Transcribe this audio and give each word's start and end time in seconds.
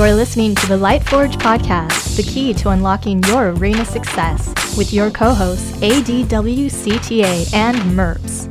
You're 0.00 0.14
listening 0.14 0.54
to 0.54 0.66
the 0.66 0.78
Lightforge 0.78 1.34
podcast, 1.34 2.16
the 2.16 2.22
key 2.22 2.54
to 2.54 2.70
unlocking 2.70 3.22
your 3.24 3.50
arena 3.50 3.84
success, 3.84 4.48
with 4.74 4.94
your 4.94 5.10
co 5.10 5.34
hosts 5.34 5.72
ADWCTA 5.72 7.52
and 7.52 7.76
MERPS. 7.94 8.46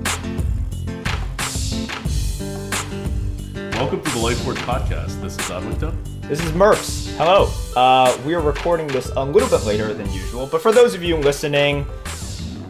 Welcome 3.73 4.03
to 4.03 4.09
the 4.11 4.19
Lightforge 4.19 4.57
podcast. 4.57 5.19
This 5.21 5.39
is 5.39 5.45
Adwicta. 5.49 5.91
This 6.27 6.39
is 6.39 6.51
Merps. 6.51 7.17
Hello. 7.17 7.51
Uh, 7.75 8.15
we 8.23 8.35
are 8.35 8.41
recording 8.41 8.85
this 8.85 9.09
a 9.15 9.25
little 9.25 9.49
bit 9.49 9.65
later 9.65 9.91
than 9.91 10.05
usual, 10.13 10.45
but 10.45 10.61
for 10.61 10.71
those 10.71 10.93
of 10.93 11.01
you 11.01 11.17
listening 11.17 11.83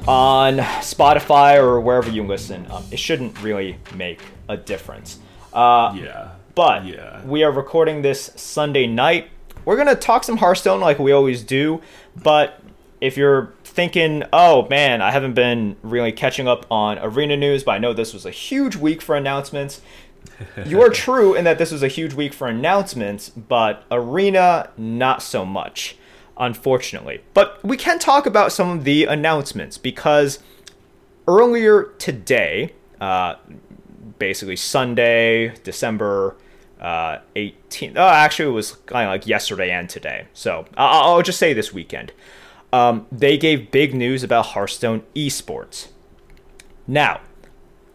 on 0.07 0.59
Spotify 0.79 1.57
or 1.61 1.81
wherever 1.81 2.09
you 2.09 2.23
listen, 2.23 2.65
um, 2.71 2.85
it 2.91 2.99
shouldn't 2.99 3.41
really 3.41 3.77
make 3.95 4.21
a 4.47 4.55
difference. 4.55 5.19
Uh, 5.51 5.93
Yeah. 5.97 6.29
But 6.59 6.83
Yeah. 6.85 7.21
we 7.25 7.41
are 7.45 7.51
recording 7.53 8.01
this 8.01 8.31
Sunday 8.35 8.85
night. 8.85 9.29
We're 9.63 9.77
gonna 9.77 9.95
talk 9.95 10.25
some 10.25 10.35
Hearthstone 10.35 10.81
like 10.81 10.99
we 10.99 11.13
always 11.13 11.41
do, 11.41 11.79
but 12.21 12.59
if 12.99 13.15
you're 13.15 13.53
thinking, 13.63 14.25
oh 14.33 14.67
man, 14.67 15.01
I 15.01 15.11
haven't 15.11 15.35
been 15.35 15.77
really 15.83 16.11
catching 16.11 16.49
up 16.49 16.65
on 16.69 16.99
arena 16.99 17.37
news, 17.37 17.63
but 17.63 17.71
I 17.71 17.77
know 17.77 17.93
this 17.93 18.13
was 18.13 18.25
a 18.25 18.29
huge 18.31 18.75
week 18.75 19.01
for 19.01 19.15
announcements. 19.15 19.79
you 20.65 20.81
are 20.81 20.89
true 21.05 21.33
in 21.33 21.45
that 21.45 21.59
this 21.59 21.71
was 21.71 21.81
a 21.81 21.87
huge 21.87 22.13
week 22.13 22.33
for 22.33 22.45
announcements, 22.49 23.29
but 23.29 23.85
arena 23.89 24.69
not 24.75 25.21
so 25.21 25.45
much, 25.45 25.95
unfortunately. 26.37 27.21
But 27.33 27.63
we 27.63 27.77
can 27.77 27.99
talk 27.99 28.25
about 28.25 28.51
some 28.51 28.69
of 28.69 28.83
the 28.83 29.05
announcements 29.05 29.77
because 29.77 30.39
earlier 31.25 31.83
today, 31.99 32.73
uh, 32.99 33.35
basically 34.17 34.57
Sunday, 34.57 35.53
December 35.63 36.35
uh, 36.79 37.19
18th. 37.35 37.93
Oh, 37.95 38.07
actually, 38.07 38.49
it 38.49 38.53
was 38.53 38.71
kind 38.85 39.05
of 39.05 39.11
like 39.11 39.27
yesterday 39.27 39.71
and 39.71 39.89
today. 39.89 40.27
So 40.33 40.65
I'll, 40.77 41.15
I'll 41.15 41.21
just 41.21 41.39
say 41.39 41.53
this 41.53 41.73
weekend. 41.73 42.11
Um, 42.71 43.07
they 43.11 43.37
gave 43.37 43.71
big 43.71 43.93
news 43.93 44.23
about 44.23 44.47
Hearthstone 44.47 45.03
esports. 45.15 45.89
Now, 46.87 47.21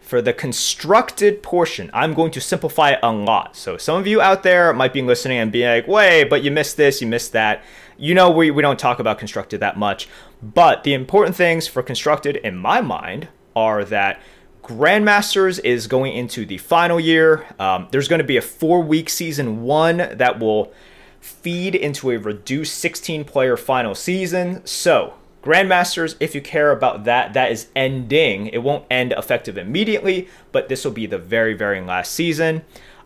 for 0.05 0.21
the 0.21 0.33
constructed 0.33 1.41
portion, 1.41 1.89
I'm 1.93 2.13
going 2.13 2.31
to 2.31 2.41
simplify 2.41 2.91
it 2.91 2.99
a 3.01 3.11
lot. 3.11 3.55
So 3.55 3.77
some 3.77 3.97
of 3.99 4.05
you 4.05 4.21
out 4.21 4.43
there 4.43 4.71
might 4.73 4.93
be 4.93 5.01
listening 5.01 5.39
and 5.39 5.51
be 5.51 5.65
like, 5.65 5.87
wait, 5.87 6.29
but 6.29 6.43
you 6.43 6.51
missed 6.51 6.77
this, 6.77 7.01
you 7.01 7.07
missed 7.07 7.31
that. 7.31 7.63
You 7.97 8.13
know, 8.13 8.29
we, 8.29 8.51
we 8.51 8.61
don't 8.61 8.77
talk 8.77 8.99
about 8.99 9.17
constructed 9.17 9.61
that 9.61 9.77
much. 9.77 10.07
But 10.43 10.83
the 10.83 10.93
important 10.93 11.35
things 11.35 11.67
for 11.67 11.81
constructed, 11.81 12.35
in 12.37 12.55
my 12.55 12.81
mind, 12.81 13.29
are 13.55 13.83
that 13.85 14.21
Grandmasters 14.65 15.59
is 15.63 15.85
going 15.85 16.13
into 16.13 16.43
the 16.43 16.57
final 16.57 16.99
year. 16.99 17.45
Um, 17.59 17.87
there's 17.91 18.07
going 18.07 18.19
to 18.19 18.25
be 18.25 18.37
a 18.37 18.41
four 18.41 18.81
week 18.81 19.11
season 19.11 19.61
one 19.61 19.97
that 19.97 20.39
will 20.39 20.73
feed 21.21 21.75
into 21.75 22.09
a 22.09 22.17
reduced 22.17 22.79
16 22.79 23.25
player 23.25 23.57
final 23.57 23.93
season. 23.93 24.65
So, 24.65 25.13
Grandmasters, 25.43 26.15
if 26.19 26.33
you 26.33 26.41
care 26.41 26.71
about 26.71 27.03
that, 27.03 27.33
that 27.33 27.51
is 27.51 27.67
ending. 27.75 28.47
It 28.47 28.63
won't 28.63 28.85
end 28.89 29.11
effective 29.11 29.55
immediately, 29.55 30.29
but 30.51 30.67
this 30.67 30.83
will 30.83 30.93
be 30.93 31.05
the 31.05 31.19
very, 31.19 31.53
very 31.53 31.79
last 31.79 32.13
season. 32.13 32.63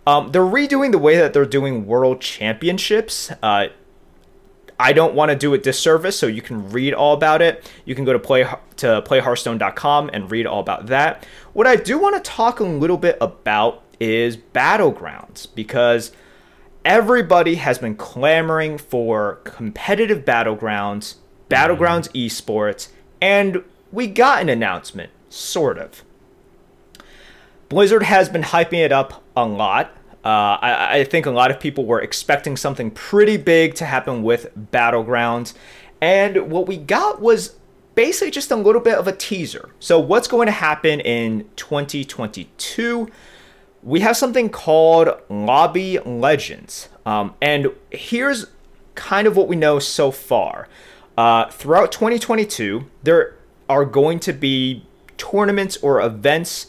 Um, 0.07 0.31
they're 0.31 0.41
redoing 0.41 0.93
the 0.93 0.97
way 0.97 1.17
that 1.17 1.33
they're 1.33 1.45
doing 1.45 1.85
World 1.85 2.21
Championships. 2.21 3.31
Uh, 3.43 3.67
I 4.79 4.93
don't 4.93 5.13
want 5.13 5.29
to 5.29 5.35
do 5.35 5.53
it 5.53 5.61
disservice, 5.61 6.17
so 6.17 6.25
you 6.25 6.41
can 6.41 6.71
read 6.71 6.93
all 6.93 7.13
about 7.13 7.41
it. 7.41 7.69
You 7.83 7.95
can 7.95 8.05
go 8.05 8.13
to 8.13 8.19
play 8.19 8.43
to 8.77 9.03
playhearthstone.com 9.05 10.09
and 10.13 10.31
read 10.31 10.47
all 10.47 10.61
about 10.61 10.87
that. 10.87 11.25
What 11.51 11.67
I 11.67 11.75
do 11.75 11.99
want 11.99 12.15
to 12.15 12.31
talk 12.31 12.61
a 12.61 12.63
little 12.63 12.97
bit 12.97 13.17
about 13.19 13.83
is 13.99 14.37
battlegrounds 14.37 15.47
because 15.53 16.13
everybody 16.85 17.55
has 17.55 17.77
been 17.77 17.95
clamoring 17.95 18.77
for 18.77 19.35
competitive 19.43 20.23
battlegrounds, 20.23 21.15
battlegrounds 21.49 22.09
mm-hmm. 22.09 22.25
esports, 22.27 22.87
and 23.21 23.63
we 23.91 24.07
got 24.07 24.41
an 24.41 24.47
announcement, 24.47 25.11
sort 25.29 25.77
of. 25.77 26.03
Blizzard 27.67 28.03
has 28.03 28.29
been 28.29 28.43
hyping 28.43 28.83
it 28.83 28.91
up 28.93 29.23
a 29.35 29.45
lot. 29.45 29.95
Uh, 30.23 30.57
I, 30.61 30.99
I 30.99 31.03
think 31.05 31.25
a 31.25 31.31
lot 31.31 31.49
of 31.49 31.59
people 31.59 31.85
were 31.85 32.01
expecting 32.01 32.57
something 32.57 32.91
pretty 32.91 33.37
big 33.37 33.75
to 33.75 33.85
happen 33.85 34.23
with 34.23 34.51
Battlegrounds. 34.71 35.53
And 36.01 36.51
what 36.51 36.67
we 36.67 36.77
got 36.77 37.21
was 37.21 37.55
basically 37.95 38.31
just 38.31 38.51
a 38.51 38.55
little 38.55 38.81
bit 38.81 38.97
of 38.97 39.07
a 39.07 39.11
teaser. 39.11 39.69
So, 39.79 39.99
what's 39.99 40.27
going 40.27 40.47
to 40.47 40.51
happen 40.51 40.99
in 40.99 41.49
2022? 41.55 43.09
We 43.81 44.01
have 44.01 44.17
something 44.17 44.49
called 44.49 45.09
Lobby 45.29 45.99
Legends. 45.99 46.89
Um, 47.05 47.33
and 47.41 47.71
here's 47.91 48.47
kind 48.95 49.25
of 49.25 49.37
what 49.37 49.47
we 49.47 49.55
know 49.55 49.79
so 49.79 50.11
far. 50.11 50.67
Uh, 51.17 51.49
throughout 51.49 51.91
2022, 51.91 52.85
there 53.03 53.35
are 53.67 53.85
going 53.85 54.19
to 54.21 54.33
be 54.33 54.85
tournaments 55.17 55.77
or 55.77 56.01
events 56.01 56.67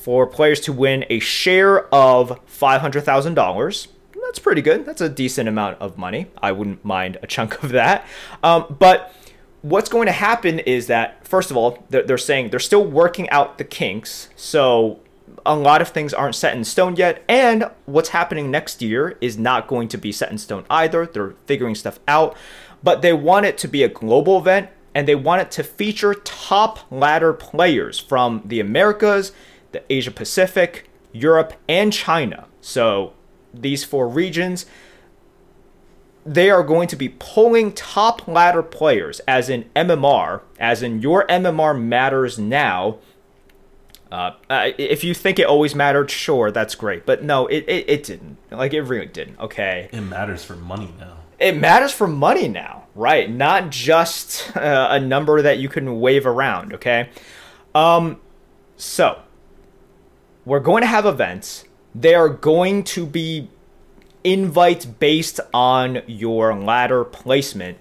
for 0.00 0.26
players 0.26 0.60
to 0.60 0.72
win 0.72 1.04
a 1.10 1.18
share 1.18 1.92
of 1.94 2.40
$500,000. 2.46 3.86
That's 4.22 4.38
pretty 4.38 4.62
good. 4.62 4.86
That's 4.86 5.00
a 5.00 5.08
decent 5.08 5.48
amount 5.48 5.80
of 5.80 5.98
money. 5.98 6.26
I 6.42 6.52
wouldn't 6.52 6.84
mind 6.84 7.18
a 7.22 7.26
chunk 7.26 7.62
of 7.62 7.70
that. 7.70 8.06
Um, 8.42 8.76
but 8.78 9.14
what's 9.62 9.88
going 9.88 10.06
to 10.06 10.12
happen 10.12 10.58
is 10.60 10.86
that, 10.86 11.26
first 11.26 11.50
of 11.50 11.56
all, 11.56 11.84
they're, 11.90 12.02
they're 12.02 12.18
saying 12.18 12.50
they're 12.50 12.60
still 12.60 12.84
working 12.84 13.28
out 13.30 13.58
the 13.58 13.64
kinks. 13.64 14.28
So 14.36 15.00
a 15.44 15.54
lot 15.54 15.82
of 15.82 15.88
things 15.88 16.14
aren't 16.14 16.34
set 16.34 16.56
in 16.56 16.64
stone 16.64 16.96
yet. 16.96 17.22
And 17.28 17.70
what's 17.86 18.10
happening 18.10 18.50
next 18.50 18.80
year 18.80 19.18
is 19.20 19.36
not 19.36 19.66
going 19.66 19.88
to 19.88 19.98
be 19.98 20.12
set 20.12 20.30
in 20.30 20.38
stone 20.38 20.64
either. 20.70 21.06
They're 21.06 21.34
figuring 21.46 21.74
stuff 21.74 22.00
out. 22.08 22.36
But 22.82 23.02
they 23.02 23.12
want 23.12 23.46
it 23.46 23.58
to 23.58 23.68
be 23.68 23.82
a 23.82 23.88
global 23.88 24.38
event 24.38 24.70
and 24.94 25.06
they 25.06 25.14
want 25.14 25.42
it 25.42 25.50
to 25.52 25.62
feature 25.62 26.14
top 26.14 26.90
ladder 26.90 27.32
players 27.32 27.98
from 27.98 28.42
the 28.44 28.60
Americas 28.60 29.32
the 29.72 29.82
Asia 29.92 30.10
Pacific, 30.10 30.90
Europe, 31.12 31.54
and 31.68 31.92
China. 31.92 32.46
So 32.60 33.14
these 33.52 33.84
four 33.84 34.08
regions, 34.08 34.66
they 36.24 36.50
are 36.50 36.62
going 36.62 36.88
to 36.88 36.96
be 36.96 37.08
pulling 37.08 37.72
top 37.72 38.28
ladder 38.28 38.62
players, 38.62 39.20
as 39.20 39.48
in 39.48 39.64
MMR, 39.74 40.42
as 40.58 40.82
in 40.82 41.00
your 41.00 41.26
MMR 41.26 41.80
matters 41.80 42.38
now. 42.38 42.98
Uh, 44.12 44.32
if 44.76 45.04
you 45.04 45.14
think 45.14 45.38
it 45.38 45.46
always 45.46 45.74
mattered, 45.74 46.10
sure, 46.10 46.50
that's 46.50 46.74
great. 46.74 47.06
But 47.06 47.22
no, 47.22 47.46
it, 47.46 47.64
it, 47.68 47.88
it 47.88 48.04
didn't. 48.04 48.38
Like, 48.50 48.74
it 48.74 48.82
really 48.82 49.06
didn't, 49.06 49.38
okay? 49.38 49.88
It 49.92 50.00
matters 50.00 50.44
for 50.44 50.56
money 50.56 50.92
now. 50.98 51.16
It 51.38 51.56
matters 51.56 51.92
for 51.92 52.06
money 52.06 52.48
now, 52.48 52.88
right? 52.94 53.30
Not 53.30 53.70
just 53.70 54.54
uh, 54.56 54.88
a 54.90 55.00
number 55.00 55.40
that 55.42 55.58
you 55.58 55.68
can 55.68 56.00
wave 56.00 56.26
around, 56.26 56.74
okay? 56.74 57.08
Um, 57.74 58.20
so, 58.76 59.20
we're 60.44 60.60
going 60.60 60.82
to 60.82 60.86
have 60.86 61.06
events. 61.06 61.64
They 61.94 62.14
are 62.14 62.28
going 62.28 62.84
to 62.84 63.06
be 63.06 63.50
invites 64.24 64.84
based 64.84 65.40
on 65.52 66.02
your 66.06 66.54
ladder 66.54 67.04
placement. 67.04 67.78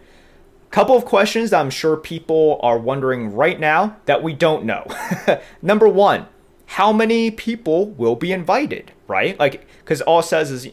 Couple 0.71 0.95
of 0.95 1.03
questions 1.03 1.51
I'm 1.51 1.71
sure 1.71 1.97
people 1.97 2.59
are 2.61 2.77
wondering 2.77 3.33
right 3.33 3.59
now 3.59 3.97
that 4.05 4.21
we 4.21 4.33
don't 4.33 4.65
know. 4.65 4.85
Number 5.61 5.87
one, 5.87 6.27
how 6.67 6.93
many 6.93 7.31
people 7.31 7.87
will 7.87 8.15
be 8.15 8.31
invited, 8.31 8.91
right? 9.07 9.39
Like, 9.39 9.65
because 9.79 10.01
all 10.01 10.21
says 10.21 10.51
is 10.51 10.69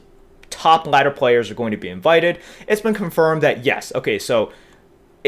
top 0.50 0.87
ladder 0.87 1.10
players 1.10 1.50
are 1.50 1.55
going 1.55 1.70
to 1.70 1.78
be 1.78 1.88
invited. 1.88 2.38
It's 2.69 2.82
been 2.82 2.94
confirmed 2.94 3.43
that 3.43 3.64
yes, 3.64 3.93
okay, 3.94 4.19
so 4.19 4.52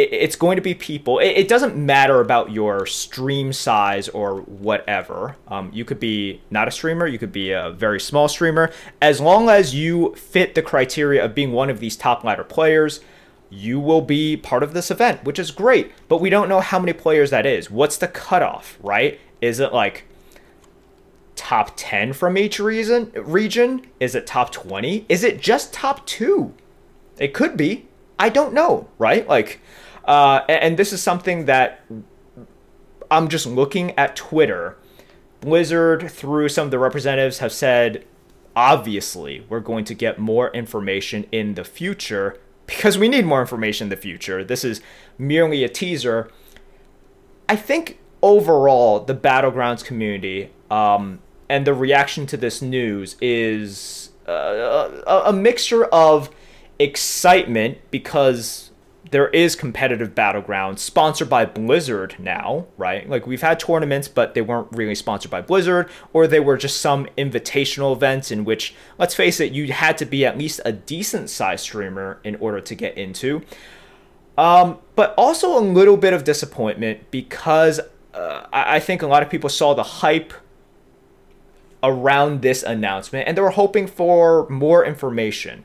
it's 0.02 0.36
going 0.36 0.56
to 0.56 0.62
be 0.62 0.74
people. 0.74 1.18
It, 1.18 1.48
doesn't 1.48 1.76
matter 1.76 2.20
about 2.20 2.52
your 2.52 2.86
stream 2.86 3.52
size 3.52 4.08
or 4.08 4.40
whatever. 4.42 5.36
Um, 5.48 5.70
you 5.72 5.84
could 5.84 5.98
be 5.98 6.40
not 6.50 6.68
a 6.68 6.70
streamer, 6.70 7.06
you 7.06 7.18
could 7.18 7.32
be 7.32 7.52
a 7.52 7.70
very 7.70 8.00
small 8.00 8.28
streamer. 8.28 8.70
As 9.00 9.20
long 9.20 9.48
as 9.48 9.74
you 9.74 10.14
fit 10.14 10.54
the 10.54 10.62
criteria 10.62 11.24
of 11.24 11.34
being 11.34 11.52
one 11.52 11.70
of 11.70 11.80
these 11.80 11.96
top 11.96 12.22
ladder 12.24 12.44
players, 12.44 13.00
you 13.50 13.80
will 13.80 14.02
be 14.02 14.36
part 14.36 14.62
of 14.62 14.74
this 14.74 14.90
event, 14.90 15.24
which 15.24 15.38
is 15.38 15.50
great. 15.50 15.92
But 16.08 16.20
we 16.20 16.30
don't 16.30 16.48
know 16.48 16.60
how 16.60 16.78
many 16.78 16.92
players 16.92 17.30
that 17.30 17.46
is. 17.46 17.70
What's 17.70 17.96
the 17.96 18.08
cutoff, 18.08 18.78
right? 18.82 19.18
Is 19.40 19.60
it 19.60 19.72
like 19.72 20.04
top 21.34 21.72
10 21.76 22.12
from 22.12 22.36
each 22.36 22.58
reason, 22.58 23.10
region? 23.14 23.86
Is 24.00 24.14
it 24.14 24.26
top 24.26 24.52
20? 24.52 25.06
Is 25.08 25.24
it 25.24 25.40
just 25.40 25.72
top 25.72 26.04
two? 26.06 26.52
It 27.18 27.32
could 27.32 27.56
be. 27.56 27.86
I 28.18 28.28
don't 28.28 28.52
know, 28.52 28.88
right? 28.98 29.26
Like, 29.28 29.60
uh, 30.08 30.42
and 30.48 30.78
this 30.78 30.92
is 30.94 31.02
something 31.02 31.44
that 31.44 31.84
I'm 33.10 33.28
just 33.28 33.46
looking 33.46 33.96
at 33.98 34.16
Twitter. 34.16 34.78
Blizzard, 35.42 36.10
through 36.10 36.48
some 36.48 36.64
of 36.64 36.70
the 36.70 36.78
representatives, 36.78 37.38
have 37.38 37.52
said, 37.52 38.04
obviously, 38.56 39.44
we're 39.50 39.60
going 39.60 39.84
to 39.84 39.94
get 39.94 40.18
more 40.18 40.50
information 40.50 41.26
in 41.30 41.54
the 41.54 41.62
future 41.62 42.38
because 42.66 42.96
we 42.96 43.08
need 43.08 43.26
more 43.26 43.42
information 43.42 43.84
in 43.84 43.88
the 43.90 43.96
future. 43.96 44.42
This 44.42 44.64
is 44.64 44.80
merely 45.18 45.62
a 45.62 45.68
teaser. 45.68 46.30
I 47.46 47.56
think 47.56 47.98
overall, 48.22 49.00
the 49.00 49.14
Battlegrounds 49.14 49.84
community 49.84 50.50
um, 50.70 51.18
and 51.50 51.66
the 51.66 51.74
reaction 51.74 52.26
to 52.26 52.36
this 52.38 52.62
news 52.62 53.16
is 53.20 54.10
uh, 54.26 55.02
a, 55.06 55.22
a 55.26 55.32
mixture 55.34 55.84
of 55.84 56.30
excitement 56.78 57.78
because 57.90 58.70
there 59.10 59.28
is 59.28 59.56
competitive 59.56 60.14
battlegrounds 60.14 60.80
sponsored 60.80 61.30
by 61.30 61.44
Blizzard 61.44 62.16
now, 62.18 62.66
right? 62.76 63.08
Like 63.08 63.26
we've 63.26 63.40
had 63.40 63.58
tournaments, 63.58 64.08
but 64.08 64.34
they 64.34 64.42
weren't 64.42 64.68
really 64.72 64.94
sponsored 64.94 65.30
by 65.30 65.40
Blizzard, 65.40 65.88
or 66.12 66.26
they 66.26 66.40
were 66.40 66.56
just 66.56 66.80
some 66.80 67.06
invitational 67.16 67.94
events 67.94 68.30
in 68.30 68.44
which, 68.44 68.74
let's 68.98 69.14
face 69.14 69.40
it, 69.40 69.52
you 69.52 69.72
had 69.72 69.96
to 69.98 70.04
be 70.04 70.26
at 70.26 70.36
least 70.36 70.60
a 70.64 70.72
decent 70.72 71.30
sized 71.30 71.62
streamer 71.62 72.20
in 72.22 72.36
order 72.36 72.60
to 72.60 72.74
get 72.74 72.96
into. 72.98 73.42
Um, 74.36 74.78
but 74.94 75.14
also 75.16 75.58
a 75.58 75.62
little 75.62 75.96
bit 75.96 76.12
of 76.12 76.24
disappointment 76.24 77.10
because 77.10 77.80
uh, 78.14 78.46
I 78.52 78.78
think 78.78 79.02
a 79.02 79.06
lot 79.06 79.22
of 79.22 79.30
people 79.30 79.50
saw 79.50 79.74
the 79.74 79.82
hype 79.82 80.32
around 81.82 82.42
this 82.42 82.62
announcement 82.62 83.26
and 83.26 83.36
they 83.36 83.42
were 83.42 83.50
hoping 83.50 83.86
for 83.86 84.48
more 84.48 84.84
information. 84.84 85.64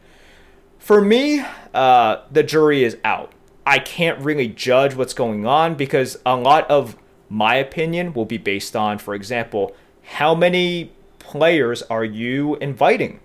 For 0.83 0.99
me, 0.99 1.41
uh, 1.73 2.17
the 2.29 2.43
jury 2.43 2.83
is 2.83 2.97
out. 3.05 3.31
I 3.65 3.79
can't 3.79 4.19
really 4.19 4.49
judge 4.49 4.95
what's 4.95 5.13
going 5.13 5.45
on 5.45 5.75
because 5.75 6.19
a 6.25 6.35
lot 6.35 6.69
of 6.69 6.97
my 7.29 7.55
opinion 7.55 8.11
will 8.11 8.25
be 8.25 8.37
based 8.37 8.75
on, 8.75 8.97
for 8.97 9.15
example, 9.15 9.73
how 10.03 10.35
many 10.35 10.91
players 11.19 11.83
are 11.83 12.03
you 12.03 12.57
inviting? 12.57 13.21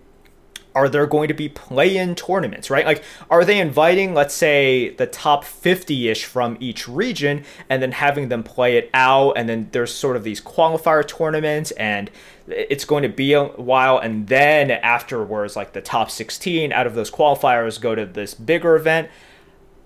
Are 0.78 0.88
there 0.88 1.08
going 1.08 1.26
to 1.26 1.34
be 1.34 1.48
play 1.48 1.96
in 1.96 2.14
tournaments, 2.14 2.70
right? 2.70 2.86
Like, 2.86 3.02
are 3.28 3.44
they 3.44 3.58
inviting, 3.58 4.14
let's 4.14 4.32
say, 4.32 4.90
the 4.90 5.08
top 5.08 5.42
50 5.42 6.08
ish 6.08 6.24
from 6.24 6.56
each 6.60 6.86
region 6.86 7.42
and 7.68 7.82
then 7.82 7.90
having 7.90 8.28
them 8.28 8.44
play 8.44 8.76
it 8.76 8.88
out? 8.94 9.32
And 9.32 9.48
then 9.48 9.70
there's 9.72 9.92
sort 9.92 10.14
of 10.14 10.22
these 10.22 10.40
qualifier 10.40 11.04
tournaments, 11.04 11.72
and 11.72 12.12
it's 12.46 12.84
going 12.84 13.02
to 13.02 13.08
be 13.08 13.32
a 13.32 13.46
while. 13.46 13.98
And 13.98 14.28
then 14.28 14.70
afterwards, 14.70 15.56
like 15.56 15.72
the 15.72 15.80
top 15.80 16.12
16 16.12 16.72
out 16.72 16.86
of 16.86 16.94
those 16.94 17.10
qualifiers 17.10 17.80
go 17.80 17.96
to 17.96 18.06
this 18.06 18.32
bigger 18.34 18.76
event. 18.76 19.08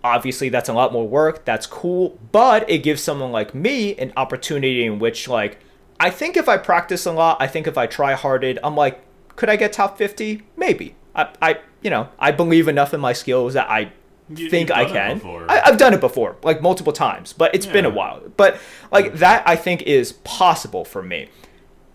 Obviously, 0.05 0.50
that's 0.50 0.69
a 0.69 0.75
lot 0.75 0.93
more 0.93 1.09
work. 1.09 1.47
That's 1.47 1.67
cool. 1.67 2.19
But 2.33 2.69
it 2.69 2.83
gives 2.83 3.03
someone 3.03 3.33
like 3.33 3.55
me 3.55 3.97
an 3.97 4.12
opportunity 4.15 4.85
in 4.85 4.99
which, 4.99 5.27
like, 5.27 5.59
I 5.99 6.11
think 6.11 6.37
if 6.37 6.50
I 6.50 6.59
practice 6.59 7.06
a 7.06 7.12
lot, 7.12 7.39
I 7.41 7.47
think 7.47 7.67
if 7.67 7.79
I 7.79 7.87
try 7.87 8.12
harded, 8.12 8.59
I'm 8.62 8.77
like, 8.77 9.00
could 9.37 9.49
I 9.49 9.56
get 9.56 9.73
top 9.73 9.99
50? 9.99 10.43
Maybe. 10.56 10.94
I, 11.14 11.29
I 11.40 11.58
you 11.82 11.90
know, 11.90 12.08
I 12.19 12.31
believe 12.31 12.69
enough 12.69 12.94
in 12.94 13.00
my 13.00 13.12
skills 13.12 13.55
that 13.55 13.69
I 13.70 13.93
You- 14.34 14.49
think 14.50 14.70
I 14.70 14.84
can. 14.84 15.20
I, 15.49 15.62
I've 15.67 15.79
done 15.79 15.94
it 15.94 16.00
before, 16.00 16.37
like 16.43 16.62
multiple 16.62 16.93
times, 16.93 17.32
but 17.32 17.55
it's 17.55 17.67
been 17.67 17.84
a 17.84 17.90
while. 17.90 18.23
But 18.37 18.58
like 18.90 19.14
that, 19.14 19.43
I 19.46 19.56
think 19.56 19.82
is 19.82 20.12
possible 20.25 20.84
for 20.84 21.02
me. 21.02 21.29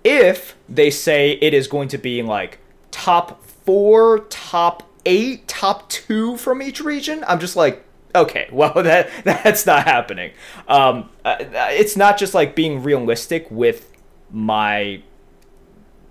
If 0.03 0.55
they 0.69 0.89
say 0.89 1.31
it 1.41 1.53
is 1.53 1.67
going 1.67 1.87
to 1.89 1.97
be 1.97 2.21
like 2.21 2.59
top 2.91 3.43
four, 3.45 4.19
top 4.29 4.83
eight, 5.05 5.47
top 5.47 5.89
two 5.89 6.37
from 6.37 6.61
each 6.61 6.79
region, 6.81 7.23
I'm 7.27 7.39
just 7.39 7.55
like, 7.55 7.83
okay, 8.15 8.47
well 8.51 8.73
that 8.73 9.09
that's 9.23 9.65
not 9.65 9.83
happening. 9.85 10.31
Um, 10.67 11.09
uh, 11.25 11.37
it's 11.39 11.95
not 11.97 12.17
just 12.17 12.33
like 12.33 12.55
being 12.55 12.83
realistic 12.83 13.47
with 13.49 13.91
my 14.31 15.01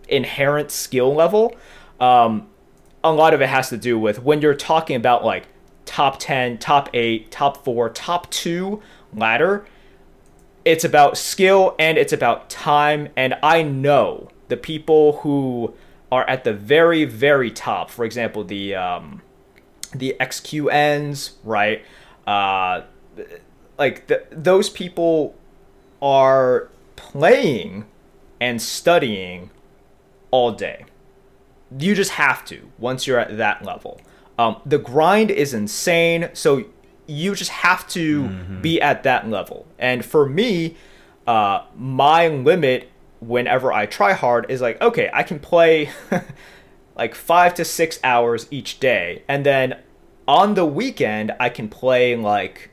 inherent 0.08 0.70
skill 0.70 1.14
level. 1.14 1.55
Um, 2.00 2.49
a 3.03 3.12
lot 3.12 3.35
of 3.35 3.41
it 3.41 3.49
has 3.49 3.69
to 3.70 3.76
do 3.76 3.99
with 3.99 4.23
when 4.23 4.41
you're 4.41 4.55
talking 4.55 4.97
about 4.97 5.25
like 5.25 5.47
top 5.85 6.19
10, 6.19 6.58
top 6.58 6.91
8, 6.93 7.31
top 7.31 7.64
4, 7.64 7.91
top 7.91 8.31
2 8.31 8.82
ladder, 9.14 9.67
it's 10.64 10.85
about 10.85 11.17
skill 11.17 11.75
and 11.79 11.97
it's 11.97 12.12
about 12.12 12.50
time. 12.50 13.08
And 13.17 13.35
I 13.43 13.62
know 13.62 14.29
the 14.49 14.56
people 14.56 15.19
who 15.19 15.75
are 16.11 16.29
at 16.29 16.44
the 16.44 16.52
very, 16.52 17.05
very 17.05 17.50
top, 17.50 17.91
for 17.91 18.05
example, 18.05 18.44
the, 18.44 18.75
um, 18.75 19.23
the 19.94 20.17
XQNs, 20.20 21.32
right? 21.44 21.85
Uh, 22.26 22.82
like 23.79 24.09
th- 24.09 24.25
those 24.31 24.69
people 24.69 25.37
are 26.02 26.69
playing 26.97 27.87
and 28.41 28.61
studying 28.61 29.50
all 30.31 30.52
day. 30.52 30.84
You 31.78 31.94
just 31.94 32.12
have 32.12 32.44
to 32.46 32.70
once 32.78 33.06
you're 33.06 33.19
at 33.19 33.37
that 33.37 33.64
level. 33.64 34.00
Um, 34.38 34.61
the 34.67 34.78
grind 34.78 35.31
is 35.31 35.55
insane, 35.55 36.31
so 36.34 36.64
you 37.06 37.34
just 37.34 37.50
have 37.50 37.88
to 37.88 38.28
be 38.61 38.81
at 38.81 39.02
that 39.05 39.28
level. 39.28 39.67
And 39.78 40.05
for 40.05 40.28
me, 40.28 40.76
uh, 41.26 41.64
my 41.75 42.28
limit 42.28 42.90
whenever 43.20 43.73
I 43.73 43.87
try 43.87 44.12
hard 44.12 44.46
is 44.50 44.61
like, 44.61 44.81
okay, 44.81 45.11
I 45.12 45.23
can 45.23 45.38
play 45.38 45.90
like 46.96 47.14
five 47.14 47.55
to 47.55 47.64
six 47.64 47.99
hours 48.05 48.46
each 48.50 48.78
day, 48.78 49.23
and 49.26 49.44
then 49.46 49.78
on 50.28 50.55
the 50.55 50.67
weekend 50.67 51.32
I 51.40 51.49
can 51.49 51.69
play 51.69 52.17
like 52.17 52.70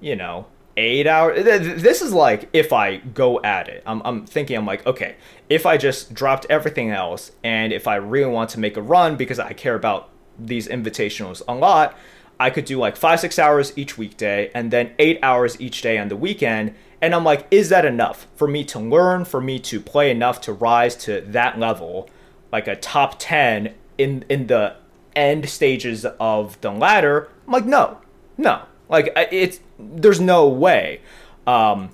you 0.00 0.16
know, 0.16 0.46
eight 0.76 1.06
hours. 1.06 1.44
This 1.44 2.02
is 2.02 2.12
like 2.12 2.48
if 2.52 2.72
I 2.72 2.98
go 2.98 3.40
at 3.42 3.68
it. 3.68 3.82
I'm, 3.86 4.02
I'm 4.04 4.26
thinking, 4.26 4.56
I'm 4.56 4.66
like, 4.66 4.86
okay, 4.86 5.16
if 5.48 5.66
I 5.66 5.76
just 5.76 6.14
dropped 6.14 6.46
everything 6.48 6.90
else 6.90 7.32
and 7.42 7.72
if 7.72 7.86
I 7.86 7.96
really 7.96 8.30
want 8.30 8.50
to 8.50 8.60
make 8.60 8.76
a 8.76 8.82
run 8.82 9.16
because 9.16 9.38
I 9.38 9.52
care 9.52 9.74
about 9.74 10.10
these 10.38 10.68
invitationals 10.68 11.42
a 11.46 11.54
lot, 11.54 11.96
I 12.38 12.50
could 12.50 12.64
do 12.64 12.78
like 12.78 12.96
five, 12.96 13.20
six 13.20 13.38
hours 13.38 13.76
each 13.76 13.98
weekday 13.98 14.50
and 14.54 14.70
then 14.70 14.92
eight 14.98 15.18
hours 15.22 15.60
each 15.60 15.82
day 15.82 15.98
on 15.98 16.08
the 16.08 16.16
weekend. 16.16 16.74
And 17.02 17.14
I'm 17.14 17.24
like, 17.24 17.46
is 17.50 17.68
that 17.68 17.84
enough 17.84 18.26
for 18.34 18.48
me 18.48 18.64
to 18.64 18.78
learn, 18.78 19.24
for 19.24 19.40
me 19.40 19.58
to 19.60 19.80
play 19.80 20.10
enough 20.10 20.40
to 20.42 20.52
rise 20.52 20.96
to 20.96 21.20
that 21.20 21.58
level, 21.58 22.08
like 22.52 22.66
a 22.66 22.76
top 22.76 23.16
10 23.18 23.74
in, 23.98 24.24
in 24.28 24.46
the 24.46 24.76
end 25.14 25.48
stages 25.48 26.06
of 26.18 26.60
the 26.60 26.70
ladder? 26.70 27.28
I'm 27.46 27.52
like, 27.52 27.66
no, 27.66 27.98
no. 28.38 28.62
Like 28.90 29.12
it's 29.16 29.60
there's 29.78 30.20
no 30.20 30.48
way. 30.48 31.00
Um, 31.46 31.90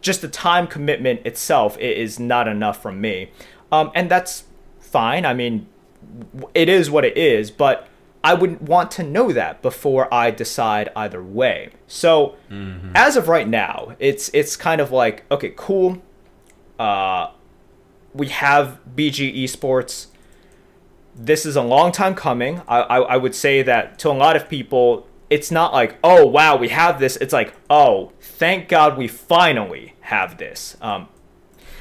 just 0.00 0.20
the 0.20 0.28
time 0.28 0.66
commitment 0.66 1.26
itself 1.26 1.78
is 1.78 2.20
not 2.20 2.46
enough 2.46 2.80
from 2.80 3.00
me, 3.00 3.30
um, 3.72 3.90
and 3.94 4.10
that's 4.10 4.44
fine. 4.78 5.24
I 5.24 5.34
mean, 5.34 5.66
it 6.54 6.68
is 6.68 6.90
what 6.90 7.04
it 7.04 7.16
is, 7.16 7.50
but 7.50 7.88
I 8.22 8.34
would 8.34 8.68
want 8.68 8.90
to 8.92 9.02
know 9.02 9.32
that 9.32 9.62
before 9.62 10.12
I 10.12 10.30
decide 10.30 10.90
either 10.94 11.22
way. 11.22 11.70
So 11.86 12.36
as 12.94 13.16
of 13.16 13.28
right 13.28 13.48
now, 13.48 13.96
it's 13.98 14.30
it's 14.34 14.56
kind 14.56 14.80
of 14.80 14.92
like 14.92 15.24
okay, 15.30 15.54
cool. 15.56 16.02
Uh, 16.78 17.30
we 18.12 18.28
have 18.28 18.78
BG 18.94 19.34
Esports 19.44 20.08
this 21.14 21.44
is 21.44 21.56
a 21.56 21.62
long 21.62 21.92
time 21.92 22.14
coming. 22.14 22.62
I, 22.68 22.80
I, 22.80 22.98
I 22.98 23.16
would 23.16 23.34
say 23.34 23.62
that 23.62 23.98
to 24.00 24.10
a 24.10 24.12
lot 24.12 24.36
of 24.36 24.48
people, 24.48 25.06
it's 25.30 25.50
not 25.50 25.72
like, 25.72 25.96
oh, 26.04 26.26
wow, 26.26 26.56
we 26.56 26.68
have 26.68 26.98
this. 26.98 27.16
It's 27.16 27.32
like, 27.32 27.54
oh, 27.70 28.12
thank 28.20 28.68
God 28.68 28.98
we 28.98 29.06
finally 29.08 29.94
have 30.00 30.36
this. 30.38 30.76
Um, 30.82 31.08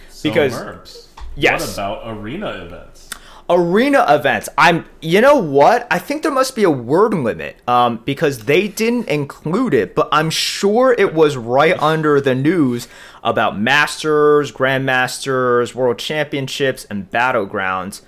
So, 0.10 0.30
Because- 0.30 0.54
Merps, 0.54 1.06
Yes. 1.36 1.62
What 1.62 1.74
about 1.74 2.18
arena 2.18 2.50
events? 2.66 3.10
arena 3.50 4.06
events. 4.10 4.48
I'm, 4.58 4.86
you 5.02 5.22
know 5.22 5.38
what? 5.38 5.88
I 5.90 5.98
think 5.98 6.22
there 6.22 6.32
must 6.32 6.56
be 6.56 6.64
a 6.64 6.70
word 6.70 7.14
limit 7.16 7.58
um, 7.68 8.02
because 8.06 8.40
they 8.46 8.68
didn't 8.68 9.08
include 9.08 9.74
it, 9.74 9.96
but 9.96 10.08
I'm 10.12 10.30
sure 10.30 10.94
it 10.98 11.14
was 11.16 11.36
right 11.36 11.76
under 11.82 12.22
the 12.22 12.36
news 12.36 12.88
about 13.24 13.58
Masters, 13.60 14.52
Grandmasters, 14.52 15.74
World 15.74 15.98
Championships, 15.98 16.86
and 16.86 17.10
Battlegrounds. 17.10 18.02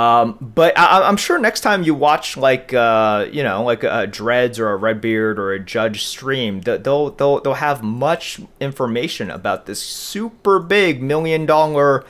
Um, 0.00 0.38
but 0.40 0.78
I, 0.78 1.06
I'm 1.06 1.18
sure 1.18 1.38
next 1.38 1.60
time 1.60 1.82
you 1.82 1.94
watch 1.94 2.38
like 2.38 2.72
uh, 2.72 3.26
you 3.30 3.42
know 3.42 3.62
like 3.64 3.84
a 3.84 4.06
Dreads 4.06 4.58
or 4.58 4.70
a 4.70 4.76
Redbeard 4.76 5.38
or 5.38 5.52
a 5.52 5.60
Judge 5.60 6.04
stream, 6.04 6.62
they'll 6.62 7.10
they'll 7.10 7.40
they'll 7.40 7.54
have 7.54 7.82
much 7.82 8.40
information 8.60 9.30
about 9.30 9.66
this 9.66 9.82
super 9.82 10.58
big 10.58 11.02
million 11.02 11.44
dollar 11.44 12.06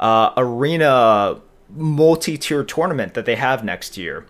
uh, 0.00 0.32
arena 0.36 1.40
multi-tier 1.70 2.64
tournament 2.64 3.14
that 3.14 3.24
they 3.24 3.36
have 3.36 3.62
next 3.62 3.96
year. 3.96 4.26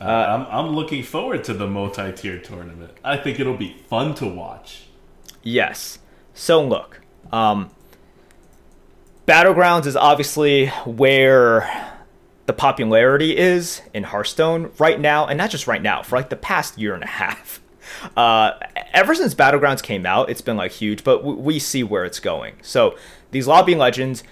Uh, 0.00 0.04
I'm, 0.04 0.46
I'm 0.46 0.74
looking 0.74 1.04
forward 1.04 1.44
to 1.44 1.54
the 1.54 1.68
multi-tier 1.68 2.38
tournament. 2.38 2.92
I 3.04 3.16
think 3.18 3.38
it'll 3.38 3.56
be 3.56 3.76
fun 3.86 4.14
to 4.16 4.26
watch. 4.26 4.86
Yes. 5.44 5.98
So 6.34 6.64
look, 6.66 7.00
um, 7.30 7.70
Battlegrounds 9.28 9.86
is 9.86 9.94
obviously 9.94 10.68
where 10.86 11.99
the 12.50 12.54
popularity 12.54 13.36
is 13.38 13.80
in 13.94 14.02
Hearthstone 14.02 14.72
right 14.80 14.98
now, 14.98 15.24
and 15.24 15.38
not 15.38 15.50
just 15.50 15.68
right 15.68 15.80
now, 15.80 16.02
for 16.02 16.16
like 16.16 16.30
the 16.30 16.36
past 16.36 16.76
year 16.76 16.94
and 16.94 17.04
a 17.04 17.06
half. 17.06 17.60
Uh, 18.16 18.52
ever 18.92 19.16
since 19.16 19.34
Battlegrounds 19.34 19.82
came 19.82 20.06
out, 20.06 20.30
it's 20.30 20.40
been 20.40 20.56
like 20.56 20.70
huge, 20.70 21.02
but 21.02 21.18
w- 21.18 21.36
we 21.36 21.58
see 21.58 21.82
where 21.82 22.04
it's 22.04 22.20
going. 22.20 22.54
So 22.62 22.96
these 23.32 23.48
lobbying 23.48 23.78
legends, 23.78 24.22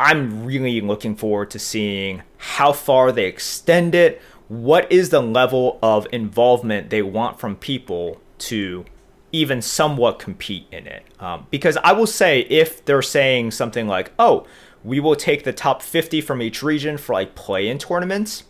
I'm 0.00 0.44
really 0.44 0.80
looking 0.80 1.14
forward 1.14 1.48
to 1.52 1.60
seeing 1.60 2.22
how 2.38 2.72
far 2.72 3.12
they 3.12 3.26
extend 3.26 3.94
it. 3.94 4.20
What 4.48 4.90
is 4.90 5.10
the 5.10 5.22
level 5.22 5.78
of 5.80 6.08
involvement 6.10 6.90
they 6.90 7.02
want 7.02 7.38
from 7.38 7.54
people 7.54 8.20
to 8.38 8.84
even 9.30 9.60
somewhat 9.60 10.20
compete 10.20 10.66
in 10.70 10.86
it. 10.86 11.04
Um, 11.18 11.46
because 11.50 11.76
I 11.78 11.92
will 11.92 12.06
say, 12.06 12.40
if 12.42 12.84
they're 12.84 13.02
saying 13.02 13.50
something 13.50 13.88
like, 13.88 14.12
oh, 14.18 14.46
we 14.84 15.00
will 15.00 15.16
take 15.16 15.44
the 15.44 15.52
top 15.52 15.82
50 15.82 16.20
from 16.20 16.42
each 16.42 16.62
region 16.62 16.98
for 16.98 17.14
like 17.14 17.34
play 17.34 17.68
in 17.68 17.78
tournaments, 17.78 18.44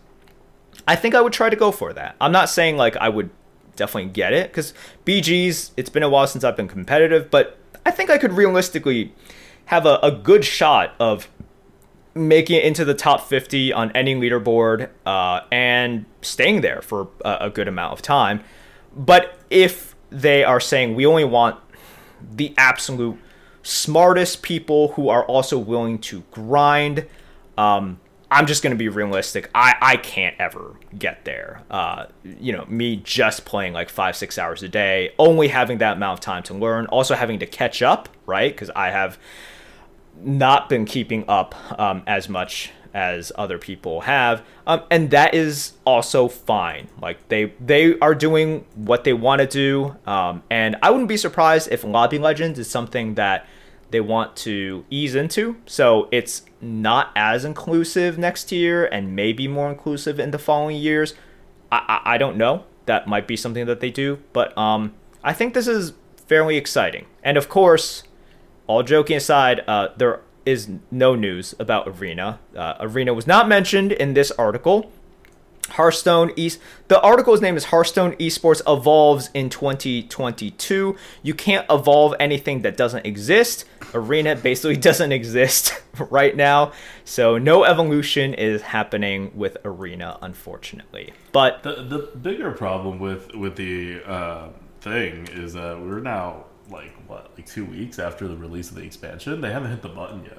I 0.87 0.97
think 0.97 1.15
I 1.15 1.21
would 1.21 1.33
try 1.33 1.49
to 1.49 1.57
go 1.57 1.71
for 1.71 1.93
that. 1.93 2.17
I'm 2.21 2.33
not 2.33 2.51
saying 2.51 2.77
like 2.77 2.97
I 2.97 3.09
would 3.09 3.31
definitely 3.77 4.11
get 4.11 4.33
it 4.33 4.51
because 4.51 4.75
BG's. 5.07 5.71
It's 5.77 5.91
been 5.91 6.03
a 6.03 6.09
while 6.09 6.27
since 6.27 6.45
I've 6.45 6.57
been 6.57 6.69
competitive, 6.69 7.31
but 7.31 7.57
I 7.87 7.91
think 7.91 8.11
I 8.11 8.19
could 8.19 8.33
realistically 8.33 9.15
have 9.67 9.87
a, 9.87 9.99
a 10.03 10.11
good 10.11 10.45
shot 10.45 10.95
of 10.99 11.29
making 12.15 12.57
it 12.57 12.65
into 12.65 12.85
the 12.85 12.95
top 12.95 13.23
50 13.23 13.73
on 13.73 13.91
any 13.93 14.15
leaderboard 14.15 14.89
uh, 15.07 15.41
and 15.51 16.05
staying 16.23 16.61
there 16.61 16.81
for 16.83 17.09
a, 17.25 17.39
a 17.43 17.51
good 17.51 17.67
amount 17.67 17.93
of 17.93 18.03
time. 18.03 18.43
But 18.95 19.39
if 19.51 19.95
they 20.11 20.45
are 20.45 20.61
saying 20.61 20.95
we 20.95 21.07
only 21.07 21.25
want 21.25 21.59
the 22.21 22.55
absolute 22.57 23.19
smartest 23.65 24.43
people 24.43 24.89
who 24.93 25.09
are 25.09 25.25
also 25.25 25.59
willing 25.59 25.99
to 25.99 26.23
grind, 26.31 27.07
um, 27.59 27.99
I'm 28.31 28.47
just 28.47 28.63
going 28.63 28.73
to 28.73 28.77
be 28.77 28.89
realistic. 28.89 29.51
I, 29.55 29.75
I 29.81 29.97
can't 29.97 30.35
ever 30.39 30.77
get 30.99 31.25
there. 31.25 31.63
Uh, 31.71 32.07
you 32.25 32.53
know, 32.53 32.65
me 32.69 32.97
just 32.97 33.45
playing 33.45 33.73
like 33.73 33.89
five, 33.89 34.17
six 34.17 34.39
hours 34.39 34.63
a 34.63 34.69
day, 34.69 35.13
only 35.19 35.49
having 35.49 35.79
that 35.79 35.97
amount 35.97 36.19
of 36.19 36.21
time 36.21 36.43
to 36.45 36.55
learn, 36.55 36.87
also 36.87 37.15
having 37.15 37.39
to 37.41 37.47
catch 37.47 37.83
up, 37.83 38.09
right? 38.27 38.53
Because 38.53 38.71
I 38.71 38.91
have 38.91 39.19
not 40.23 40.69
been 40.69 40.85
keeping 40.85 41.25
up 41.29 41.55
um, 41.79 42.03
as 42.07 42.29
much 42.29 42.71
as 42.93 43.33
other 43.35 43.59
people 43.59 44.03
have, 44.03 44.43
um, 44.69 44.83
and 44.89 45.11
that 45.11 45.35
is 45.35 45.73
also 45.85 46.29
fine. 46.29 46.89
Like 47.03 47.29
they 47.29 47.53
they 47.61 47.99
are 47.99 48.15
doing 48.15 48.65
what 48.77 49.03
they 49.03 49.13
want 49.13 49.41
to 49.41 49.49
do, 49.49 49.97
um, 50.07 50.45
and 50.49 50.77
I 50.81 50.91
wouldn't 50.91 51.09
be 51.09 51.17
surprised 51.17 51.71
if 51.73 51.83
Lobby 51.83 52.19
Legends 52.21 52.59
is 52.59 52.71
something 52.71 53.15
that 53.15 53.47
they 53.95 54.01
want 54.01 54.35
to 54.37 54.85
ease 54.91 55.15
into. 55.15 55.57
So 55.67 56.09
it's 56.11 56.43
not 56.61 57.13
as 57.15 57.45
inclusive 57.45 58.19
next 58.19 58.51
year, 58.51 58.87
and 58.87 59.15
maybe 59.15 59.47
more 59.49 59.71
inclusive 59.71 60.19
in 60.19 60.31
the 60.33 60.39
following 60.39 60.77
years. 60.77 61.15
I 61.71 62.01
I, 62.05 62.15
I 62.15 62.19
don't 62.19 62.37
know. 62.37 62.65
That 62.87 63.07
might 63.07 63.27
be 63.27 63.37
something 63.37 63.67
that 63.67 63.81
they 63.81 63.91
do, 63.91 64.19
but 64.33 64.57
um, 64.59 64.93
I 65.23 65.33
think 65.33 65.55
this 65.55 65.67
is 65.67 65.95
fairly 66.27 66.57
exciting, 66.57 67.07
and 67.23 67.37
of 67.37 67.49
course 67.49 68.03
all 68.67 68.83
joking 68.83 69.17
aside, 69.17 69.63
uh, 69.67 69.89
there 69.97 70.21
is 70.47 70.69
no 70.91 71.15
news 71.15 71.55
about 71.59 71.89
Arena. 71.89 72.39
Uh, 72.57 72.75
Arena 72.81 73.13
was 73.15 73.27
not 73.27 73.49
mentioned 73.49 73.93
in 73.93 74.15
this 74.15 74.31
article. 74.33 74.91
Hearthstone 75.71 76.33
East. 76.37 76.61
The 76.89 77.01
article's 77.01 77.41
name 77.41 77.57
is 77.57 77.67
Hearthstone 77.67 78.13
Esports 78.17 78.63
evolves 78.67 79.31
in 79.35 79.51
2022. 79.51 80.97
You 81.23 81.35
can't 81.35 81.67
evolve 81.71 82.15
anything 82.21 82.63
that 82.63 82.77
doesn't 82.77 83.07
exist. 83.07 83.65
Arena 83.95 84.37
basically 84.37 84.77
doesn't 84.89 85.13
exist 85.13 85.83
right 86.11 86.37
now, 86.37 86.73
so 87.05 87.39
no 87.39 87.65
evolution 87.65 88.35
is 88.35 88.63
happening 88.63 89.31
with 89.35 89.57
Arena, 89.65 90.19
unfortunately. 90.23 91.13
But 91.33 91.63
the 91.63 91.83
the 91.83 92.17
bigger 92.17 92.53
problem 92.53 92.99
with 92.99 93.35
with 93.35 93.57
the 93.57 94.03
uh, 94.05 94.49
thing 94.81 95.27
is 95.33 95.55
that 95.55 95.81
we're 95.81 96.01
now 96.01 96.45
like 96.71 96.93
what 97.07 97.31
like 97.37 97.47
two 97.47 97.65
weeks 97.65 97.99
after 97.99 98.29
the 98.29 98.37
release 98.37 98.71
of 98.71 98.77
the 98.77 98.83
expansion 98.83 99.41
they 99.41 99.53
haven't 99.53 99.71
hit 99.71 99.83
the 99.83 99.89
button 99.89 100.25
yet 100.25 100.39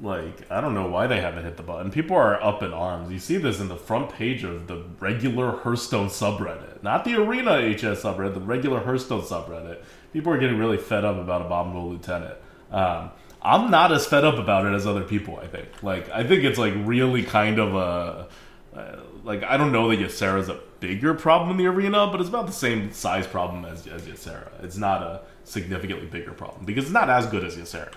like 0.00 0.50
i 0.50 0.60
don't 0.60 0.74
know 0.74 0.88
why 0.88 1.06
they 1.06 1.20
haven't 1.20 1.44
hit 1.44 1.56
the 1.56 1.62
button. 1.62 1.90
People 1.90 2.16
are 2.16 2.42
up 2.42 2.62
in 2.62 2.72
arms. 2.72 3.12
You 3.12 3.18
see 3.18 3.36
this 3.36 3.60
in 3.60 3.68
the 3.68 3.76
front 3.76 4.10
page 4.10 4.44
of 4.44 4.66
the 4.66 4.84
regular 4.98 5.58
hearthstone 5.58 6.08
subreddit. 6.08 6.82
Not 6.82 7.04
the 7.04 7.16
arena 7.16 7.60
hs 7.76 8.02
subreddit 8.02 8.34
the 8.34 8.40
regular 8.40 8.80
hearthstone 8.80 9.22
subreddit. 9.22 9.82
People 10.12 10.32
are 10.32 10.38
getting 10.38 10.58
really 10.58 10.78
fed 10.78 11.04
up 11.04 11.16
about 11.16 11.42
abominable 11.42 11.90
lieutenant. 11.90 12.36
Um, 12.70 13.10
i'm 13.42 13.70
not 13.70 13.92
as 13.92 14.06
fed 14.06 14.24
up 14.24 14.36
about 14.36 14.66
it 14.66 14.72
as 14.72 14.86
other 14.86 15.04
people 15.04 15.38
i 15.38 15.46
think. 15.46 15.82
Like 15.82 16.08
i 16.10 16.24
think 16.26 16.44
it's 16.44 16.58
like 16.58 16.74
really 16.76 17.22
kind 17.22 17.58
of 17.58 17.74
a 17.74 18.28
uh, 18.76 18.96
like 19.24 19.42
I 19.42 19.56
don't 19.56 19.72
know 19.72 19.90
that 19.90 19.98
Ysera's 19.98 20.48
a 20.48 20.58
bigger 20.80 21.14
problem 21.14 21.50
in 21.50 21.56
the 21.58 21.66
arena, 21.66 22.08
but 22.10 22.20
it's 22.20 22.28
about 22.28 22.46
the 22.46 22.52
same 22.52 22.92
size 22.92 23.26
problem 23.26 23.64
as, 23.64 23.86
as 23.86 24.02
Ysera. 24.02 24.48
It's 24.64 24.76
not 24.76 25.02
a 25.02 25.20
significantly 25.44 26.06
bigger 26.06 26.32
problem 26.32 26.64
because 26.64 26.84
it's 26.84 26.92
not 26.92 27.10
as 27.10 27.26
good 27.26 27.44
as 27.44 27.56
Ysera. 27.56 27.92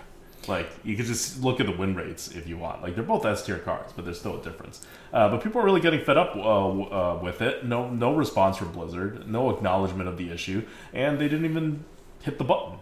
Like 0.48 0.70
you 0.84 0.96
can 0.96 1.06
just 1.06 1.42
look 1.44 1.60
at 1.60 1.66
the 1.66 1.72
win 1.72 1.96
rates 1.96 2.30
if 2.30 2.48
you 2.48 2.58
want. 2.58 2.82
Like 2.82 2.96
they're 2.96 3.04
both 3.04 3.26
S 3.26 3.46
tier 3.46 3.60
cards, 3.60 3.94
but 3.94 4.06
there's 4.06 4.20
still 4.20 4.40
a 4.40 4.44
difference. 4.44 4.86
Uh, 5.14 5.30
but 5.30 5.42
people 5.44 5.62
are 5.62 5.66
really 5.66 5.82
getting 5.82 6.02
fed 6.04 6.18
up 6.18 6.36
uh, 6.36 6.40
uh, 6.42 7.20
with 7.22 7.42
it. 7.42 7.66
No, 7.66 7.90
no 7.90 8.16
response 8.16 8.58
from 8.58 8.72
Blizzard. 8.72 9.30
No 9.30 9.50
acknowledgement 9.50 10.10
of 10.10 10.18
the 10.18 10.30
issue, 10.32 10.64
and 10.94 11.20
they 11.20 11.28
didn't 11.28 11.46
even 11.46 11.84
hit 12.22 12.38
the 12.38 12.44
button. 12.44 12.78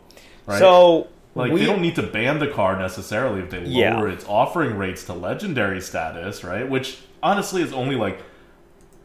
Right? 0.45 0.59
so 0.59 1.07
Like 1.35 1.51
we, 1.51 1.59
they 1.61 1.65
don't 1.65 1.81
need 1.81 1.95
to 1.95 2.03
ban 2.03 2.39
the 2.39 2.47
card 2.47 2.79
necessarily 2.79 3.41
if 3.41 3.49
they 3.49 3.63
Yeah. 3.63 3.97
lower 3.97 4.09
its 4.09 4.25
offering 4.27 4.77
rates 4.77 5.03
to 5.05 5.13
legendary 5.13 5.81
status, 5.81 6.43
right? 6.43 6.69
Which 6.69 6.99
honestly 7.21 7.61
is 7.61 7.73
only 7.73 7.95
like 7.95 8.19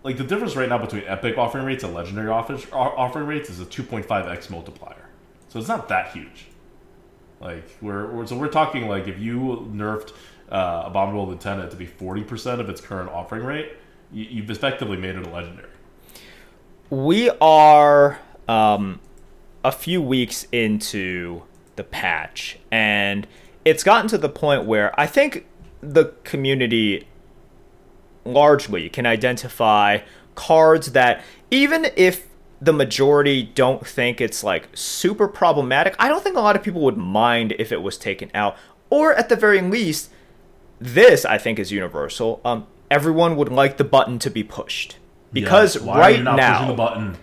like 0.04 0.16
the 0.16 0.24
difference 0.24 0.56
right 0.56 0.68
now 0.68 0.78
between 0.78 1.02
epic 1.06 1.36
offering 1.36 1.64
rates 1.64 1.84
and 1.84 1.92
legendary 1.92 2.28
offering 2.30 3.26
rates 3.26 3.50
is 3.50 3.60
a 3.60 3.66
2.5x 3.66 4.48
multiplier. 4.48 5.08
So 5.48 5.58
it's 5.58 5.68
not 5.68 5.88
that 5.88 6.12
huge. 6.12 6.46
Like 7.40 7.64
we're, 7.80 8.11
we're 8.11 8.26
so 8.26 8.37
we're 8.37 8.49
talking 8.49 8.88
like 8.88 9.07
if 9.07 9.18
you 9.18 9.68
nerfed 9.73 10.12
uh, 10.50 10.85
abominable 10.87 11.28
lieutenant 11.28 11.71
to 11.71 11.76
be 11.76 11.87
40% 11.87 12.61
of 12.61 12.68
its 12.68 12.80
current 12.80 13.11
offering 13.11 13.45
rate, 13.45 13.73
you, 14.12 14.25
you've 14.25 14.50
effectively 14.50 14.97
made 14.97 15.16
it 15.16 15.26
a 15.26 15.30
legendary. 15.30 15.68
we 16.90 17.30
are 17.40 18.18
um, 18.49 19.00
a 19.64 19.73
few 19.73 20.02
weeks 20.02 20.47
into 20.50 21.42
the 21.76 21.85
patch, 21.85 22.59
and 22.71 23.26
it's 23.64 23.85
gotten 23.85 24.09
to 24.09 24.18
the 24.18 24.28
point 24.28 24.64
where 24.64 24.99
I 24.99 25.07
think 25.07 25.47
the 25.80 26.07
community 26.25 27.07
largely 28.25 28.88
can 28.88 29.07
identify 29.07 30.00
cards 30.35 30.92
that 30.92 31.23
even 31.50 31.88
if 31.97 32.27
the 32.60 32.72
majority 32.72 33.42
don't 33.42 33.86
think 33.86 34.20
it's 34.20 34.42
like 34.42 34.68
super 34.74 35.28
problematic, 35.28 35.94
I 35.98 36.08
don't 36.08 36.22
think 36.22 36.36
a 36.36 36.40
lot 36.40 36.56
of 36.56 36.62
people 36.62 36.80
would 36.82 36.96
mind 36.96 37.54
if 37.58 37.72
it 37.72 37.82
was 37.82 37.96
taken 37.96 38.30
out. 38.34 38.56
Or 38.90 39.14
at 39.14 39.28
the 39.28 39.36
very 39.36 39.60
least, 39.60 40.10
this 40.80 41.24
I 41.24 41.38
think 41.38 41.58
is 41.58 41.70
universal. 41.70 42.40
Um, 42.44 42.66
everyone 42.90 43.36
would 43.36 43.50
like 43.50 43.76
the 43.76 43.84
button 43.84 44.18
to 44.20 44.30
be 44.30 44.42
pushed 44.42 44.96
because 45.32 45.76
Yes, 45.76 45.84
why 45.84 45.94
are 45.94 46.00
right 46.00 46.18
you 46.18 46.24
not 46.24 46.36
now 46.36 46.58
pushing 46.58 46.68
the 46.68 46.74
button? 46.74 47.16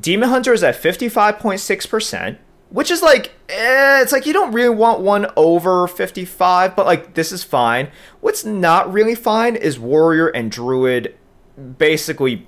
Demon 0.00 0.28
Hunter 0.28 0.52
is 0.52 0.62
at 0.62 0.76
55.6%, 0.76 2.38
which 2.70 2.90
is 2.90 3.02
like, 3.02 3.32
eh, 3.48 4.00
it's 4.00 4.12
like 4.12 4.26
you 4.26 4.32
don't 4.32 4.52
really 4.52 4.74
want 4.74 5.00
one 5.00 5.26
over 5.36 5.86
55, 5.86 6.76
but 6.76 6.86
like 6.86 7.14
this 7.14 7.32
is 7.32 7.44
fine. 7.44 7.90
What's 8.20 8.44
not 8.44 8.92
really 8.92 9.14
fine 9.14 9.56
is 9.56 9.78
Warrior 9.78 10.28
and 10.28 10.50
Druid 10.50 11.16
basically 11.78 12.47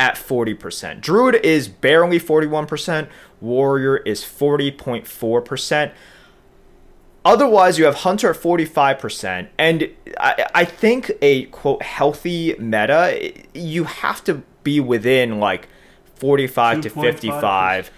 at 0.00 0.16
40%. 0.16 1.02
Druid 1.02 1.34
is 1.44 1.68
barely 1.68 2.18
41%, 2.18 3.06
Warrior 3.42 3.98
is 3.98 4.22
40.4%. 4.22 5.92
Otherwise, 7.22 7.78
you 7.78 7.84
have 7.84 7.96
Hunter 7.96 8.30
at 8.30 8.36
45%. 8.36 9.48
And 9.58 9.90
I, 10.18 10.46
I 10.54 10.64
think 10.64 11.12
a 11.20 11.44
quote 11.46 11.82
healthy 11.82 12.54
meta, 12.58 13.30
you 13.52 13.84
have 13.84 14.24
to 14.24 14.42
be 14.64 14.80
within 14.80 15.38
like 15.38 15.68
45 16.16 16.80
to 16.82 16.90
2.5%. 16.90 17.02
55. 17.12 17.90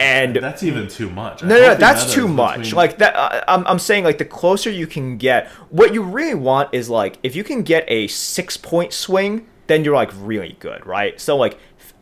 And 0.00 0.36
that's 0.36 0.62
even 0.62 0.86
too 0.86 1.10
much. 1.10 1.42
No, 1.42 1.48
no, 1.60 1.74
that's 1.74 2.14
too 2.14 2.28
much. 2.28 2.58
between- 2.58 2.76
Like 2.76 2.98
that, 2.98 3.16
uh, 3.16 3.42
I'm, 3.48 3.66
I'm 3.66 3.80
saying 3.80 4.04
like 4.04 4.18
the 4.18 4.24
closer 4.24 4.70
you 4.70 4.86
can 4.86 5.16
get, 5.16 5.48
what 5.70 5.92
you 5.92 6.00
really 6.04 6.34
want 6.34 6.68
is 6.72 6.88
like 6.88 7.18
if 7.24 7.34
you 7.34 7.42
can 7.42 7.62
get 7.64 7.84
a 7.88 8.06
six 8.06 8.56
point 8.56 8.92
swing, 8.92 9.48
then 9.70 9.84
you're 9.84 9.94
like 9.94 10.10
really 10.16 10.56
good, 10.58 10.84
right? 10.84 11.20
So 11.20 11.36
like, 11.36 11.56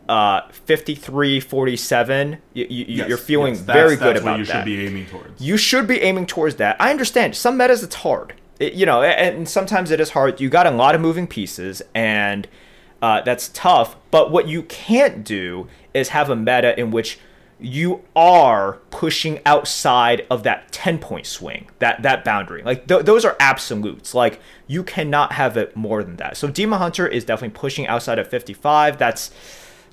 uh, 0.08 0.48
53, 0.64 1.38
47, 1.38 2.38
you, 2.54 2.66
you, 2.70 2.84
Yes, 2.88 3.08
you're 3.10 3.18
feeling 3.18 3.54
yes, 3.54 3.62
very 3.62 3.94
good 3.96 4.16
about 4.16 4.38
you 4.38 4.46
that. 4.46 4.52
should 4.52 4.64
be 4.64 4.86
aiming 4.86 5.04
towards. 5.06 5.40
You 5.40 5.58
should 5.58 5.86
be 5.86 6.00
aiming 6.00 6.24
towards 6.26 6.56
that. 6.56 6.76
I 6.80 6.90
understand 6.90 7.36
some 7.36 7.58
metas 7.58 7.82
it's 7.82 7.96
hard, 7.96 8.32
It- 8.58 8.72
you 8.72 8.86
know, 8.86 9.02
and 9.02 9.36
and 9.36 9.48
sometimes 9.48 9.90
it 9.90 10.00
is 10.00 10.10
hard. 10.10 10.40
You 10.40 10.48
got 10.48 10.66
a 10.66 10.70
lot 10.70 10.94
of 10.94 11.02
moving 11.02 11.26
pieces, 11.26 11.82
and 11.94 12.48
uh, 13.02 13.20
that's 13.20 13.48
tough. 13.52 13.96
But 14.10 14.30
what 14.30 14.48
you 14.48 14.62
can't 14.62 15.22
do 15.24 15.68
is 15.92 16.08
have 16.08 16.30
a 16.30 16.36
meta 16.36 16.78
in 16.80 16.90
which 16.90 17.18
you 17.60 18.02
are 18.14 18.74
pushing 18.90 19.40
outside 19.44 20.24
of 20.30 20.44
that 20.44 20.70
10 20.70 20.98
point 20.98 21.26
swing 21.26 21.68
that 21.80 22.02
that 22.02 22.24
boundary 22.24 22.62
like 22.62 22.86
th- 22.86 23.04
those 23.04 23.24
are 23.24 23.36
absolutes 23.40 24.14
like 24.14 24.40
you 24.68 24.84
cannot 24.84 25.32
have 25.32 25.56
it 25.56 25.74
more 25.74 26.04
than 26.04 26.16
that 26.16 26.36
so 26.36 26.46
demon 26.48 26.78
hunter 26.78 27.06
is 27.06 27.24
definitely 27.24 27.58
pushing 27.58 27.86
outside 27.88 28.18
of 28.18 28.28
55 28.28 28.96
that's 28.96 29.32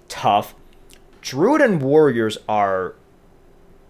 tough 0.07 0.53
druid 1.25 1.59
and 1.59 1.81
warriors 1.81 2.37
are 2.47 2.95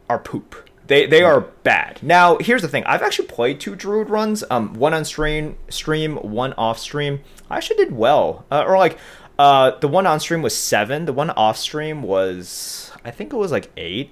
are 0.10 0.20
poop. 0.20 0.70
They 0.88 1.06
they 1.06 1.24
are 1.24 1.42
bad. 1.42 2.02
Now 2.02 2.38
here's 2.38 2.62
the 2.62 2.68
thing. 2.68 2.84
I've 2.86 3.02
actually 3.02 3.28
played 3.28 3.60
two 3.60 3.76
druid 3.76 4.10
runs. 4.10 4.44
Um, 4.50 4.74
one 4.74 4.94
on 4.94 5.04
stream, 5.06 5.58
stream, 5.70 6.18
one 6.18 6.54
off 6.54 6.80
stream. 6.80 7.22
I 7.50 7.58
actually 7.58 7.78
did 7.78 7.92
well. 7.96 8.46
Uh, 8.52 8.64
or 8.66 8.78
like, 8.78 8.98
uh, 9.40 9.72
the 9.80 9.88
one 9.88 10.06
on 10.06 10.20
stream 10.20 10.42
was 10.42 10.56
seven. 10.56 11.06
The 11.06 11.14
one 11.14 11.32
off 11.32 11.58
stream 11.58 12.04
was 12.04 12.85
I 13.06 13.12
think 13.12 13.32
it 13.32 13.38
was 13.38 13.52
like 13.52 13.72
eight. 13.78 14.12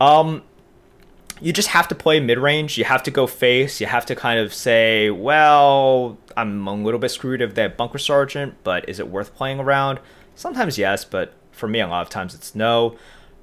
Um, 0.00 0.42
you 1.40 1.52
just 1.52 1.68
have 1.68 1.88
to 1.88 1.94
play 1.94 2.20
mid 2.20 2.38
range. 2.38 2.78
You 2.78 2.84
have 2.84 3.02
to 3.04 3.10
go 3.10 3.26
face. 3.26 3.80
You 3.80 3.86
have 3.86 4.06
to 4.06 4.14
kind 4.14 4.38
of 4.38 4.54
say, 4.54 5.10
well, 5.10 6.18
I'm 6.36 6.66
a 6.66 6.74
little 6.74 7.00
bit 7.00 7.10
screwed 7.10 7.42
of 7.42 7.54
that 7.56 7.76
bunker 7.76 7.98
sergeant, 7.98 8.54
but 8.62 8.88
is 8.88 9.00
it 9.00 9.08
worth 9.08 9.34
playing 9.34 9.60
around? 9.60 9.98
Sometimes 10.36 10.78
yes, 10.78 11.04
but 11.04 11.34
for 11.50 11.68
me, 11.68 11.80
a 11.80 11.86
lot 11.86 12.02
of 12.02 12.10
times 12.10 12.34
it's 12.34 12.54
no. 12.54 12.96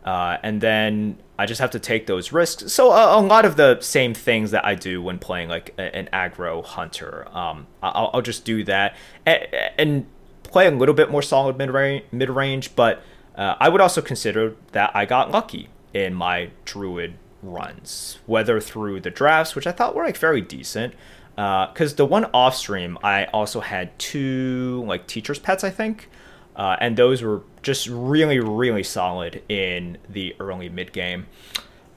Uh, 0.03 0.37
and 0.41 0.61
then 0.61 1.17
I 1.37 1.45
just 1.45 1.61
have 1.61 1.71
to 1.71 1.79
take 1.79 2.07
those 2.07 2.31
risks. 2.31 2.73
So 2.73 2.91
a, 2.91 3.19
a, 3.19 3.21
lot 3.21 3.45
of 3.45 3.55
the 3.55 3.79
same 3.81 4.13
things 4.13 4.51
that 4.51 4.65
I 4.65 4.73
do 4.73 5.01
when 5.01 5.19
playing 5.19 5.49
like 5.49 5.75
a, 5.77 5.95
an 5.95 6.09
aggro 6.11 6.63
hunter, 6.63 7.27
um, 7.35 7.67
I'll, 7.83 8.09
I'll, 8.13 8.21
just 8.21 8.43
do 8.43 8.63
that 8.63 8.95
and, 9.25 9.47
and, 9.77 10.05
play 10.43 10.67
a 10.67 10.71
little 10.71 10.95
bit 10.95 11.09
more 11.09 11.21
solid 11.21 11.57
mid 11.57 11.69
range. 11.69 12.03
Mid 12.11 12.29
range, 12.29 12.75
but 12.75 13.01
uh, 13.41 13.55
I 13.59 13.69
would 13.69 13.81
also 13.81 14.03
consider 14.03 14.55
that 14.71 14.91
I 14.95 15.05
got 15.05 15.31
lucky 15.31 15.69
in 15.95 16.13
my 16.13 16.51
druid 16.63 17.15
runs, 17.41 18.19
whether 18.27 18.59
through 18.61 18.99
the 18.99 19.09
drafts, 19.09 19.55
which 19.55 19.65
I 19.65 19.71
thought 19.71 19.95
were 19.95 20.03
like 20.05 20.17
very 20.17 20.41
decent. 20.41 20.93
Because 21.31 21.93
uh, 21.93 21.95
the 21.95 22.05
one 22.05 22.25
off 22.35 22.55
stream, 22.55 22.99
I 23.03 23.25
also 23.25 23.61
had 23.61 23.97
two 23.97 24.83
like 24.85 25.07
teachers' 25.07 25.39
pets, 25.39 25.63
I 25.63 25.71
think, 25.71 26.07
uh, 26.55 26.75
and 26.79 26.95
those 26.95 27.23
were 27.23 27.41
just 27.63 27.87
really, 27.87 28.39
really 28.39 28.83
solid 28.83 29.41
in 29.49 29.97
the 30.07 30.35
early 30.39 30.69
mid 30.69 30.93
game. 30.93 31.25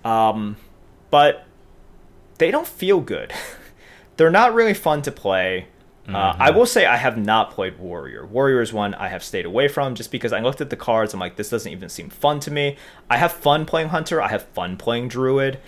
Um, 0.03 0.57
but 1.11 1.45
they 2.39 2.51
don't 2.51 2.67
feel 2.67 3.01
good. 3.01 3.35
They're 4.17 4.31
not 4.31 4.55
really 4.55 4.73
fun 4.73 5.03
to 5.03 5.13
play. 5.13 5.67
Mm-hmm. 6.05 6.17
Uh, 6.17 6.37
I 6.39 6.51
will 6.51 6.67
say 6.67 6.85
I 6.85 6.97
have 6.97 7.17
not 7.17 7.51
played 7.51 7.79
Warrior. 7.79 8.27
Warrior 8.27 8.61
is 8.61 8.73
one 8.73 8.95
I 8.95 9.09
have 9.09 9.25
stayed 9.25 9.47
away 9.47 9.69
from 9.69 9.95
just 9.95 10.11
because 10.11 10.35
I 10.35 10.41
looked 10.41 10.61
at 10.61 10.69
the 10.69 10.77
cards. 10.77 11.15
I'm 11.15 11.21
like, 11.21 11.37
this 11.37 11.49
doesn't 11.49 11.71
even 11.71 11.89
seem 11.89 12.11
fun 12.11 12.41
to 12.41 12.51
me. 12.51 12.77
I 13.09 13.17
have 13.17 13.33
fun 13.33 13.65
playing 13.65 13.89
Hunter. 13.89 14.21
I 14.21 14.29
have 14.29 14.43
fun 14.49 14.77
playing 14.77 15.09
Druid. 15.09 15.59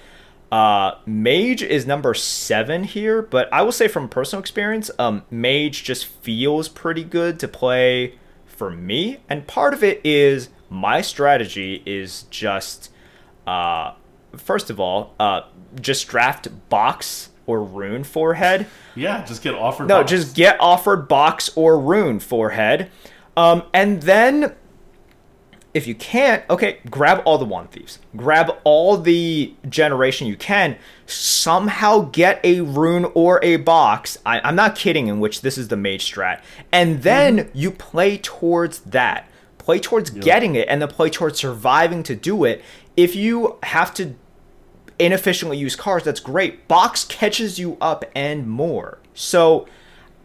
Uh, 0.53 0.97
Mage 1.07 1.63
is 1.63 1.87
number 1.87 2.15
seven 2.15 2.85
here, 2.85 3.23
but 3.23 3.53
I 3.53 3.63
will 3.63 3.73
say 3.73 3.89
from 3.89 4.09
personal 4.09 4.41
experience, 4.41 4.91
um, 4.99 5.25
Mage 5.31 5.83
just 5.83 6.07
feels 6.07 6.69
pretty 6.69 7.03
good 7.03 7.41
to 7.41 7.49
play 7.49 8.15
for 8.45 8.71
me. 8.71 9.19
And 9.29 9.47
part 9.47 9.75
of 9.75 9.83
it 9.83 10.01
is 10.05 10.51
my 10.69 11.01
strategy 11.01 11.83
is 11.87 12.25
just, 12.25 12.91
uh, 13.47 13.95
first 14.37 14.71
of 14.71 14.79
all, 14.79 15.15
uh, 15.19 15.43
just 15.81 16.09
draft 16.09 16.49
box 16.69 17.31
or 17.47 17.63
rune 17.63 18.05
forehead. 18.05 18.67
Yeah, 18.95 19.25
just 19.25 19.43
get 19.43 19.55
offered. 19.55 19.89
No, 19.89 20.01
box. 20.01 20.11
just 20.11 20.37
get 20.37 20.61
offered 20.61 21.09
box 21.09 21.51
or 21.57 21.79
rune 21.81 22.21
forehead, 22.21 22.91
um, 23.37 23.63
and 23.73 24.03
then 24.03 24.55
if 25.77 25.87
you 25.87 25.95
can't, 25.95 26.43
okay, 26.49 26.79
grab 26.89 27.21
all 27.27 27.37
the 27.37 27.45
wand 27.45 27.71
thieves, 27.71 27.99
grab 28.17 28.51
all 28.65 28.97
the 28.97 29.55
generation 29.69 30.27
you 30.27 30.35
can. 30.35 30.79
Somehow 31.05 32.09
get 32.13 32.41
a 32.43 32.63
rune 32.63 33.05
or 33.15 33.45
a 33.45 33.57
box. 33.57 34.19
I, 34.25 34.49
am 34.49 34.57
not 34.57 34.75
kidding. 34.75 35.09
In 35.09 35.21
which 35.21 35.43
this 35.43 35.59
is 35.59 35.69
the 35.69 35.77
mage 35.77 36.11
strat, 36.11 36.43
and 36.73 37.03
then 37.03 37.37
mm-hmm. 37.37 37.59
you 37.59 37.71
play 37.71 38.17
towards 38.17 38.81
that. 38.81 39.29
Play 39.59 39.79
towards 39.79 40.13
yep. 40.13 40.25
getting 40.25 40.55
it, 40.55 40.67
and 40.69 40.81
then 40.81 40.89
play 40.89 41.11
towards 41.11 41.39
surviving 41.39 42.03
to 42.05 42.17
do 42.17 42.45
it. 42.45 42.65
If 42.97 43.15
you 43.15 43.59
have 43.63 43.93
to 43.95 44.15
inefficiently 44.99 45.59
use 45.59 45.77
cars, 45.77 46.05
that's 46.05 46.21
great. 46.21 46.69
Box 46.69 47.05
catches 47.05 47.59
you 47.59 47.77
up 47.81 48.05
and 48.15 48.49
more. 48.49 48.99
So 49.15 49.67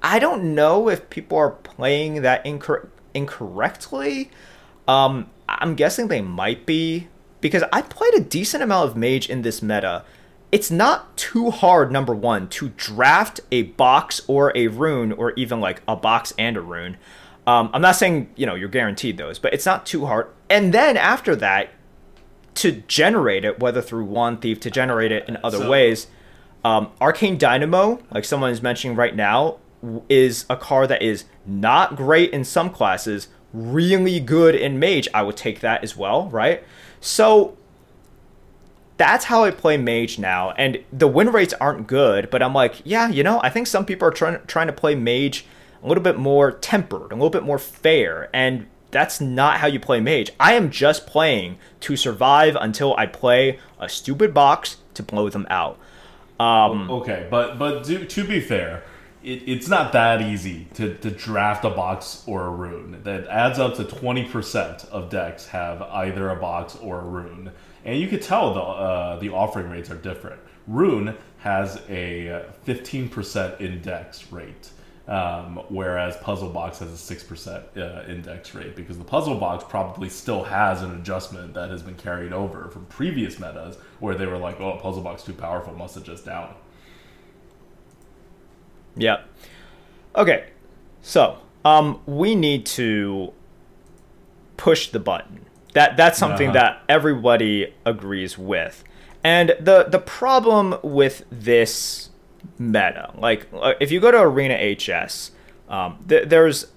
I 0.04 0.20
don't 0.20 0.56
know 0.56 0.90
if 0.90 1.10
people 1.10 1.38
are 1.38 1.52
playing 1.52 2.22
that 2.22 2.44
incor- 2.46 2.88
incorrectly. 3.14 4.32
Um, 4.88 5.30
I'm 5.48 5.76
guessing 5.76 6.08
they 6.08 6.22
might 6.22 6.66
be 6.66 7.08
because 7.40 7.64
I 7.72 7.82
played 7.82 8.14
a 8.14 8.20
decent 8.22 8.64
amount 8.64 8.90
of 8.90 8.98
mage 8.98 9.30
in 9.30 9.42
this 9.42 9.62
meta. 9.62 10.04
It's 10.52 10.70
not 10.70 11.16
too 11.18 11.50
hard, 11.50 11.92
number 11.92 12.14
one, 12.14 12.50
to 12.50 12.70
draft 12.70 13.40
a 13.52 13.64
box 13.64 14.22
or 14.28 14.52
a 14.56 14.68
rune, 14.68 15.12
or 15.14 15.32
even 15.32 15.62
like 15.62 15.82
a 15.88 15.96
box 15.96 16.34
and 16.38 16.58
a 16.58 16.62
rune. 16.62 16.98
Um, 17.48 17.70
I'm 17.74 17.82
not 17.82 17.96
saying 17.96 18.32
you 18.36 18.46
know 18.46 18.56
you're 18.56 18.70
guaranteed 18.70 19.18
those, 19.18 19.40
but 19.40 19.54
it's 19.54 19.66
not 19.66 19.86
too 19.86 20.06
hard. 20.06 20.28
And 20.50 20.74
then 20.74 20.98
after 20.98 21.36
that, 21.38 21.70
to 22.56 22.84
generate 22.88 23.46
it, 23.46 23.60
whether 23.60 23.82
through 23.82 24.06
Wand 24.06 24.42
Thief, 24.42 24.60
to 24.62 24.72
generate 24.72 25.12
it 25.12 25.28
in 25.28 25.38
other 25.44 25.60
so, 25.60 25.70
ways. 25.70 26.08
Um, 26.64 26.92
Arcane 27.00 27.38
Dynamo, 27.38 28.00
like 28.12 28.26
someone 28.26 28.52
is 28.52 28.62
mentioning 28.62 28.96
right 28.96 29.16
now, 29.16 29.58
is 30.10 30.46
a 30.50 30.56
card 30.56 30.90
that 30.90 31.02
is 31.02 31.26
not 31.46 31.96
great 31.96 32.32
in 32.32 32.44
some 32.44 32.70
classes, 32.70 33.30
really 33.54 34.20
good 34.20 34.54
in 34.56 34.80
Mage. 34.80 35.08
I 35.14 35.24
would 35.24 35.38
take 35.38 35.62
that 35.62 35.84
as 35.84 35.98
well, 35.98 36.30
right? 36.30 36.64
So 37.00 37.58
that's 38.98 39.26
how 39.26 39.44
I 39.44 39.50
play 39.50 39.78
Mage 39.78 40.20
now, 40.20 40.52
and 40.52 40.84
the 40.94 41.08
win 41.08 41.32
rates 41.32 41.56
aren't 41.60 41.88
good, 41.88 42.30
but 42.30 42.44
I'm 42.44 42.54
like, 42.54 42.82
yeah, 42.84 43.10
you 43.10 43.24
know, 43.24 43.40
I 43.42 43.50
think 43.50 43.66
some 43.66 43.86
people 43.86 44.08
are 44.08 44.12
trying 44.12 44.40
trying 44.46 44.68
to 44.68 44.74
play 44.74 44.94
Mage 44.94 45.46
a 45.84 45.88
little 45.88 46.04
bit 46.04 46.20
more 46.20 46.52
tempered, 46.52 47.12
a 47.12 47.16
little 47.16 47.32
bit 47.32 47.42
more 47.42 47.58
fair, 47.58 48.30
and 48.32 48.68
that's 48.92 49.20
not 49.22 49.58
how 49.58 49.68
you 49.68 49.80
play 49.80 50.00
mage. 50.00 50.32
I 50.40 50.54
am 50.54 50.70
just 50.70 51.08
playing 51.08 51.58
to 51.82 51.96
survive 51.96 52.56
until 52.60 52.96
I 52.98 53.06
play 53.06 53.60
a 53.80 53.90
stupid 53.90 54.34
box 54.34 54.78
to 54.94 55.04
blow 55.04 55.30
them 55.30 55.48
out. 55.50 55.80
Um, 56.40 56.90
okay, 56.90 57.28
but 57.30 57.58
but 57.58 57.84
to, 57.86 58.06
to 58.06 58.24
be 58.24 58.40
fair, 58.42 58.84
it, 59.24 59.44
it's 59.48 59.68
not 59.68 59.94
that 59.94 60.22
easy 60.22 60.68
to, 60.74 60.96
to 60.96 61.12
draft 61.12 61.64
a 61.66 61.70
box 61.70 62.24
or 62.26 62.46
a 62.46 62.50
rune. 62.50 63.02
That 63.04 63.28
adds 63.28 63.60
up 63.60 63.76
to 63.76 63.84
twenty 63.84 64.26
percent 64.26 64.86
of 64.92 65.10
decks 65.10 65.48
have 65.48 65.82
either 65.82 66.30
a 66.30 66.36
box 66.36 66.76
or 66.82 67.00
a 67.00 67.06
rune, 67.06 67.52
and 67.86 68.00
you 68.00 68.08
could 68.08 68.22
tell 68.22 68.54
the 68.54 68.62
uh, 68.62 69.20
the 69.20 69.30
offering 69.30 69.70
rates 69.70 69.90
are 69.92 69.96
different. 69.96 70.42
Rune 70.68 71.16
has 71.40 71.82
a 71.90 72.46
fifteen 72.64 73.08
percent 73.08 73.62
index 73.62 74.32
rate 74.32 74.72
um, 75.08 75.62
whereas 75.70 76.16
Puzzle 76.18 76.50
Box 76.50 76.80
has 76.80 76.92
a 76.92 76.98
six 76.98 77.24
percent 77.24 77.66
uh, 77.76 78.04
index 78.08 78.54
rate 78.54 78.76
because 78.76 78.98
the 78.98 79.04
Puzzle 79.04 79.36
Box 79.36 79.64
probably 79.68 80.10
still 80.10 80.44
has 80.44 80.82
an 80.82 80.96
adjustment 80.96 81.54
that 81.56 81.70
has 81.70 81.82
been 81.82 81.96
carried 81.96 82.34
over 82.34 82.70
from 82.70 82.86
previous 82.86 83.40
metas 83.40 83.78
where 84.00 84.16
they 84.16 84.26
were 84.26 84.38
like, 84.38 84.60
"Oh, 84.60 84.78
Puzzle 84.78 85.02
Box 85.02 85.24
too 85.24 85.34
powerful, 85.34 85.74
must 85.74 85.98
adjust 85.98 86.26
down." 86.26 86.54
Yeah. 88.96 89.22
Okay. 90.16 90.50
So, 91.02 91.40
um, 91.66 92.02
we 92.06 92.36
need 92.36 92.66
to 92.68 93.34
push 94.58 94.90
the 94.90 95.00
button. 95.00 95.46
That 95.74 95.98
that's 95.98 96.20
something 96.20 96.50
uh-huh. 96.50 96.60
that 96.60 96.84
everybody 96.88 97.74
agrees 97.86 98.38
with. 98.38 98.84
And 99.24 99.56
the 99.60 99.86
the 99.86 100.00
problem 100.00 100.78
with 100.84 101.24
this 101.32 102.11
meta. 102.58 103.12
Like 103.18 103.48
uh, 103.54 103.74
if 103.80 103.92
you 103.92 104.00
go 104.00 104.12
to 104.12 104.20
Arena 104.20 104.76
HS, 104.76 105.32
um, 105.70 106.04
th- 106.08 106.28
there's 106.30 106.68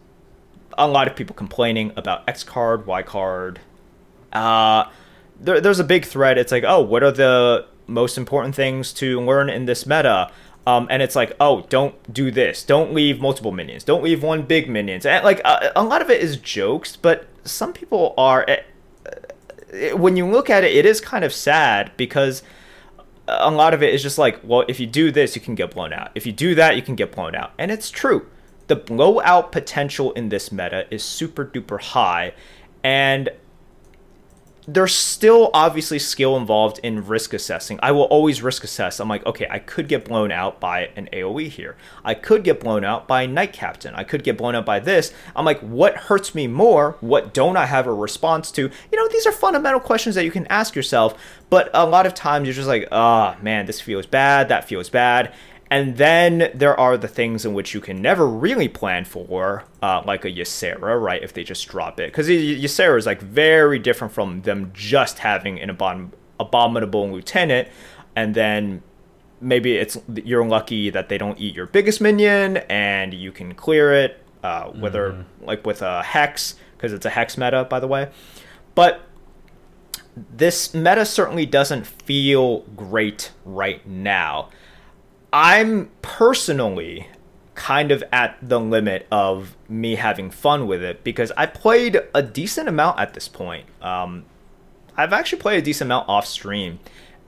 a 0.76 0.88
lot 0.88 1.06
of 1.06 1.16
people 1.16 1.34
complaining 1.34 1.92
about 1.96 2.28
X 2.28 2.44
card, 2.44 2.86
Y 2.86 3.02
card. 3.02 3.60
Uh, 4.32 4.90
there, 5.38 5.60
there's 5.60 5.80
a 5.80 5.84
big 5.84 6.04
thread. 6.04 6.38
It's 6.38 6.52
like, 6.52 6.64
oh, 6.66 6.80
what 6.80 7.02
are 7.02 7.12
the 7.12 7.66
most 7.86 8.16
important 8.18 8.54
things 8.54 8.92
to 8.94 9.20
learn 9.20 9.50
in 9.50 9.66
this 9.66 9.86
meta? 9.86 10.30
Um, 10.66 10.86
and 10.90 11.02
it's 11.02 11.14
like, 11.14 11.36
oh, 11.40 11.66
don't 11.68 12.12
do 12.12 12.30
this. 12.30 12.64
Don't 12.64 12.94
leave 12.94 13.20
multiple 13.20 13.52
minions. 13.52 13.84
Don't 13.84 14.02
leave 14.02 14.22
one 14.22 14.42
big 14.42 14.68
minions. 14.68 15.04
And 15.04 15.24
like 15.24 15.40
a, 15.44 15.72
a 15.76 15.84
lot 15.84 16.00
of 16.00 16.10
it 16.10 16.22
is 16.22 16.36
jokes, 16.38 16.96
but 16.96 17.26
some 17.44 17.72
people 17.72 18.14
are. 18.16 18.44
Eh, 18.48 18.62
eh, 19.72 19.92
when 19.92 20.16
you 20.16 20.26
look 20.26 20.48
at 20.48 20.64
it, 20.64 20.74
it 20.74 20.86
is 20.86 21.00
kind 21.00 21.24
of 21.24 21.32
sad 21.32 21.92
because 21.96 22.42
a 23.26 23.50
lot 23.50 23.74
of 23.74 23.82
it 23.82 23.94
is 23.94 24.02
just 24.02 24.18
like, 24.18 24.40
well, 24.42 24.64
if 24.68 24.78
you 24.78 24.86
do 24.86 25.10
this, 25.10 25.34
you 25.34 25.40
can 25.40 25.54
get 25.54 25.70
blown 25.70 25.92
out. 25.92 26.10
If 26.14 26.26
you 26.26 26.32
do 26.32 26.54
that, 26.54 26.76
you 26.76 26.82
can 26.82 26.94
get 26.94 27.12
blown 27.12 27.34
out. 27.34 27.52
And 27.58 27.70
it's 27.70 27.90
true. 27.90 28.26
The 28.66 28.76
blowout 28.76 29.52
potential 29.52 30.12
in 30.12 30.28
this 30.28 30.50
meta 30.52 30.86
is 30.90 31.02
super 31.02 31.44
duper 31.44 31.80
high. 31.80 32.34
And 32.82 33.30
there's 34.66 34.94
still 34.94 35.50
obviously 35.52 35.98
skill 35.98 36.36
involved 36.36 36.80
in 36.82 37.06
risk 37.06 37.34
assessing. 37.34 37.78
I 37.82 37.92
will 37.92 38.04
always 38.04 38.42
risk 38.42 38.64
assess. 38.64 38.98
I'm 38.98 39.08
like, 39.08 39.24
okay, 39.26 39.46
I 39.50 39.58
could 39.58 39.88
get 39.88 40.06
blown 40.06 40.32
out 40.32 40.58
by 40.58 40.90
an 40.96 41.08
AoE 41.12 41.48
here. 41.48 41.76
I 42.02 42.14
could 42.14 42.44
get 42.44 42.60
blown 42.60 42.84
out 42.84 43.06
by 43.06 43.26
knight 43.26 43.52
Captain. 43.52 43.94
I 43.94 44.04
could 44.04 44.24
get 44.24 44.38
blown 44.38 44.54
out 44.54 44.64
by 44.64 44.80
this. 44.80 45.12
I'm 45.36 45.44
like, 45.44 45.60
what 45.60 45.96
hurts 45.96 46.34
me 46.34 46.46
more? 46.46 46.96
What 47.00 47.34
don't 47.34 47.56
I 47.56 47.66
have 47.66 47.86
a 47.86 47.92
response 47.92 48.50
to? 48.52 48.62
You 48.62 48.98
know, 48.98 49.08
these 49.08 49.26
are 49.26 49.32
fundamental 49.32 49.80
questions 49.80 50.14
that 50.14 50.24
you 50.24 50.30
can 50.30 50.46
ask 50.46 50.74
yourself, 50.74 51.20
but 51.50 51.70
a 51.74 51.86
lot 51.86 52.06
of 52.06 52.14
times 52.14 52.46
you're 52.46 52.54
just 52.54 52.68
like, 52.68 52.88
oh 52.90 53.36
man, 53.42 53.66
this 53.66 53.80
feels 53.80 54.06
bad, 54.06 54.48
that 54.48 54.66
feels 54.66 54.88
bad. 54.88 55.34
And 55.74 55.96
then 55.96 56.52
there 56.54 56.78
are 56.78 56.96
the 56.96 57.08
things 57.08 57.44
in 57.44 57.52
which 57.52 57.74
you 57.74 57.80
can 57.80 58.00
never 58.00 58.28
really 58.28 58.68
plan 58.68 59.04
for, 59.04 59.64
uh, 59.82 60.02
like 60.06 60.24
a 60.24 60.30
Ysera, 60.30 61.02
right? 61.02 61.20
If 61.20 61.32
they 61.32 61.42
just 61.42 61.66
drop 61.66 61.98
it. 61.98 62.12
Because 62.12 62.28
Ysera 62.28 62.96
is 62.96 63.06
like 63.06 63.20
very 63.20 63.80
different 63.80 64.14
from 64.14 64.42
them 64.42 64.70
just 64.72 65.18
having 65.18 65.58
an 65.58 65.76
abom- 65.76 66.12
abominable 66.38 67.10
lieutenant. 67.10 67.66
And 68.14 68.36
then 68.36 68.84
maybe 69.40 69.74
it's 69.74 69.98
you're 70.24 70.46
lucky 70.46 70.90
that 70.90 71.08
they 71.08 71.18
don't 71.18 71.40
eat 71.40 71.56
your 71.56 71.66
biggest 71.66 72.00
minion 72.00 72.58
and 72.68 73.12
you 73.12 73.32
can 73.32 73.52
clear 73.52 73.92
it, 73.92 74.22
uh, 74.44 74.66
whether 74.66 75.10
mm-hmm. 75.10 75.44
like 75.44 75.66
with 75.66 75.82
a 75.82 76.04
Hex, 76.04 76.54
because 76.76 76.92
it's 76.92 77.04
a 77.04 77.10
Hex 77.10 77.36
meta, 77.36 77.64
by 77.64 77.80
the 77.80 77.88
way. 77.88 78.12
But 78.76 79.00
this 80.36 80.72
meta 80.72 81.04
certainly 81.04 81.46
doesn't 81.46 81.84
feel 81.84 82.60
great 82.76 83.32
right 83.44 83.84
now. 83.84 84.50
I'm 85.34 85.90
personally 86.00 87.08
kind 87.56 87.90
of 87.90 88.04
at 88.12 88.36
the 88.40 88.60
limit 88.60 89.06
of 89.10 89.56
me 89.68 89.96
having 89.96 90.30
fun 90.30 90.68
with 90.68 90.80
it 90.82 91.02
because 91.02 91.32
I 91.36 91.46
played 91.46 92.00
a 92.14 92.22
decent 92.22 92.68
amount 92.68 93.00
at 93.00 93.14
this 93.14 93.26
point. 93.26 93.66
Um, 93.82 94.26
I've 94.96 95.12
actually 95.12 95.40
played 95.40 95.58
a 95.58 95.62
decent 95.62 95.88
amount 95.88 96.08
off 96.08 96.24
stream, 96.24 96.78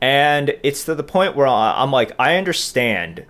and 0.00 0.56
it's 0.62 0.84
to 0.84 0.94
the 0.94 1.02
point 1.02 1.34
where 1.34 1.48
I'm 1.48 1.90
like, 1.90 2.12
I 2.16 2.36
understand 2.36 3.24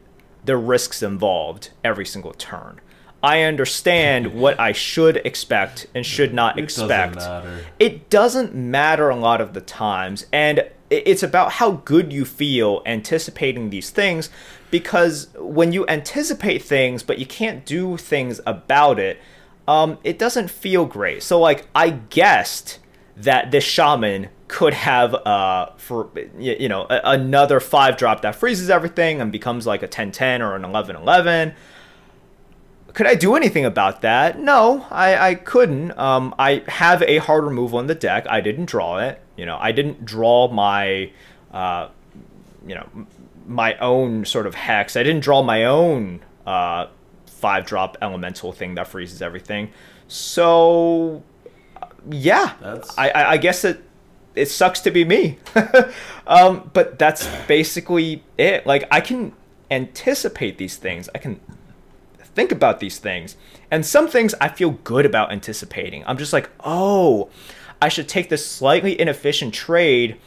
the 0.44 0.58
risks 0.58 1.02
involved 1.02 1.70
every 1.82 2.04
single 2.04 2.34
turn. 2.34 2.80
I 3.22 3.42
understand 3.42 4.34
what 4.38 4.60
I 4.60 4.72
should 4.72 5.16
expect 5.24 5.86
and 5.94 6.04
should 6.04 6.34
not 6.34 6.58
It 6.58 6.64
expect. 6.64 7.14
doesn't 7.14 7.44
matter. 7.44 7.64
It 7.78 8.10
doesn't 8.10 8.54
matter 8.54 9.08
a 9.08 9.16
lot 9.16 9.40
of 9.40 9.54
the 9.54 9.62
times, 9.62 10.26
and 10.34 10.68
it's 10.88 11.22
about 11.24 11.52
how 11.52 11.72
good 11.72 12.12
you 12.12 12.24
feel 12.24 12.80
anticipating 12.86 13.70
these 13.70 13.90
things 13.90 14.30
because 14.70 15.28
when 15.38 15.72
you 15.72 15.86
anticipate 15.86 16.62
things 16.62 17.02
but 17.02 17.18
you 17.18 17.26
can't 17.26 17.64
do 17.64 17.96
things 17.96 18.40
about 18.46 18.98
it, 18.98 19.20
um, 19.68 19.98
it 20.04 20.18
doesn't 20.18 20.50
feel 20.50 20.84
great. 20.84 21.22
So, 21.22 21.40
like, 21.40 21.66
I 21.74 21.90
guessed 21.90 22.78
that 23.16 23.50
this 23.50 23.64
shaman 23.64 24.28
could 24.48 24.74
have 24.74 25.12
uh 25.12 25.66
for 25.76 26.08
you 26.38 26.68
know 26.68 26.86
another 26.88 27.58
five 27.58 27.96
drop 27.96 28.22
that 28.22 28.36
freezes 28.36 28.70
everything 28.70 29.20
and 29.20 29.32
becomes 29.32 29.66
like 29.66 29.82
a 29.82 29.88
10-10 29.88 30.38
or 30.38 30.54
an 30.54 30.62
11-11 30.62 31.52
could 32.96 33.06
I 33.06 33.14
do 33.14 33.34
anything 33.34 33.66
about 33.66 34.00
that? 34.00 34.40
No, 34.40 34.86
I, 34.90 35.28
I 35.28 35.34
couldn't. 35.34 35.96
Um, 35.98 36.34
I 36.38 36.64
have 36.66 37.02
a 37.02 37.18
hard 37.18 37.44
removal 37.44 37.78
in 37.78 37.88
the 37.88 37.94
deck. 37.94 38.26
I 38.26 38.40
didn't 38.40 38.64
draw 38.64 39.00
it. 39.00 39.20
You 39.36 39.44
know, 39.44 39.58
I 39.60 39.70
didn't 39.72 40.06
draw 40.06 40.50
my, 40.50 41.12
uh, 41.52 41.90
you 42.66 42.74
know, 42.74 42.88
my 43.46 43.74
own 43.76 44.24
sort 44.24 44.46
of 44.46 44.54
hex. 44.54 44.96
I 44.96 45.02
didn't 45.02 45.22
draw 45.22 45.42
my 45.42 45.64
own 45.64 46.20
uh, 46.46 46.86
five 47.26 47.66
drop 47.66 47.96
elemental 48.02 48.52
thing 48.52 48.74
that 48.74 48.88
freezes 48.88 49.22
everything. 49.22 49.70
So, 50.08 51.22
yeah, 52.10 52.54
That's- 52.60 52.94
I, 52.96 53.10
I, 53.10 53.30
I 53.32 53.36
guess 53.36 53.64
it 53.64 53.82
it 54.34 54.46
sucks 54.50 54.80
to 54.80 54.90
be 54.90 55.04
me. 55.04 55.38
um, 56.26 56.70
but 56.74 56.98
that's 56.98 57.26
basically 57.46 58.22
it. 58.36 58.66
Like 58.66 58.86
I 58.90 59.00
can 59.00 59.32
anticipate 59.70 60.58
these 60.58 60.76
things. 60.76 61.08
I 61.14 61.18
can 61.18 61.40
think 62.18 62.52
about 62.52 62.80
these 62.80 62.98
things. 62.98 63.36
And 63.70 63.84
some 63.84 64.06
things 64.08 64.34
I 64.40 64.48
feel 64.48 64.72
good 64.84 65.06
about 65.06 65.32
anticipating. 65.32 66.04
I'm 66.06 66.18
just 66.18 66.32
like, 66.34 66.50
oh, 66.60 67.30
I 67.80 67.88
should 67.88 68.08
take 68.08 68.28
this 68.28 68.46
slightly 68.46 68.98
inefficient 69.00 69.54
trade 69.54 70.18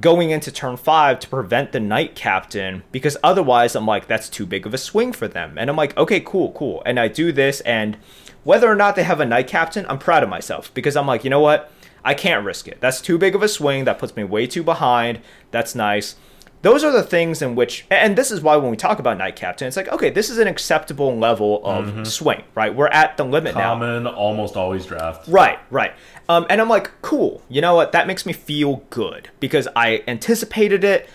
going 0.00 0.30
into 0.30 0.52
turn 0.52 0.76
five 0.76 1.18
to 1.20 1.28
prevent 1.28 1.72
the 1.72 1.80
knight 1.80 2.14
captain 2.14 2.82
because 2.92 3.16
otherwise 3.22 3.74
I'm 3.74 3.86
like, 3.86 4.06
that's 4.06 4.28
too 4.28 4.46
big 4.46 4.66
of 4.66 4.74
a 4.74 4.78
swing 4.78 5.12
for 5.12 5.26
them. 5.26 5.56
And 5.58 5.68
I'm 5.68 5.76
like, 5.76 5.96
okay, 5.96 6.20
cool, 6.20 6.52
cool. 6.52 6.82
And 6.86 7.00
I 7.00 7.08
do 7.08 7.32
this, 7.32 7.60
and 7.62 7.96
whether 8.44 8.70
or 8.70 8.76
not 8.76 8.96
they 8.96 9.02
have 9.02 9.20
a 9.20 9.26
knight 9.26 9.48
captain, 9.48 9.86
I'm 9.88 9.98
proud 9.98 10.22
of 10.22 10.28
myself 10.28 10.72
because 10.74 10.96
I'm 10.96 11.06
like, 11.06 11.24
you 11.24 11.30
know 11.30 11.40
what? 11.40 11.72
I 12.04 12.14
can't 12.14 12.44
risk 12.44 12.68
it. 12.68 12.80
That's 12.80 13.00
too 13.00 13.18
big 13.18 13.34
of 13.34 13.42
a 13.42 13.48
swing. 13.48 13.84
That 13.84 13.98
puts 13.98 14.16
me 14.16 14.24
way 14.24 14.46
too 14.46 14.62
behind. 14.62 15.20
That's 15.50 15.74
nice 15.74 16.16
those 16.62 16.84
are 16.84 16.92
the 16.92 17.02
things 17.02 17.40
in 17.42 17.54
which 17.54 17.86
and 17.90 18.16
this 18.16 18.30
is 18.30 18.40
why 18.40 18.56
when 18.56 18.70
we 18.70 18.76
talk 18.76 18.98
about 18.98 19.16
knight 19.16 19.36
captain 19.36 19.66
it's 19.66 19.76
like 19.76 19.88
okay 19.88 20.10
this 20.10 20.28
is 20.30 20.38
an 20.38 20.46
acceptable 20.46 21.16
level 21.16 21.60
of 21.64 22.06
swing 22.06 22.42
right 22.54 22.74
we're 22.74 22.88
at 22.88 23.16
the 23.16 23.24
limit 23.24 23.54
now 23.54 23.74
Common, 23.74 24.06
almost 24.06 24.56
always 24.56 24.86
draft. 24.86 25.28
right 25.28 25.58
right 25.70 25.94
um, 26.28 26.46
and 26.50 26.60
i'm 26.60 26.68
like 26.68 26.90
cool 27.02 27.42
you 27.48 27.60
know 27.60 27.74
what 27.74 27.92
that 27.92 28.06
makes 28.06 28.26
me 28.26 28.32
feel 28.32 28.82
good 28.90 29.30
because 29.40 29.68
i 29.74 30.02
anticipated 30.06 30.84
it 30.84 31.08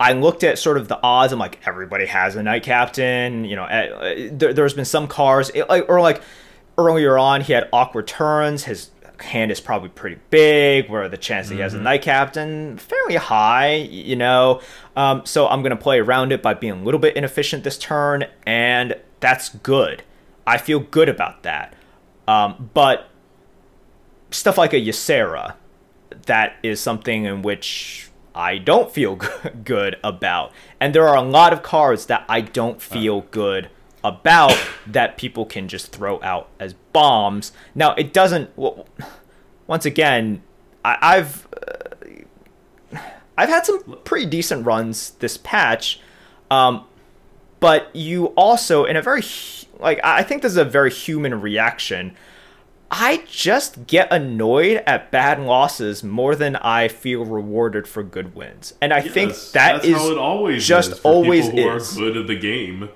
I 0.00 0.12
looked 0.12 0.44
at 0.44 0.58
sort 0.58 0.76
of 0.76 0.86
the 0.86 0.98
odds. 1.02 1.32
I'm 1.32 1.40
like, 1.40 1.58
everybody 1.66 2.06
has 2.06 2.36
a 2.36 2.42
knight 2.44 2.62
captain. 2.62 3.44
You 3.44 3.56
know, 3.56 3.64
uh, 3.64 4.28
there, 4.30 4.52
there's 4.52 4.74
been 4.74 4.84
some 4.84 5.08
cars, 5.08 5.50
it, 5.54 5.68
like, 5.68 5.88
or 5.88 6.00
like 6.00 6.22
earlier 6.76 7.18
on, 7.18 7.40
he 7.40 7.52
had 7.52 7.68
awkward 7.72 8.06
turns. 8.06 8.64
His 8.64 8.90
hand 9.20 9.50
is 9.50 9.60
probably 9.60 9.88
pretty 9.88 10.18
big, 10.30 10.88
where 10.88 11.08
the 11.08 11.16
chance 11.16 11.48
that 11.48 11.54
he 11.54 11.60
has 11.60 11.74
a 11.74 11.80
knight 11.80 12.02
captain 12.02 12.78
fairly 12.78 13.16
high. 13.16 13.74
You 13.74 14.16
know, 14.16 14.60
um, 14.96 15.24
so 15.24 15.48
I'm 15.48 15.62
gonna 15.62 15.76
play 15.76 16.00
around 16.00 16.32
it 16.32 16.42
by 16.42 16.54
being 16.54 16.72
a 16.72 16.82
little 16.82 17.00
bit 17.00 17.16
inefficient 17.16 17.64
this 17.64 17.78
turn, 17.78 18.26
and 18.46 18.96
that's 19.20 19.48
good. 19.48 20.02
I 20.46 20.58
feel 20.58 20.80
good 20.80 21.08
about 21.08 21.42
that. 21.42 21.74
Um, 22.26 22.70
but 22.74 23.08
stuff 24.30 24.58
like 24.58 24.72
a 24.72 24.80
Ysera, 24.80 25.54
that 26.26 26.56
is 26.62 26.80
something 26.80 27.24
in 27.24 27.42
which 27.42 28.10
I 28.34 28.58
don't 28.58 28.90
feel 28.90 29.16
good 29.64 29.96
about. 30.04 30.52
And 30.80 30.94
there 30.94 31.08
are 31.08 31.16
a 31.16 31.22
lot 31.22 31.52
of 31.52 31.62
cards 31.62 32.06
that 32.06 32.24
I 32.28 32.40
don't 32.40 32.80
feel 32.80 33.22
good 33.30 33.68
about 34.04 34.56
that 34.86 35.16
people 35.16 35.44
can 35.44 35.68
just 35.68 35.92
throw 35.92 36.22
out 36.22 36.48
as 36.60 36.74
bombs. 36.92 37.52
Now, 37.74 37.94
it 37.94 38.12
doesn't. 38.12 38.50
Well, 38.56 38.86
once 39.66 39.84
again, 39.84 40.42
I, 40.84 40.96
I've 41.00 41.48
uh, 42.92 42.98
I've 43.36 43.48
had 43.48 43.66
some 43.66 43.98
pretty 44.04 44.26
decent 44.26 44.66
runs 44.66 45.10
this 45.20 45.36
patch, 45.36 46.00
um, 46.50 46.84
but 47.60 47.94
you 47.94 48.26
also 48.28 48.84
in 48.84 48.96
a 48.96 49.02
very 49.02 49.22
like 49.78 50.00
I 50.02 50.22
think 50.22 50.42
this 50.42 50.52
is 50.52 50.58
a 50.58 50.64
very 50.64 50.90
human 50.90 51.40
reaction. 51.40 52.16
I 52.90 53.22
just 53.28 53.86
get 53.86 54.10
annoyed 54.10 54.82
at 54.86 55.10
bad 55.10 55.38
losses 55.40 56.02
more 56.02 56.34
than 56.34 56.56
I 56.56 56.88
feel 56.88 57.26
rewarded 57.26 57.86
for 57.86 58.02
good 58.02 58.34
wins, 58.34 58.72
and 58.80 58.94
I 58.94 59.02
think 59.02 59.32
Yes, 59.32 59.52
that 59.52 59.72
that's 59.82 59.84
is 59.84 59.96
always 60.16 60.66
just 60.66 60.92
is 60.92 61.00
always 61.00 61.48
is. 61.48 61.94
good 61.94 62.16
at 62.16 62.26
the 62.26 62.36
game. 62.36 62.88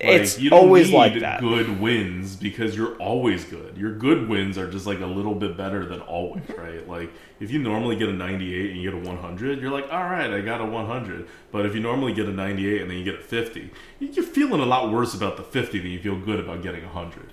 Like, 0.00 0.22
It's 0.22 0.38
you 0.40 0.50
don't 0.50 0.58
always 0.64 0.88
need 0.90 0.96
like 0.96 1.20
that. 1.20 1.40
Good 1.40 1.80
wins 1.80 2.34
because 2.34 2.76
you're 2.76 2.96
always 2.96 3.44
good. 3.44 3.76
Your 3.76 3.92
good 3.92 4.28
wins 4.28 4.58
are 4.58 4.68
just 4.68 4.86
like 4.86 5.00
a 5.00 5.06
little 5.06 5.36
bit 5.36 5.56
better 5.56 5.86
than 5.86 6.00
always, 6.00 6.42
right? 6.58 6.86
Like 6.88 7.12
if 7.38 7.52
you 7.52 7.60
normally 7.60 7.94
get 7.94 8.08
a 8.08 8.12
98 8.12 8.70
and 8.72 8.80
you 8.82 8.90
get 8.90 9.00
a 9.00 9.08
100, 9.08 9.60
you're 9.60 9.70
like, 9.70 9.86
all 9.92 10.02
right, 10.02 10.30
I 10.32 10.40
got 10.40 10.60
a 10.60 10.64
100. 10.64 11.28
But 11.52 11.64
if 11.64 11.74
you 11.76 11.80
normally 11.80 12.12
get 12.12 12.26
a 12.26 12.32
98 12.32 12.82
and 12.82 12.90
then 12.90 12.98
you 12.98 13.04
get 13.04 13.14
a 13.14 13.22
50, 13.22 13.70
you're 14.00 14.24
feeling 14.24 14.60
a 14.60 14.66
lot 14.66 14.90
worse 14.90 15.14
about 15.14 15.36
the 15.36 15.44
50 15.44 15.78
than 15.78 15.90
you 15.92 16.00
feel 16.00 16.18
good 16.18 16.40
about 16.40 16.62
getting 16.62 16.82
a 16.82 16.88
100. 16.88 17.32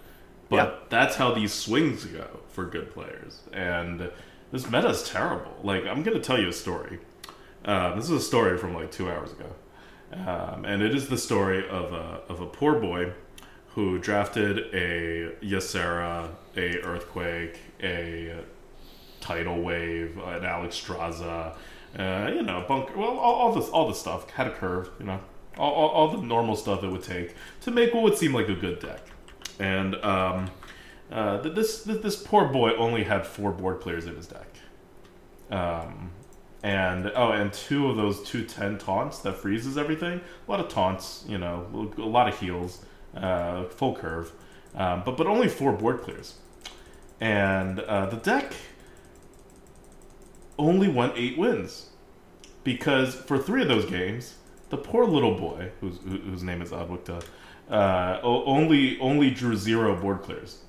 But 0.50 0.56
Yeah. 0.58 0.72
that's 0.90 1.16
how 1.16 1.34
these 1.34 1.54
swings 1.54 2.06
go 2.06 2.42
for 2.50 2.66
good 2.66 2.92
players. 2.94 3.42
And 3.52 4.12
this 4.52 4.70
meta 4.70 4.90
is 4.90 5.02
terrible. 5.10 5.58
Like 5.64 5.88
I'm 5.88 6.04
gonna 6.04 6.20
tell 6.20 6.40
you 6.40 6.50
a 6.50 6.54
story. 6.54 7.00
Uh, 7.66 7.96
this 7.96 8.06
is 8.06 8.12
a 8.12 8.20
story 8.20 8.58
from 8.58 8.74
like 8.76 8.92
two 8.92 9.10
hours 9.10 9.32
ago, 9.32 9.46
um, 10.14 10.66
and 10.66 10.82
it 10.82 10.94
is 10.94 11.08
the 11.08 11.18
story 11.18 11.68
of 11.70 11.94
a 11.94 12.22
of 12.30 12.42
a 12.42 12.46
poor 12.46 12.80
boy 12.80 13.14
who 13.76 13.98
drafted 13.98 14.58
a 14.74 15.34
Ysera, 15.42 16.30
a 16.58 16.82
Earthquake, 16.82 17.58
a 17.82 18.36
Tidal 19.22 19.62
Wave, 19.62 20.18
an 20.18 20.42
Alexstrasza, 20.42 21.56
uh, 21.98 22.32
you 22.34 22.44
know, 22.44 22.66
bunker. 22.68 22.98
Well, 22.98 23.18
all, 23.18 23.36
all 23.36 23.54
this 23.54 23.70
all 23.70 23.88
the 23.88 23.96
stuff 23.96 24.30
had 24.32 24.48
a 24.48 24.52
curve, 24.52 24.90
you 25.00 25.06
know, 25.06 25.20
all, 25.58 25.72
all, 25.72 25.90
all 25.90 26.08
the 26.10 26.26
normal 26.26 26.56
stuff 26.56 26.84
it 26.84 26.90
would 26.90 27.04
take 27.04 27.36
to 27.62 27.72
make 27.72 27.94
what 27.94 28.04
would 28.04 28.18
seem 28.18 28.34
like 28.34 28.50
a 28.50 28.56
good 28.56 28.80
deck. 28.80 29.02
And 29.60 29.96
um, 30.04 30.52
uh, 31.12 31.38
this, 31.38 31.84
this 31.84 32.16
poor 32.16 32.46
boy 32.46 32.74
only 32.76 33.04
had 33.04 33.28
four 33.28 33.52
board 33.52 33.82
players 33.82 34.06
in 34.06 34.16
his 34.16 34.28
deck. 34.28 34.48
Um, 35.50 36.12
and 36.64 37.12
oh, 37.16 37.32
and 37.32 37.52
two 37.52 37.90
of 37.90 37.98
those 37.98 38.22
two 38.24 38.44
ten 38.46 38.78
taunts 38.78 39.20
that 39.20 39.38
freezes 39.38 39.78
everything. 39.78 40.22
A 40.48 40.52
lot 40.52 40.60
of 40.60 40.68
taunts, 40.70 41.24
you 41.28 41.38
know, 41.38 41.92
a 41.98 42.02
lot 42.02 42.28
of 42.28 42.40
heals, 42.40 42.86
uh, 43.16 43.66
full 43.66 43.96
curve, 43.96 44.32
um, 44.76 45.04
but 45.06 45.18
but 45.18 45.28
only 45.28 45.48
four 45.48 45.72
board 45.74 46.02
clears. 46.02 46.36
And 47.20 47.80
uh, 47.80 48.08
the 48.08 48.18
deck 48.18 48.54
only 50.58 50.88
won 50.88 51.12
eight 51.16 51.38
wins 51.38 51.90
because 52.64 53.16
for 53.16 53.38
three 53.38 53.62
of 53.64 53.68
those 53.68 53.86
games, 53.86 54.36
the 54.70 54.78
poor 54.78 55.06
little 55.06 55.36
boy, 55.36 55.72
whose 55.82 55.98
who- 56.04 56.20
whose 56.20 56.44
name 56.44 56.62
is 56.62 56.72
Adwicta, 56.72 57.24
uh, 57.70 58.20
only 58.24 59.00
only 59.00 59.30
drew 59.32 59.56
zero 59.56 59.96
board 60.00 60.22
clears, 60.22 60.60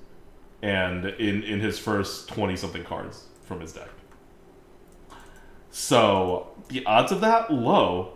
and 0.61 1.05
in 1.05 1.43
in 1.43 1.59
his 1.59 1.77
first 1.77 2.29
twenty 2.29 2.55
something 2.55 2.83
cards 2.83 3.25
from 3.45 3.59
his 3.61 3.73
deck. 3.73 3.89
So 5.73 6.49
the 6.69 6.85
odds 6.85 7.11
of 7.11 7.19
that 7.21 7.51
low, 7.51 8.13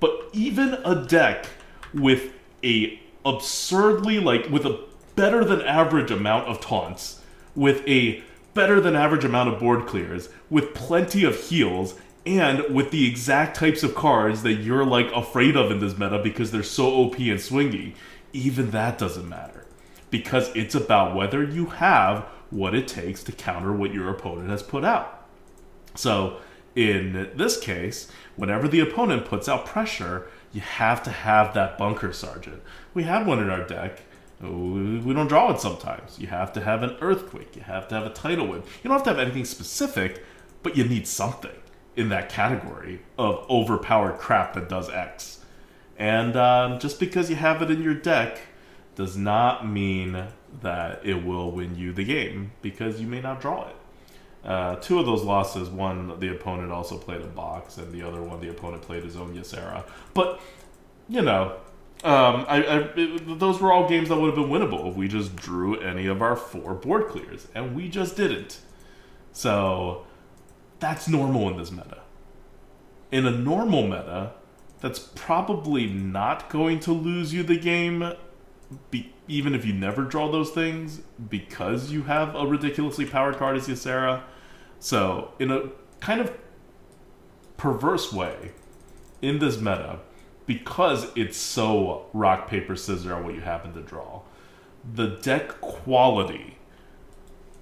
but 0.00 0.30
even 0.32 0.78
a 0.82 1.04
deck 1.06 1.46
with 1.92 2.32
a 2.64 2.98
absurdly 3.24 4.18
like 4.18 4.48
with 4.48 4.64
a 4.64 4.80
better 5.14 5.44
than 5.44 5.60
average 5.60 6.10
amount 6.10 6.48
of 6.48 6.58
taunts, 6.58 7.20
with 7.54 7.86
a 7.86 8.22
better 8.54 8.80
than 8.80 8.96
average 8.96 9.24
amount 9.24 9.52
of 9.52 9.60
board 9.60 9.86
clears, 9.86 10.30
with 10.48 10.72
plenty 10.72 11.22
of 11.22 11.38
heals, 11.38 11.96
and 12.24 12.62
with 12.74 12.90
the 12.90 13.06
exact 13.06 13.58
types 13.58 13.82
of 13.82 13.94
cards 13.94 14.42
that 14.42 14.54
you're 14.54 14.84
like 14.84 15.12
afraid 15.12 15.54
of 15.54 15.70
in 15.70 15.80
this 15.80 15.98
meta 15.98 16.18
because 16.18 16.50
they're 16.50 16.62
so 16.62 16.86
OP 16.86 17.18
and 17.18 17.38
swingy, 17.38 17.94
even 18.32 18.70
that 18.70 18.96
doesn't 18.96 19.28
matter. 19.28 19.66
Because 20.10 20.50
it's 20.56 20.74
about 20.74 21.14
whether 21.14 21.44
you 21.44 21.66
have 21.66 22.24
what 22.48 22.74
it 22.74 22.88
takes 22.88 23.22
to 23.24 23.32
counter 23.32 23.70
what 23.70 23.92
your 23.92 24.08
opponent 24.08 24.48
has 24.48 24.62
put 24.62 24.82
out. 24.82 25.26
So 25.94 26.38
In 26.76 27.30
this 27.34 27.58
case, 27.58 28.08
whenever 28.36 28.68
the 28.68 28.80
opponent 28.80 29.24
puts 29.24 29.48
out 29.48 29.64
pressure, 29.64 30.28
you 30.52 30.60
have 30.60 31.02
to 31.04 31.10
have 31.10 31.54
that 31.54 31.78
bunker 31.78 32.12
sergeant. 32.12 32.62
We 32.92 33.04
had 33.04 33.26
one 33.26 33.40
in 33.40 33.48
our 33.48 33.66
deck. 33.66 34.02
We 34.42 34.98
we 34.98 35.14
don't 35.14 35.26
draw 35.26 35.50
it 35.50 35.60
sometimes. 35.60 36.18
You 36.18 36.26
have 36.26 36.52
to 36.52 36.60
have 36.60 36.82
an 36.82 36.98
earthquake. 37.00 37.56
You 37.56 37.62
have 37.62 37.88
to 37.88 37.94
have 37.94 38.04
a 38.04 38.10
tidal 38.10 38.46
wave. 38.46 38.62
You 38.82 38.88
don't 38.88 38.98
have 38.98 39.04
to 39.04 39.10
have 39.10 39.18
anything 39.18 39.46
specific, 39.46 40.22
but 40.62 40.76
you 40.76 40.84
need 40.84 41.06
something 41.08 41.56
in 41.96 42.10
that 42.10 42.28
category 42.28 43.00
of 43.16 43.46
overpowered 43.48 44.18
crap 44.18 44.52
that 44.52 44.68
does 44.68 44.90
X. 44.90 45.40
And 45.98 46.36
um, 46.36 46.78
just 46.78 47.00
because 47.00 47.30
you 47.30 47.36
have 47.36 47.62
it 47.62 47.70
in 47.70 47.82
your 47.82 47.94
deck 47.94 48.38
does 48.96 49.16
not 49.16 49.66
mean 49.66 50.26
that 50.60 51.00
it 51.04 51.24
will 51.24 51.50
win 51.50 51.74
you 51.74 51.94
the 51.94 52.04
game 52.04 52.52
because 52.60 53.00
you 53.00 53.06
may 53.06 53.22
not 53.22 53.40
draw 53.40 53.66
it. 53.66 53.75
Uh, 54.46 54.76
two 54.76 55.00
of 55.00 55.06
those 55.06 55.24
losses, 55.24 55.68
one 55.68 56.20
the 56.20 56.28
opponent 56.28 56.70
also 56.70 56.96
played 56.96 57.20
a 57.20 57.26
box, 57.26 57.78
and 57.78 57.92
the 57.92 58.00
other 58.00 58.22
one 58.22 58.40
the 58.40 58.48
opponent 58.48 58.80
played 58.80 59.02
his 59.02 59.16
own 59.16 59.34
Ysera. 59.34 59.84
But 60.14 60.40
you 61.08 61.20
know, 61.20 61.56
um, 62.04 62.44
I, 62.48 62.62
I, 62.62 62.78
it, 62.96 63.38
those 63.40 63.60
were 63.60 63.72
all 63.72 63.88
games 63.88 64.08
that 64.08 64.16
would 64.16 64.26
have 64.26 64.36
been 64.36 64.48
winnable 64.48 64.88
if 64.88 64.94
we 64.94 65.08
just 65.08 65.34
drew 65.34 65.80
any 65.80 66.06
of 66.06 66.22
our 66.22 66.36
four 66.36 66.74
board 66.74 67.08
clears, 67.08 67.48
and 67.56 67.74
we 67.74 67.88
just 67.88 68.16
didn't. 68.16 68.60
So 69.32 70.06
that's 70.78 71.08
normal 71.08 71.48
in 71.50 71.56
this 71.56 71.72
meta. 71.72 72.02
In 73.10 73.26
a 73.26 73.30
normal 73.32 73.82
meta, 73.82 74.32
that's 74.80 74.98
probably 74.98 75.86
not 75.86 76.48
going 76.50 76.78
to 76.80 76.92
lose 76.92 77.34
you 77.34 77.42
the 77.42 77.58
game, 77.58 78.12
be, 78.90 79.12
even 79.26 79.54
if 79.54 79.64
you 79.64 79.72
never 79.72 80.02
draw 80.02 80.30
those 80.30 80.50
things, 80.50 81.00
because 81.28 81.90
you 81.90 82.04
have 82.04 82.36
a 82.36 82.46
ridiculously 82.46 83.06
powered 83.06 83.36
card 83.36 83.56
as 83.56 83.66
Ysera. 83.66 84.22
So, 84.78 85.32
in 85.38 85.50
a 85.50 85.70
kind 86.00 86.20
of 86.20 86.32
perverse 87.56 88.12
way, 88.12 88.52
in 89.22 89.38
this 89.38 89.58
meta, 89.58 90.00
because 90.46 91.08
it's 91.16 91.36
so 91.36 92.06
rock, 92.12 92.48
paper, 92.48 92.76
scissors 92.76 93.10
on 93.10 93.24
what 93.24 93.34
you 93.34 93.40
happen 93.40 93.72
to 93.74 93.80
draw, 93.80 94.22
the 94.94 95.08
deck 95.22 95.60
quality, 95.60 96.58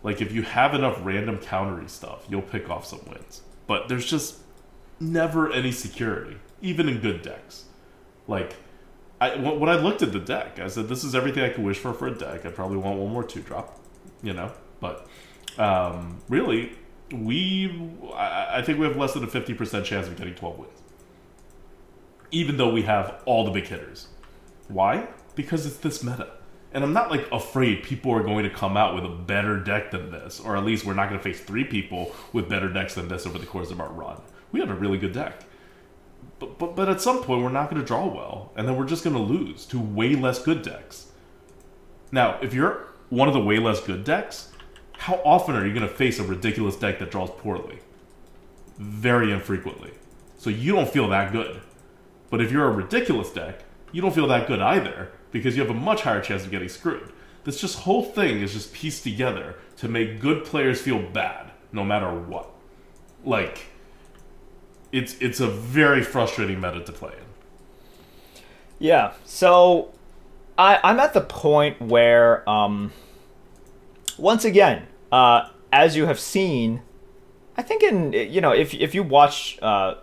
like 0.03 0.21
if 0.21 0.33
you 0.33 0.43
have 0.43 0.75
enough 0.75 0.99
random 1.03 1.39
countery 1.39 1.89
stuff, 1.89 2.27
you'll 2.29 2.43
pick 2.43 2.69
off 2.69 2.85
some 2.85 3.01
wins. 3.09 3.41
But 3.67 3.89
there's 3.89 4.05
just 4.05 4.39
never 5.01 5.51
any 5.51 5.73
security, 5.73 6.37
even 6.61 6.89
in 6.89 7.01
good 7.01 7.23
decks. 7.23 7.65
Like, 8.29 8.57
I, 9.21 9.37
when 9.37 9.71
I 9.71 9.77
looked 9.77 10.03
at 10.03 10.13
the 10.13 10.21
deck, 10.21 10.59
I 10.59 10.69
said, 10.69 10.89
this 10.89 11.05
is 11.05 11.15
everything 11.15 11.45
I 11.45 11.49
could 11.49 11.65
wish 11.65 11.79
for 11.79 11.95
for 11.95 12.09
a 12.09 12.15
deck. 12.15 12.45
I 12.45 12.51
probably 12.51 12.77
want 12.77 12.99
one 12.99 13.13
more 13.13 13.25
two 13.25 13.41
drop, 13.41 13.81
you 14.23 14.35
know? 14.35 14.53
But 14.81 15.07
um, 15.57 16.21
really, 16.29 16.73
we, 17.13 17.91
I, 18.15 18.63
think 18.63 18.79
we 18.79 18.87
have 18.87 18.97
less 18.97 19.15
than 19.15 19.25
a 19.25 19.27
50% 19.27 19.85
chance 19.85 20.07
of 20.07 20.17
getting 20.17 20.35
12 20.35 20.59
wins 20.59 20.81
even 22.35 22.57
though 22.57 22.71
we 22.71 22.83
have 22.83 23.23
all 23.25 23.45
the 23.45 23.51
big 23.51 23.67
hitters. 23.69 24.09
Why? 24.69 25.07
Because 25.37 25.67
it's 25.67 25.77
this 25.77 26.03
meta. 26.03 26.33
And 26.73 26.83
I'm 26.83 26.93
not 26.93 27.11
like 27.11 27.31
afraid 27.31 27.85
people 27.85 28.11
are 28.11 28.25
going 28.25 28.43
to 28.43 28.51
come 28.51 28.77
out 28.77 28.97
with 28.97 29.05
a 29.05 29.09
better 29.09 29.61
deck 29.61 29.93
than 29.93 30.11
this, 30.11 30.41
or 30.41 30.57
at 30.57 30.65
least 30.65 30.85
we're 30.85 30.95
not 30.95 31.09
going 31.09 31.21
to 31.21 31.23
face 31.23 31.41
three 31.41 31.63
people 31.63 32.13
with 32.33 32.49
better 32.49 32.69
decks 32.69 32.97
than 32.97 33.07
this 33.07 33.25
over 33.25 33.39
the 33.39 33.47
course 33.47 33.71
of 33.71 33.81
our 33.81 33.91
run. 33.91 34.21
We 34.51 34.59
have 34.59 34.71
a 34.71 34.75
really 34.75 34.99
good 34.99 35.13
deck. 35.13 35.45
But, 36.41 36.59
but, 36.59 36.75
but 36.75 36.89
at 36.89 37.01
some 37.01 37.23
point, 37.23 37.45
we're 37.45 37.51
not 37.51 37.71
going 37.71 37.81
to 37.81 37.87
draw 37.87 38.07
well, 38.07 38.51
and 38.57 38.67
then 38.67 38.77
we're 38.77 38.87
just 38.87 39.05
going 39.05 39.15
to 39.15 39.23
lose 39.23 39.65
to 39.67 39.79
way 39.79 40.17
less 40.17 40.43
good 40.43 40.63
decks. 40.63 41.13
Now, 42.11 42.41
if 42.43 42.53
you're 42.53 42.89
one 43.11 43.29
of 43.29 43.35
the 43.35 43.41
way 43.41 43.59
less 43.59 43.81
good 43.81 44.03
decks, 44.03 44.51
how 44.99 45.21
often 45.25 45.55
are 45.55 45.67
you 45.67 45.75
going 45.75 45.87
to 45.87 45.95
face 45.95 46.19
a 46.19 46.25
ridiculous 46.25 46.77
deck 46.77 46.99
that 46.99 47.11
draws 47.11 47.31
poorly? 47.31 47.79
Very 48.79 49.33
infrequently. 49.33 49.93
So 50.39 50.51
you 50.51 50.73
don't 50.73 50.89
feel 50.89 51.09
that 51.09 51.33
good. 51.33 51.61
But 52.31 52.41
if 52.41 52.51
you're 52.51 52.67
a 52.67 52.73
ridiculous 52.73 53.31
deck, 53.31 53.65
you 53.93 54.03
don't 54.03 54.15
feel 54.15 54.27
that 54.29 54.47
good 54.47 54.61
either 54.61 55.11
because 55.31 55.57
you 55.57 55.63
have 55.63 55.71
a 55.71 55.79
much 55.79 56.03
higher 56.03 56.21
chance 56.21 56.45
of 56.45 56.51
getting 56.51 56.69
screwed. 56.69 57.13
This 57.45 57.61
just 57.61 57.81
whole 57.81 58.03
thing 58.03 58.41
is 58.41 58.53
just 58.53 58.73
pieced 58.73 59.03
together 59.03 59.57
to 59.77 59.89
make 59.89 60.21
good 60.21 60.45
players 60.45 60.81
feel 60.81 61.01
bad 61.01 61.51
no 61.73 61.85
matter 61.85 62.11
what. 62.11 62.51
Like 63.25 63.67
it's 64.93 65.17
it's 65.21 65.41
a 65.41 65.49
very 65.49 66.03
frustrating 66.03 66.61
meta 66.61 66.81
to 66.81 66.93
play 66.93 67.13
in. 67.13 67.25
Yeah. 68.79 69.13
So 69.25 69.93
I, 70.57 70.79
I'm 70.83 71.01
at 71.01 71.15
the 71.15 71.21
point 71.21 71.81
where, 71.81 72.49
um, 72.49 72.93
once 74.19 74.45
again, 74.45 74.87
uh, 75.13 75.49
as 75.73 75.97
you 75.97 76.07
have 76.07 76.21
seen, 76.21 76.83
I 77.57 77.63
think 77.63 77.83
in 77.83 78.13
you 78.13 78.41
know 78.41 78.53
if 78.53 78.75
if 78.75 78.95
you 78.95 79.03
watch 79.03 79.59
uh, 79.63 79.95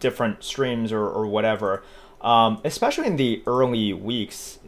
different 0.00 0.42
streams 0.42 0.92
or, 0.92 1.06
or 1.06 1.26
whatever, 1.26 1.82
um, 2.20 2.60
especially 2.64 3.06
in 3.06 3.16
the 3.16 3.42
early 3.46 3.92
weeks, 3.92 4.58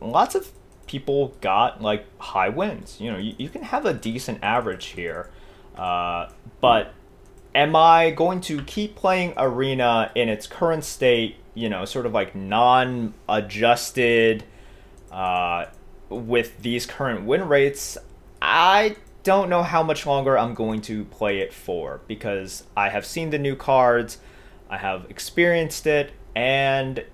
lots 0.00 0.34
of 0.34 0.50
people 0.86 1.36
got 1.40 1.80
like 1.80 2.06
high 2.18 2.48
wins. 2.48 3.00
You 3.00 3.12
know, 3.12 3.18
you, 3.18 3.34
you 3.38 3.48
can 3.48 3.62
have 3.62 3.86
a 3.86 3.94
decent 3.94 4.42
average 4.42 4.86
here, 4.86 5.30
uh, 5.76 6.30
but 6.60 6.92
am 7.54 7.76
I 7.76 8.10
going 8.10 8.40
to 8.42 8.62
keep 8.62 8.96
playing 8.96 9.34
Arena 9.36 10.10
in 10.14 10.28
its 10.28 10.46
current 10.46 10.84
state? 10.84 11.36
You 11.54 11.68
know, 11.68 11.84
sort 11.84 12.06
of 12.06 12.12
like 12.12 12.34
non-adjusted 12.34 13.04
uh, 15.10 15.66
with 16.08 16.60
these 16.62 16.86
current 16.86 17.24
win 17.24 17.48
rates. 17.48 17.98
I 18.40 18.96
don't 19.22 19.50
know 19.50 19.62
how 19.62 19.82
much 19.82 20.06
longer 20.06 20.38
I'm 20.38 20.54
going 20.54 20.80
to 20.82 21.04
play 21.04 21.40
it 21.40 21.52
for 21.52 22.00
because 22.06 22.64
I 22.76 22.88
have 22.88 23.04
seen 23.04 23.30
the 23.30 23.38
new 23.38 23.56
cards. 23.56 24.18
I 24.70 24.78
have 24.78 25.06
experienced 25.10 25.86
it, 25.86 26.12
and 26.34 27.04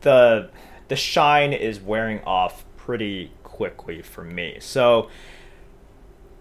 the 0.00 0.50
the 0.88 0.96
shine 0.96 1.52
is 1.52 1.80
wearing 1.80 2.20
off 2.24 2.64
pretty 2.76 3.32
quickly 3.42 4.02
for 4.02 4.22
me. 4.22 4.58
So 4.60 5.08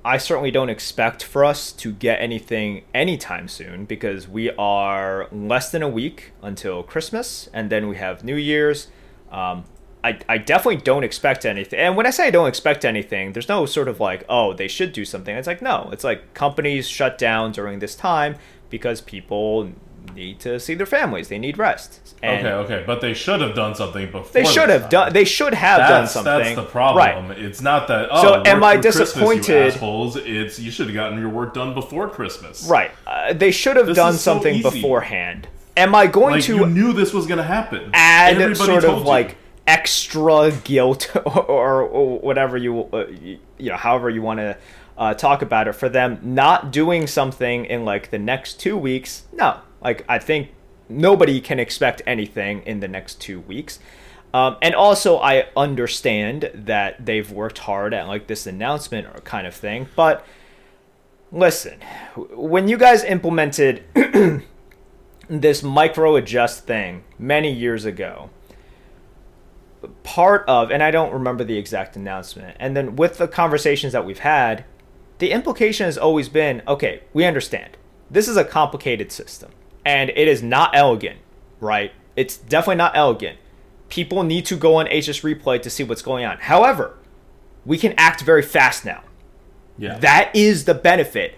I 0.05 0.17
certainly 0.17 0.51
don't 0.51 0.69
expect 0.69 1.23
for 1.23 1.45
us 1.45 1.71
to 1.73 1.93
get 1.93 2.19
anything 2.19 2.83
anytime 2.93 3.47
soon 3.47 3.85
because 3.85 4.27
we 4.27 4.51
are 4.51 5.29
less 5.31 5.71
than 5.71 5.81
a 5.81 5.87
week 5.87 6.33
until 6.41 6.83
Christmas, 6.83 7.49
and 7.53 7.69
then 7.69 7.87
we 7.87 7.95
have 7.95 8.23
New 8.23 8.35
Year's. 8.35 8.87
Um, 9.31 9.63
I, 10.03 10.19
I 10.27 10.37
definitely 10.37 10.81
don't 10.81 11.03
expect 11.03 11.45
anything. 11.45 11.79
And 11.79 11.95
when 11.95 12.05
I 12.05 12.09
say 12.09 12.27
I 12.27 12.31
don't 12.31 12.47
expect 12.47 12.83
anything, 12.83 13.31
there's 13.33 13.47
no 13.47 13.65
sort 13.65 13.87
of 13.87 13.99
like, 13.99 14.25
oh, 14.27 14.53
they 14.53 14.67
should 14.67 14.91
do 14.91 15.05
something. 15.05 15.35
It's 15.35 15.47
like, 15.47 15.61
no, 15.61 15.89
it's 15.93 16.03
like 16.03 16.33
companies 16.33 16.89
shut 16.89 17.17
down 17.17 17.51
during 17.53 17.79
this 17.79 17.95
time 17.95 18.35
because 18.69 18.99
people 18.99 19.71
need 20.13 20.39
to 20.41 20.59
see 20.59 20.73
their 20.75 20.85
families. 20.85 21.29
They 21.29 21.39
need 21.39 21.57
rest. 21.57 22.15
And 22.21 22.45
okay, 22.45 22.55
okay, 22.75 22.83
but 22.85 22.99
they 22.99 23.13
should 23.13 23.39
have 23.39 23.55
done 23.55 23.75
something 23.75 24.11
before. 24.11 24.29
They 24.33 24.43
should 24.43 24.69
have 24.69 24.89
done. 24.89 25.13
They 25.13 25.23
should 25.23 25.53
have 25.53 25.79
that's, 25.79 26.13
done 26.13 26.23
something. 26.25 26.55
That's 26.55 26.55
the 26.55 26.69
problem. 26.71 27.29
Right. 27.29 27.39
It's 27.39 27.61
not 27.61 27.87
that. 27.87 28.09
Oh, 28.11 28.21
So 28.21 28.43
am 28.45 28.61
I 28.63 28.75
disappointed- 28.75 29.47
you 29.47 29.55
assholes. 29.55 30.17
It's 30.17 30.59
you 30.59 30.69
should 30.71 30.87
have 30.87 30.95
gotten 30.95 31.17
your 31.19 31.29
work 31.29 31.53
done 31.53 31.73
before 31.73 32.09
Christmas. 32.09 32.65
Right. 32.69 32.91
Uh, 33.07 33.31
they 33.31 33.51
should 33.51 33.77
have 33.77 33.87
This 33.87 33.95
done 33.95 34.15
is 34.15 34.21
so 34.21 34.33
something 34.33 34.61
beforehand. 34.61 35.47
Am 35.77 35.95
I 35.95 36.07
going 36.07 36.35
Like 36.35 36.43
to 36.43 36.57
you 36.57 36.65
knew 36.67 36.91
this 36.93 37.13
was 37.13 37.25
going 37.25 37.37
to 37.39 37.43
happen. 37.43 37.89
add 37.93 38.33
Everybody 38.33 38.55
sort 38.55 38.83
of 38.83 38.99
you. 38.99 39.05
like 39.05 39.37
extra 39.67 40.51
guilt 40.63 41.15
or, 41.25 41.81
or 41.81 42.19
whatever 42.19 42.57
you 42.57 42.83
uh, 42.93 43.05
you 43.57 43.69
know 43.69 43.77
however 43.77 44.09
you 44.09 44.21
want 44.21 44.39
to 44.39 44.57
uh, 44.97 45.13
talk 45.13 45.41
about 45.41 45.67
it. 45.67 45.73
For 45.73 45.89
them 45.89 46.19
not 46.21 46.71
doing 46.71 47.07
something 47.07 47.65
in 47.65 47.85
like 47.85 48.11
the 48.11 48.19
next 48.19 48.59
two 48.59 48.77
weeks 48.77 49.23
no. 49.33 49.59
Like 49.81 50.05
i 50.07 50.19
think 50.19 50.49
nobody 50.89 51.41
can 51.41 51.59
expect 51.59 52.01
anything 52.05 52.61
in 52.63 52.79
the 52.79 52.87
next 52.87 53.21
two 53.21 53.39
weeks. 53.41 53.79
Um, 54.33 54.57
and 54.61 54.73
also 54.73 55.17
i 55.19 55.45
understand 55.55 56.49
that 56.53 57.05
they've 57.05 57.29
worked 57.31 57.59
hard 57.59 57.93
at 57.93 58.07
like 58.07 58.27
this 58.27 58.47
announcement 58.47 59.07
or 59.07 59.21
kind 59.21 59.45
of 59.45 59.53
thing 59.53 59.87
but 59.95 60.25
listen 61.31 61.79
when 62.15 62.67
you 62.67 62.77
guys 62.77 63.03
implemented 63.03 63.83
this 65.29 65.63
micro 65.63 66.15
adjust 66.15 66.65
thing 66.65 67.03
many 67.19 67.51
years 67.51 67.85
ago 67.85 68.29
part 70.03 70.43
of 70.47 70.71
and 70.71 70.83
i 70.83 70.91
don't 70.91 71.13
remember 71.13 71.43
the 71.43 71.57
exact 71.57 71.95
announcement 71.95 72.55
and 72.59 72.75
then 72.75 72.95
with 72.95 73.17
the 73.17 73.27
conversations 73.27 73.93
that 73.93 74.05
we've 74.05 74.19
had 74.19 74.65
the 75.19 75.31
implication 75.31 75.85
has 75.85 75.97
always 75.97 76.29
been 76.29 76.61
okay 76.67 77.01
we 77.13 77.25
understand 77.25 77.77
this 78.09 78.27
is 78.27 78.37
a 78.37 78.45
complicated 78.45 79.11
system 79.11 79.51
and 79.85 80.09
it 80.11 80.27
is 80.27 80.41
not 80.41 80.75
elegant 80.75 81.19
right 81.59 81.91
it's 82.15 82.37
definitely 82.37 82.75
not 82.75 82.95
elegant 82.95 83.37
people 83.89 84.23
need 84.23 84.45
to 84.45 84.55
go 84.55 84.75
on 84.75 84.87
HSReplay 84.87 85.61
to 85.61 85.69
see 85.69 85.83
what's 85.83 86.01
going 86.01 86.25
on 86.25 86.37
however 86.39 86.97
we 87.65 87.77
can 87.77 87.93
act 87.97 88.21
very 88.21 88.41
fast 88.41 88.85
now 88.85 89.03
yeah. 89.77 89.97
that 89.99 90.35
is 90.35 90.65
the 90.65 90.73
benefit. 90.73 91.35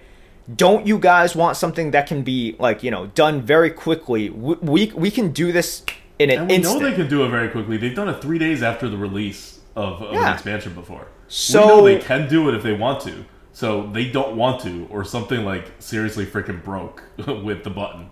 Don't 0.53 0.85
you 0.85 0.99
guys 0.99 1.35
want 1.35 1.57
something 1.57 1.91
that 1.91 2.07
can 2.07 2.21
be 2.21 2.55
like 2.59 2.83
you 2.83 2.91
know 2.91 3.07
done 3.07 3.41
very 3.41 3.69
quickly? 3.69 4.29
We 4.29 4.55
we, 4.55 4.91
we 4.95 5.11
can 5.11 5.31
do 5.31 5.51
this 5.51 5.83
in 6.19 6.29
an 6.29 6.39
and 6.39 6.47
we 6.49 6.55
instant. 6.55 6.81
know 6.81 6.89
they 6.89 6.95
can 6.95 7.07
do 7.09 7.23
it 7.25 7.29
very 7.29 7.49
quickly. 7.49 7.77
They've 7.77 7.95
done 7.95 8.09
it 8.09 8.21
three 8.21 8.39
days 8.39 8.63
after 8.63 8.87
the 8.89 8.97
release 8.97 9.59
of, 9.75 10.01
of 10.01 10.13
Yeah. 10.13 10.27
an 10.29 10.33
expansion 10.33 10.73
before. 10.73 11.07
So- 11.27 11.83
they 11.83 11.99
can 11.99 12.27
do 12.29 12.47
it 12.49 12.55
if 12.55 12.63
they 12.63 12.73
want 12.73 13.01
to. 13.01 13.25
So 13.51 13.89
they 13.93 14.09
don't 14.11 14.35
want 14.35 14.61
to, 14.63 14.85
or 14.89 15.05
something 15.05 15.45
like 15.45 15.71
seriously 15.79 16.25
freaking 16.25 16.61
broke 16.63 17.03
with 17.17 17.63
the 17.63 17.69
button. 17.69 18.09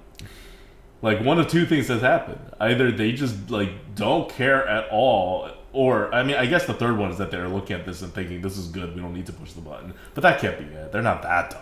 Like 1.01 1.21
one 1.21 1.37
of 1.37 1.49
two 1.49 1.65
things 1.65 1.89
has 1.89 2.01
happened. 2.01 2.39
Either 2.61 2.91
they 2.91 3.11
just 3.11 3.49
like 3.51 3.93
don't 3.95 4.29
care 4.29 4.65
at 4.65 4.87
all, 4.89 5.49
or 5.73 6.13
I 6.15 6.23
mean, 6.23 6.37
I 6.37 6.45
guess 6.45 6.65
the 6.65 6.73
third 6.73 6.97
one 6.97 7.11
is 7.11 7.17
that 7.17 7.29
they're 7.29 7.49
looking 7.49 7.75
at 7.77 7.85
this 7.85 8.01
and 8.01 8.13
thinking 8.13 8.39
this 8.41 8.57
is 8.57 8.67
good. 8.67 8.95
We 8.95 9.01
don't 9.01 9.13
need 9.13 9.25
to 9.25 9.33
push 9.33 9.51
the 9.51 9.59
button. 9.59 9.93
But 10.13 10.21
that 10.21 10.39
can't 10.39 10.57
be 10.57 10.63
it. 10.63 10.93
They're 10.93 11.01
not 11.01 11.21
that 11.23 11.49
dumb. 11.49 11.61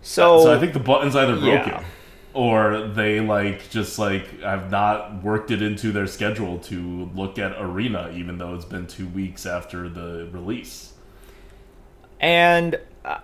So, 0.00 0.44
So 0.44 0.54
I 0.54 0.60
think 0.60 0.72
the 0.72 0.78
button's 0.80 1.16
either 1.16 1.34
broken, 1.34 1.48
Yeah. 1.72 1.84
Or 2.34 2.88
they 2.88 3.20
like 3.20 3.68
just 3.70 3.98
like 3.98 4.40
have 4.40 4.70
not 4.70 5.22
worked 5.22 5.50
it 5.50 5.60
into 5.62 5.92
their 5.92 6.06
schedule 6.06 6.58
to 6.60 7.10
look 7.14 7.38
at 7.38 7.52
Arena, 7.60 8.10
even 8.14 8.38
though 8.38 8.54
it's 8.54 8.64
been 8.64 8.86
two 8.86 9.06
weeks 9.08 9.44
after 9.46 9.88
the 9.88 10.28
release. 10.32 10.92
And 12.20 12.78
I, 13.04 13.20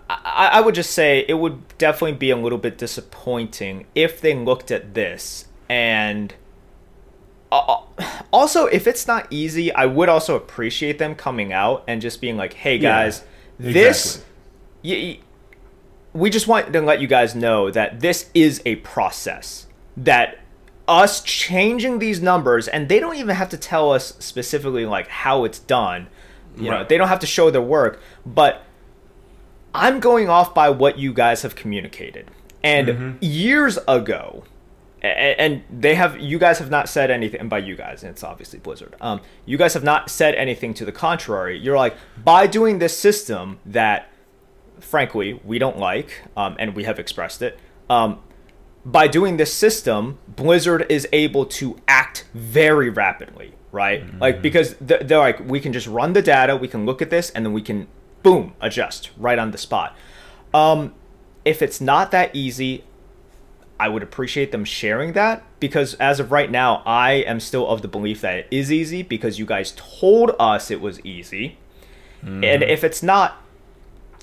I 0.55 0.61
would 0.61 0.75
just 0.75 0.91
say 0.91 1.25
it 1.29 1.35
would 1.35 1.77
definitely 1.79 2.17
be 2.17 2.31
a 2.31 2.37
little 2.37 2.59
bit 2.59 2.79
disappointing 2.79 3.87
if 3.95 4.21
they 4.21 4.35
looked 4.35 4.71
at 4.71 4.95
this 4.95 5.47
and. 5.69 6.35
Uh, 7.51 7.79
also, 8.31 8.67
if 8.67 8.87
it's 8.87 9.07
not 9.07 9.27
easy, 9.31 9.73
I 9.73 9.87
would 9.87 10.11
also 10.11 10.37
appreciate 10.37 10.99
them 10.99 11.15
coming 11.15 11.53
out 11.53 11.83
and 11.89 12.03
just 12.03 12.21
being 12.21 12.37
like, 12.37 12.53
"Hey 12.53 12.77
Yeah, 12.77 12.91
guys, 12.91 13.23
this 13.59 14.19
exactly. 14.19 14.25
y- 14.85 15.19
y- 15.19 15.19
we 16.19 16.31
just 16.31 16.47
want 16.49 16.73
to 16.73 16.81
let 16.81 17.01
you 17.01 17.07
guys 17.07 17.35
know 17.35 17.71
that 17.71 18.01
this 18.01 18.31
is 18.35 18.61
a 18.67 18.77
process. 18.77 19.67
That 19.97 20.39
us 20.87 21.23
changing 21.23 21.99
these 21.99 22.21
numbers 22.23 22.67
and 22.67 22.89
they 22.89 22.99
don't 22.99 23.17
even 23.17 23.35
have 23.37 23.51
to 23.51 23.57
tell 23.59 23.93
us 23.93 24.15
specifically 24.19 24.87
like 24.87 25.09
how 25.09 25.45
it's 25.45 25.59
done. 25.59 26.09
You 26.57 26.71
know 26.71 26.85
they 26.89 26.97
don't 26.99 27.09
have 27.09 27.21
to 27.21 27.27
show 27.27 27.51
their 27.53 27.63
work 27.63 28.01
but 28.27 28.65
i'm 29.73 30.01
going 30.01 30.29
off 30.29 30.55
by 30.55 30.71
what 30.71 30.99
you 30.99 31.13
guys 31.13 31.43
have 31.43 31.55
communicated. 31.55 32.31
And 32.65 32.89
Mm-hmm. 32.89 33.17
years 33.21 33.79
ago 33.87 34.43
and 35.03 35.63
they 35.71 35.95
have 35.95 36.19
you 36.19 36.39
guys 36.41 36.59
have 36.59 36.71
not 36.71 36.89
said 36.89 37.11
anything 37.13 37.39
and 37.41 37.49
by 37.49 37.59
you 37.59 37.77
guys 37.77 38.03
and 38.03 38.11
it's 38.11 38.25
obviously 38.25 38.59
blizzard. 38.59 38.97
Um, 39.01 39.21
you 39.47 39.57
guys 39.57 39.75
have 39.75 39.85
not 39.85 40.11
said 40.11 40.35
anything 40.35 40.75
to 40.75 40.85
the 40.85 40.91
contrary. 40.91 41.57
You're 41.59 41.77
like 41.77 41.97
by 42.25 42.49
doing 42.49 42.81
this 42.81 42.99
system 42.99 43.61
that 43.65 44.09
frankly 44.81 45.41
we 45.45 45.59
don't 45.59 45.79
like 45.79 46.23
um, 46.37 46.57
and 46.59 46.75
we 46.75 46.85
have 46.85 46.99
expressed 46.99 47.43
it. 47.43 47.59
Um, 47.91 48.21
by 48.85 49.09
doing 49.09 49.37
this 49.37 49.53
system 49.53 50.19
blizzard 50.29 50.87
is 50.89 51.07
able 51.13 51.45
to 51.45 51.79
act 51.89 52.27
very 52.35 52.91
rapidly 52.91 53.55
right? 53.71 54.19
Like 54.19 54.41
because 54.41 54.77
th- 54.77 55.03
they're 55.03 55.19
like 55.19 55.41
we 55.41 55.61
can 55.61 55.73
just 55.73 55.87
run 55.87 56.13
the 56.15 56.23
data 56.23 56.57
we 56.57 56.69
can 56.69 56.87
look 56.87 57.03
at 57.03 57.11
this 57.11 57.31
and 57.31 57.45
then 57.45 57.53
we 57.53 57.63
can 57.63 57.87
boom 58.23 58.55
adjust 58.61 59.11
right 59.17 59.39
on 59.39 59.51
the 59.51 59.59
spot. 59.59 59.97
Um, 60.55 60.95
if 61.45 61.63
it's 61.63 61.81
not 61.81 62.11
that 62.13 62.35
easy 62.35 62.85
I 63.81 63.89
would 63.89 64.03
appreciate 64.03 64.51
them 64.51 64.65
sharing 64.65 65.13
that 65.13 65.45
because 65.61 65.95
as 65.95 66.19
of 66.19 66.33
right 66.33 66.51
now, 66.51 66.83
I 66.85 67.13
am 67.13 67.39
still 67.39 67.69
of 67.69 67.81
the 67.81 67.89
belief 67.89 68.21
that 68.23 68.39
it 68.39 68.49
is 68.51 68.73
easy 68.73 69.03
because 69.03 69.39
you 69.39 69.47
guys 69.47 69.73
told 69.77 70.35
us 70.41 70.71
it 70.71 70.81
was 70.81 71.01
easy. 71.05 71.59
And 72.45 72.63
if 72.65 72.83
it's 72.83 73.03
not, 73.03 73.41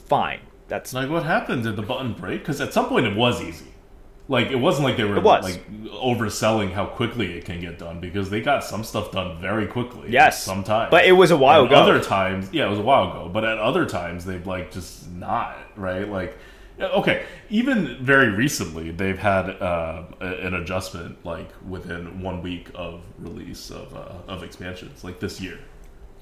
fine. 0.08 0.42
That's 0.68 0.94
Like, 0.94 1.10
what 1.10 1.24
happened? 1.24 1.64
Did 1.64 1.76
the 1.76 1.82
button 1.84 2.14
break? 2.14 2.42
Because 2.42 2.60
at 2.62 2.74
some 2.74 2.88
point 2.88 3.06
it 3.06 3.16
was 3.16 3.42
easy. 3.42 3.68
Like, 4.28 4.48
it 4.48 4.56
wasn't 4.56 4.86
like 4.86 4.98
they 4.98 5.04
were 5.04 5.22
like 5.22 5.64
overselling 5.92 6.72
how 6.74 6.88
quickly 6.88 7.38
it 7.38 7.46
can 7.46 7.62
get 7.62 7.78
done 7.78 8.00
because 8.00 8.32
they 8.32 8.42
got 8.42 8.64
some 8.64 8.84
stuff 8.84 9.12
done 9.12 9.40
very 9.40 9.68
quickly. 9.68 10.10
Yes. 10.10 10.44
sometimes. 10.44 10.90
But 10.90 11.06
it 11.06 11.12
was 11.12 11.30
a 11.30 11.38
while 11.38 11.62
And 11.62 11.72
ago. 11.72 11.80
Other 11.82 12.00
times, 12.02 12.50
yeah, 12.52 12.66
it 12.66 12.70
was 12.70 12.80
a 12.80 12.84
while 12.84 13.12
ago. 13.12 13.30
But 13.32 13.46
at 13.46 13.60
other 13.60 13.86
times, 13.86 14.26
they've 14.26 14.46
like 14.48 14.72
just 14.72 15.08
not 15.12 15.56
right. 15.76 16.10
Like, 16.10 16.40
okay, 16.80 17.26
even 17.52 18.04
very 18.04 18.30
recently, 18.30 18.90
they've 18.90 19.20
had 19.20 19.50
uh, 19.50 20.06
a- 20.20 20.26
an 20.48 20.56
adjustment 20.56 21.24
like 21.24 21.50
within 21.68 22.22
one 22.22 22.42
week 22.42 22.72
of 22.74 23.02
release 23.20 23.70
of 23.70 23.96
uh, 23.96 24.32
of 24.32 24.42
expansions, 24.42 25.04
like 25.04 25.20
this 25.20 25.40
year. 25.40 25.60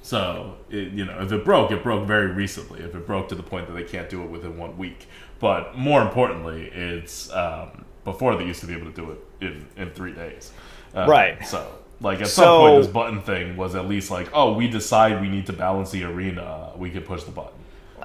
So, 0.03 0.57
it, 0.69 0.91
you 0.91 1.05
know, 1.05 1.17
if 1.21 1.31
it 1.31 1.45
broke, 1.45 1.71
it 1.71 1.81
broke 1.81 2.05
very 2.05 2.27
recently. 2.27 2.81
If 2.81 2.93
it 2.93 3.07
broke 3.07 3.29
to 3.29 3.35
the 3.35 3.41
point 3.41 3.67
that 3.67 3.73
they 3.73 3.85
can't 3.85 4.09
do 4.09 4.21
it 4.21 4.29
within 4.29 4.57
one 4.57 4.77
week. 4.77 5.07
But 5.39 5.77
more 5.77 6.01
importantly, 6.01 6.69
it's 6.73 7.31
um, 7.31 7.85
before 8.03 8.35
they 8.35 8.43
used 8.43 8.59
to 8.59 8.67
be 8.67 8.73
able 8.73 8.91
to 8.91 8.95
do 9.01 9.11
it 9.11 9.19
in, 9.45 9.65
in 9.77 9.89
three 9.91 10.11
days. 10.11 10.51
Uh, 10.93 11.05
Right. 11.07 11.45
So, 11.47 11.65
like, 12.01 12.19
at 12.19 12.27
So- 12.27 12.43
some 12.43 12.59
point, 12.59 12.83
this 12.83 12.91
button 12.91 13.21
thing 13.21 13.55
was 13.55 13.75
at 13.75 13.87
least 13.87 14.11
like, 14.11 14.29
oh, 14.33 14.51
we 14.53 14.67
decide 14.67 15.21
we 15.21 15.29
need 15.29 15.45
to 15.45 15.53
balance 15.53 15.91
the 15.91 16.03
arena. 16.03 16.71
We 16.75 16.89
can 16.89 17.03
push 17.03 17.23
the 17.23 17.31
button. 17.31 17.53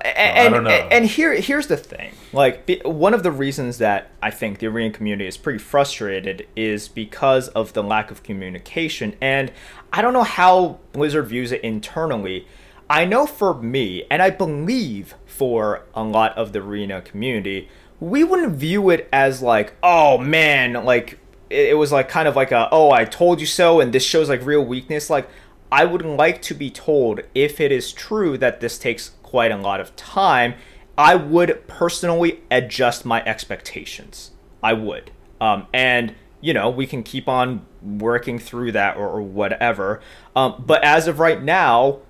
And, 0.04 0.68
and 0.68 1.04
here 1.06 1.34
here's 1.34 1.66
the 1.66 1.76
thing. 1.76 2.12
Like 2.32 2.80
one 2.84 3.14
of 3.14 3.22
the 3.22 3.32
reasons 3.32 3.78
that 3.78 4.10
i 4.22 4.30
think 4.30 4.58
the 4.58 4.66
arena 4.66 4.92
community 4.92 5.26
is 5.26 5.36
pretty 5.36 5.58
frustrated 5.58 6.46
is 6.56 6.88
because 6.88 7.48
of 7.48 7.72
the 7.72 7.82
lack 7.82 8.10
of 8.10 8.22
communication. 8.22 9.14
And 9.20 9.52
i 9.92 10.02
don't 10.02 10.12
know 10.12 10.24
how 10.24 10.78
blizzard 10.92 11.26
views 11.26 11.52
it 11.52 11.62
internally. 11.62 12.46
I 12.90 13.04
know 13.04 13.26
for 13.26 13.52
me 13.54 14.04
and 14.10 14.22
i 14.22 14.30
believe 14.30 15.14
for 15.26 15.84
a 15.94 16.02
lot 16.02 16.36
of 16.38 16.52
the 16.52 16.60
arena 16.60 17.02
community 17.02 17.68
we 18.00 18.24
wouldn't 18.24 18.54
view 18.56 18.88
it 18.90 19.08
as 19.12 19.42
like 19.42 19.74
oh 19.82 20.16
man 20.16 20.72
like 20.72 21.18
it, 21.50 21.70
it 21.70 21.74
was 21.74 21.92
like 21.92 22.08
kind 22.08 22.26
of 22.26 22.34
like 22.34 22.50
a 22.50 22.68
oh 22.72 22.90
i 22.90 23.04
told 23.04 23.40
you 23.40 23.46
so 23.46 23.80
and 23.80 23.92
this 23.92 24.04
shows 24.04 24.28
like 24.28 24.44
real 24.44 24.64
weakness. 24.64 25.10
Like 25.10 25.28
I 25.70 25.84
would 25.84 26.04
like 26.04 26.40
to 26.42 26.54
be 26.54 26.70
told 26.70 27.20
if 27.34 27.60
it 27.60 27.70
is 27.72 27.92
true 27.92 28.38
that 28.38 28.60
this 28.60 28.78
takes 28.78 29.12
quite 29.22 29.50
a 29.52 29.56
lot 29.56 29.80
of 29.80 29.94
time. 29.96 30.54
I 30.96 31.14
would 31.14 31.66
personally 31.68 32.40
adjust 32.50 33.04
my 33.04 33.22
expectations. 33.24 34.32
I 34.62 34.72
would. 34.72 35.10
Um, 35.40 35.66
and, 35.72 36.14
you 36.40 36.52
know, 36.54 36.68
we 36.70 36.86
can 36.86 37.02
keep 37.02 37.28
on 37.28 37.64
working 37.82 38.38
through 38.38 38.72
that 38.72 38.96
or, 38.96 39.06
or 39.08 39.22
whatever. 39.22 40.00
Um, 40.34 40.64
but 40.66 40.82
as 40.82 41.06
of 41.06 41.20
right 41.20 41.40
now, 41.42 42.00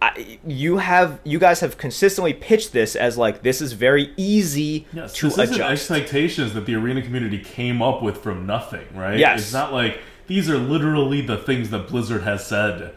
I, 0.00 0.38
you 0.46 0.76
have 0.76 1.20
you 1.24 1.38
guys 1.38 1.60
have 1.60 1.78
consistently 1.78 2.34
pitched 2.34 2.72
this 2.72 2.94
as 2.94 3.16
like 3.16 3.42
this 3.42 3.62
is 3.62 3.72
very 3.72 4.12
easy 4.18 4.86
Yes, 4.92 5.14
to 5.14 5.30
this 5.30 5.38
adjust. 5.38 5.60
expectations 5.90 6.52
that 6.52 6.66
the 6.66 6.74
arena 6.74 7.00
community 7.00 7.38
came 7.38 7.80
up 7.80 8.02
with 8.02 8.18
from 8.18 8.44
nothing, 8.46 8.86
right? 8.94 9.18
Yes. 9.18 9.40
It's 9.40 9.52
not 9.54 9.72
like 9.72 10.00
these 10.26 10.50
are 10.50 10.58
literally 10.58 11.22
the 11.22 11.38
things 11.38 11.70
that 11.70 11.88
Blizzard 11.88 12.22
has 12.24 12.46
said. 12.46 12.94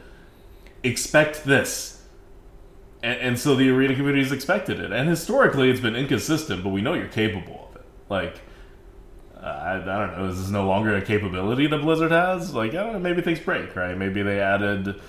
Expect 0.84 1.44
this. 1.44 2.04
And, 3.02 3.20
and 3.20 3.40
so 3.40 3.56
the 3.56 3.70
arena 3.70 3.96
community 3.96 4.24
has 4.24 4.32
expected 4.32 4.80
it. 4.80 4.92
And 4.92 5.08
historically, 5.08 5.70
it's 5.70 5.80
been 5.80 5.96
inconsistent, 5.96 6.64
but 6.64 6.70
we 6.70 6.82
know 6.82 6.94
you're 6.94 7.08
capable 7.08 7.70
of 7.70 7.76
it. 7.78 7.86
Like, 8.10 8.42
uh, 9.42 9.46
I, 9.46 9.76
I 9.76 10.08
don't 10.08 10.18
know, 10.18 10.26
is 10.28 10.40
this 10.40 10.50
no 10.50 10.68
longer 10.68 10.96
a 10.96 11.02
capability 11.02 11.68
that 11.68 11.82
Blizzard 11.82 12.12
has? 12.12 12.54
Like, 12.54 12.72
I 12.72 12.84
don't 12.84 12.94
know, 12.94 13.00
maybe 13.00 13.22
things 13.22 13.40
break, 13.40 13.76
right? 13.76 13.98
Maybe 13.98 14.22
they 14.22 14.40
added. 14.40 15.00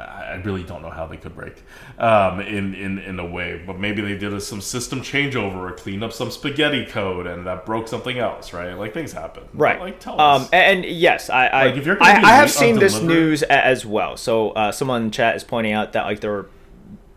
I 0.00 0.40
really 0.44 0.62
don't 0.62 0.82
know 0.82 0.90
how 0.90 1.06
they 1.06 1.16
could 1.16 1.34
break 1.34 1.62
um, 1.98 2.40
in, 2.40 2.74
in, 2.74 2.98
in 2.98 3.18
a 3.18 3.26
way, 3.26 3.60
but 3.66 3.80
maybe 3.80 4.00
they 4.00 4.16
did 4.16 4.32
a, 4.32 4.40
some 4.40 4.60
system 4.60 5.00
changeover 5.00 5.56
or 5.56 5.72
cleaned 5.72 6.04
up 6.04 6.12
some 6.12 6.30
spaghetti 6.30 6.86
code 6.86 7.26
and 7.26 7.46
that 7.46 7.66
broke 7.66 7.88
something 7.88 8.16
else, 8.16 8.52
right? 8.52 8.74
Like 8.74 8.94
things 8.94 9.12
happen. 9.12 9.44
Right. 9.54 9.78
But, 9.78 9.84
like 9.84 10.00
tell 10.00 10.20
um, 10.20 10.42
us. 10.42 10.50
And, 10.50 10.84
and 10.84 10.94
yes, 10.96 11.30
I 11.30 11.46
I, 11.46 11.66
Like, 11.66 11.76
if 11.76 11.86
you're 11.86 12.02
I, 12.02 12.12
I 12.22 12.34
have 12.36 12.50
seen 12.50 12.78
this 12.78 13.00
news 13.00 13.42
as 13.42 13.84
well. 13.84 14.16
So 14.16 14.50
uh, 14.50 14.70
someone 14.70 15.04
in 15.04 15.10
chat 15.10 15.34
is 15.34 15.42
pointing 15.42 15.72
out 15.72 15.92
that 15.94 16.04
like 16.04 16.20
their 16.20 16.46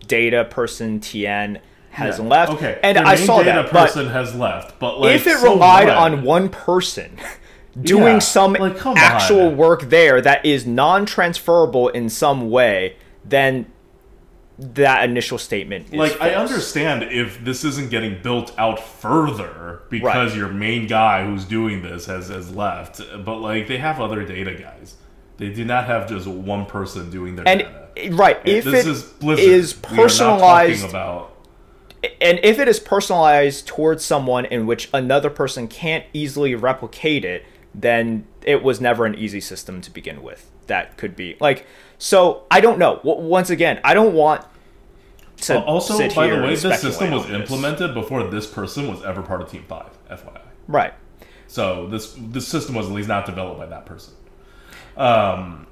data 0.08 0.46
person 0.46 1.00
Tien 1.00 1.60
has 1.92 2.18
Yeah. 2.18 2.26
left. 2.26 2.54
Okay. 2.54 2.80
and 2.82 2.98
I 2.98 3.16
saw 3.16 3.44
data 3.44 3.62
that. 3.64 3.70
Person 3.70 4.08
has 4.08 4.34
left, 4.34 4.80
but 4.80 5.00
like 5.00 5.16
if 5.16 5.28
it 5.28 5.38
so 5.38 5.54
relied 5.54 5.88
what? 5.88 5.98
on 5.98 6.24
one 6.24 6.50
person 6.50 7.18
doing 7.80 8.16
Yeah, 8.16 8.20
some 8.20 8.54
like, 8.54 8.86
actual 8.86 9.48
on. 9.50 9.58
work 9.58 9.84
there 9.90 10.22
that 10.22 10.46
is 10.46 10.66
non-transferable 10.66 11.90
in 11.90 12.10
some 12.10 12.50
way, 12.50 12.96
then 13.24 13.68
that 14.60 15.04
initial 15.10 15.38
statement 15.40 15.88
is 15.88 15.94
like 15.94 16.22
I 16.22 16.36
understand 16.36 17.04
if 17.04 17.44
this 17.44 17.64
isn't 17.64 17.90
getting 17.90 18.22
built 18.22 18.54
out 18.60 18.80
further 18.80 19.80
because 19.90 20.32
Right. 20.32 20.38
your 20.38 20.50
main 20.50 20.86
guy 20.86 21.26
who's 21.26 21.46
doing 21.46 21.82
this 21.82 22.06
has 22.06 22.28
has 22.28 22.52
left, 22.56 23.02
but 23.26 23.38
like 23.38 23.68
they 23.68 23.78
have 23.78 24.00
other 24.00 24.24
data 24.24 24.54
guys. 24.54 24.96
They 25.38 25.50
do 25.50 25.66
not 25.66 25.86
have 25.86 26.08
just 26.08 26.28
one 26.28 26.68
person 26.68 27.10
doing 27.10 27.36
their 27.38 27.48
And 27.48 27.62
data. 27.96 28.14
right, 28.16 28.38
if 28.46 28.66
this 28.66 28.86
it 28.86 28.90
is 28.92 29.04
Blizzard. 29.04 29.46
is 29.50 29.76
We 29.76 29.88
are 29.88 29.92
not 29.98 30.04
personalized 30.04 30.90
about 30.90 31.32
and 32.20 32.40
if 32.44 32.60
it 32.60 32.68
is 32.68 32.80
personalized 32.80 33.68
towards 33.68 34.04
someone 34.04 34.46
in 34.46 34.66
which 34.66 34.90
another 34.94 35.30
person 35.30 35.68
can't 35.68 36.04
easily 36.14 36.56
replicate 36.56 37.24
it, 37.26 37.46
then 37.74 38.26
it 38.44 38.64
was 38.64 38.82
never 38.82 39.06
an 39.06 39.16
easy 39.16 39.40
system 39.42 39.82
to 39.82 39.92
begin 39.92 40.22
with. 40.24 40.50
That 40.68 40.98
could 40.98 41.16
be 41.16 41.38
like 41.40 41.66
so. 41.98 42.44
I 42.50 42.62
don't 42.62 42.80
know. 42.80 43.00
Once 43.04 43.50
again, 43.50 43.80
I 43.84 43.94
don't 43.94 44.14
want 44.14 44.46
to 45.38 45.60
also, 45.62 45.98
sit 45.98 46.16
by 46.16 46.28
the 46.28 46.36
way, 46.42 46.56
this 46.56 46.82
system 46.82 47.12
was 47.12 47.26
this. 47.28 47.34
implemented 47.36 47.94
before 47.94 48.24
this 48.26 48.48
person 48.48 48.88
was 48.88 49.04
ever 49.04 49.22
part 49.22 49.42
of 49.42 49.50
Team 49.50 49.66
Five. 49.68 49.90
FYI. 50.10 50.42
Right. 50.68 50.94
So 51.48 51.88
this 51.88 52.16
this 52.18 52.48
system 52.48 52.76
was 52.76 52.88
at 52.88 52.94
least 52.94 53.08
not 53.10 53.26
developed 53.26 53.60
by 53.60 53.66
that 53.66 53.86
person. 53.86 54.14
Um, 54.96 55.68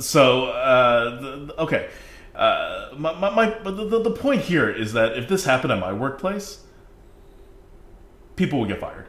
so 0.00 0.46
uh, 0.46 1.20
the, 1.20 1.36
the- 1.46 1.60
okay, 1.60 1.90
uh, 2.34 2.88
my, 2.96 3.12
my, 3.18 3.30
my 3.30 3.70
the, 3.70 4.00
the 4.02 4.10
point 4.10 4.42
here 4.42 4.70
is 4.70 4.92
that 4.94 5.16
if 5.16 5.28
this 5.28 5.44
happened 5.44 5.72
at 5.72 5.78
my 5.78 5.92
workplace, 5.92 6.64
people 8.36 8.58
would 8.60 8.68
get 8.68 8.80
fired. 8.80 9.06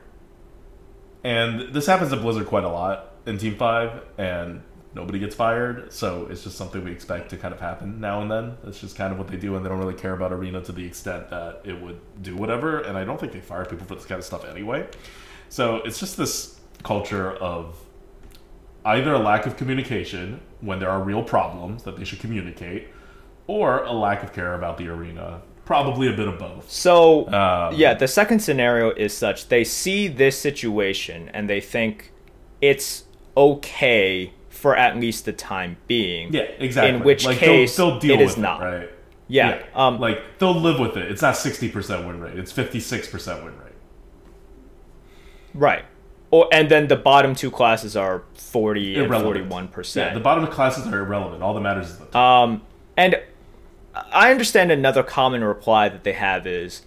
And 1.24 1.74
this 1.74 1.86
happens 1.86 2.11
at 2.11 2.22
Blizzard 2.22 2.47
quite 2.47 2.63
a 2.63 2.69
lot 2.69 3.11
in 3.26 3.38
Team 3.38 3.55
5, 3.55 4.01
and 4.17 4.63
nobody 4.93 5.19
gets 5.19 5.36
fired. 5.36 5.93
So 5.93 6.28
it's 6.30 6.43
just 6.43 6.57
something 6.57 6.84
we 6.84 6.91
expect 6.91 7.30
to 7.30 7.38
kind 7.38 7.53
of 7.53 7.59
happen 7.59 8.01
now 8.01 8.22
and 8.22 8.32
then. 8.32 8.57
It's 8.65 8.82
just 8.82 8.95
kind 8.95 9.13
of 9.13 9.19
what 9.19 9.28
they 9.28 9.38
do, 9.38 9.55
and 9.55 9.63
they 9.63 9.69
don't 9.69 9.80
really 9.80 9.93
care 9.93 10.13
about 10.13 10.34
Arena 10.34 10.61
to 10.63 10.72
the 10.72 10.86
extent 10.86 11.30
that 11.30 11.61
it 11.63 11.80
would 11.80 11.99
do 12.22 12.36
whatever. 12.36 12.80
And 12.80 12.97
I 12.97 13.03
don't 13.03 13.19
think 13.19 13.34
they 13.34 13.39
fire 13.39 13.65
people 13.65 13.86
for 13.86 13.95
this 13.95 14.05
kind 14.05 14.19
of 14.19 14.26
stuff 14.26 14.45
anyway. 14.45 14.88
So 15.49 15.78
it's 15.78 15.99
just 15.99 16.17
this 16.17 16.59
culture 16.84 17.34
of 17.34 17.76
either 18.84 19.13
a 19.13 19.19
lack 19.19 19.45
of 19.45 19.57
communication 19.57 20.41
when 20.61 20.80
there 20.80 20.89
are 20.89 21.01
real 21.01 21.22
problems 21.22 21.84
that 21.84 21.97
they 21.97 22.03
should 22.03 22.19
communicate, 22.19 22.88
or 23.47 23.84
a 23.84 23.91
lack 23.91 24.24
of 24.24 24.34
care 24.34 24.55
about 24.55 24.78
the 24.78 24.88
arena. 24.88 25.41
Probably 25.72 26.07
a 26.09 26.13
bit 26.13 26.28
of 26.28 26.38
both. 26.38 26.69
So 26.69 27.28
Um, 27.34 27.74
yeah, 27.76 27.93
the 27.93 28.07
second 28.07 28.39
scenario 28.39 28.91
is 28.91 29.13
such 29.15 29.47
they 29.47 29.63
see 29.63 30.09
this 30.09 30.38
situation 30.38 31.30
and 31.34 31.49
they 31.49 31.61
think 31.61 32.11
it's 32.59 33.05
okay 33.38 34.34
for 34.49 34.76
at 34.76 34.97
least 34.97 35.24
the 35.26 35.32
time 35.32 35.78
being. 35.88 36.34
Yeah, 36.34 36.41
exactly. 36.59 36.95
In 36.97 37.03
which 37.03 37.26
like, 37.26 37.38
case, 37.38 37.76
they'll, 37.78 37.91
they'll 37.91 37.99
deal 37.99 38.15
it 38.15 38.24
with 38.26 38.30
is 38.32 38.38
not. 38.38 38.61
right? 38.61 38.89
Yeah. 39.30 39.63
Um, 39.74 39.97
like 40.01 40.19
they'll 40.39 40.53
live 40.59 40.78
with 40.78 40.97
it. 40.97 41.09
It's 41.09 41.22
not 41.22 41.38
sixty 41.38 41.69
percent 41.69 42.05
win 42.05 42.19
rate. 42.19 42.38
It's 42.38 42.51
fifty 42.51 42.82
six 42.82 43.07
percent 43.07 43.41
win 43.45 43.53
rate. 43.57 43.74
right. 45.53 45.86
Or 46.32 46.47
and 46.51 46.69
then 46.69 46.88
the 46.88 46.95
bottom 46.95 47.34
two 47.36 47.49
classes 47.51 47.95
are 47.95 48.24
forty 48.34 48.95
and 48.95 49.05
Irrelevant. 49.05 49.24
forty 49.26 49.41
one 49.41 49.65
Yeah, 49.65 49.69
percent. 49.72 50.13
the 50.15 50.19
bottom 50.19 50.45
classes 50.47 50.86
are 50.88 50.99
irrelevant. 50.99 51.41
All 51.43 51.53
that 51.53 51.61
matters 51.61 51.89
is 51.91 51.97
the 51.97 52.05
top. 52.07 52.15
Um, 52.15 52.61
and 52.97 53.15
I 53.95 54.31
understand 54.31 54.71
another 54.71 55.03
common 55.03 55.43
reply 55.43 55.89
that 55.89 56.03
they 56.03 56.13
have 56.13 56.47
is 56.47 56.83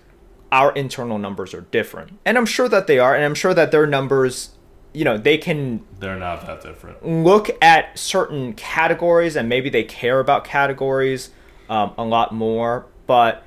our 0.50 0.72
internal 0.72 1.18
numbers 1.18 1.52
are 1.52 1.62
different. 1.62 2.18
And 2.24 2.38
I'm 2.38 2.46
sure 2.46 2.68
that 2.68 2.86
they 2.86 2.98
are, 2.98 3.14
and 3.14 3.24
I'm 3.24 3.34
sure 3.34 3.54
that 3.54 3.70
their 3.72 3.86
numbers, 3.86 4.50
you 4.92 5.04
know, 5.04 5.18
they 5.18 5.36
can 5.36 5.84
They're 5.98 6.18
not 6.18 6.46
that 6.46 6.62
different. 6.62 7.04
look 7.06 7.50
at 7.62 7.98
certain 7.98 8.52
categories 8.54 9.36
and 9.36 9.48
maybe 9.48 9.68
they 9.68 9.84
care 9.84 10.20
about 10.20 10.44
categories 10.44 11.30
um, 11.68 11.92
a 11.98 12.04
lot 12.04 12.32
more. 12.32 12.86
But 13.06 13.42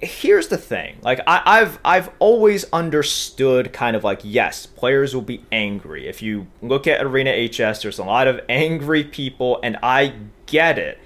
here's 0.00 0.48
the 0.48 0.56
thing 0.56 0.96
like 1.02 1.20
I, 1.26 1.42
I've 1.44 1.78
I've 1.84 2.10
always 2.18 2.64
understood 2.72 3.72
kind 3.72 3.94
of 3.94 4.02
like 4.02 4.20
yes, 4.24 4.66
players 4.66 5.14
will 5.14 5.22
be 5.22 5.44
angry. 5.52 6.08
If 6.08 6.22
you 6.22 6.46
look 6.62 6.86
at 6.86 7.04
Arena 7.04 7.30
HS, 7.48 7.82
there's 7.82 7.98
a 7.98 8.04
lot 8.04 8.26
of 8.26 8.40
angry 8.48 9.04
people, 9.04 9.60
and 9.62 9.76
I 9.82 10.14
get 10.46 10.78
it. 10.78 10.98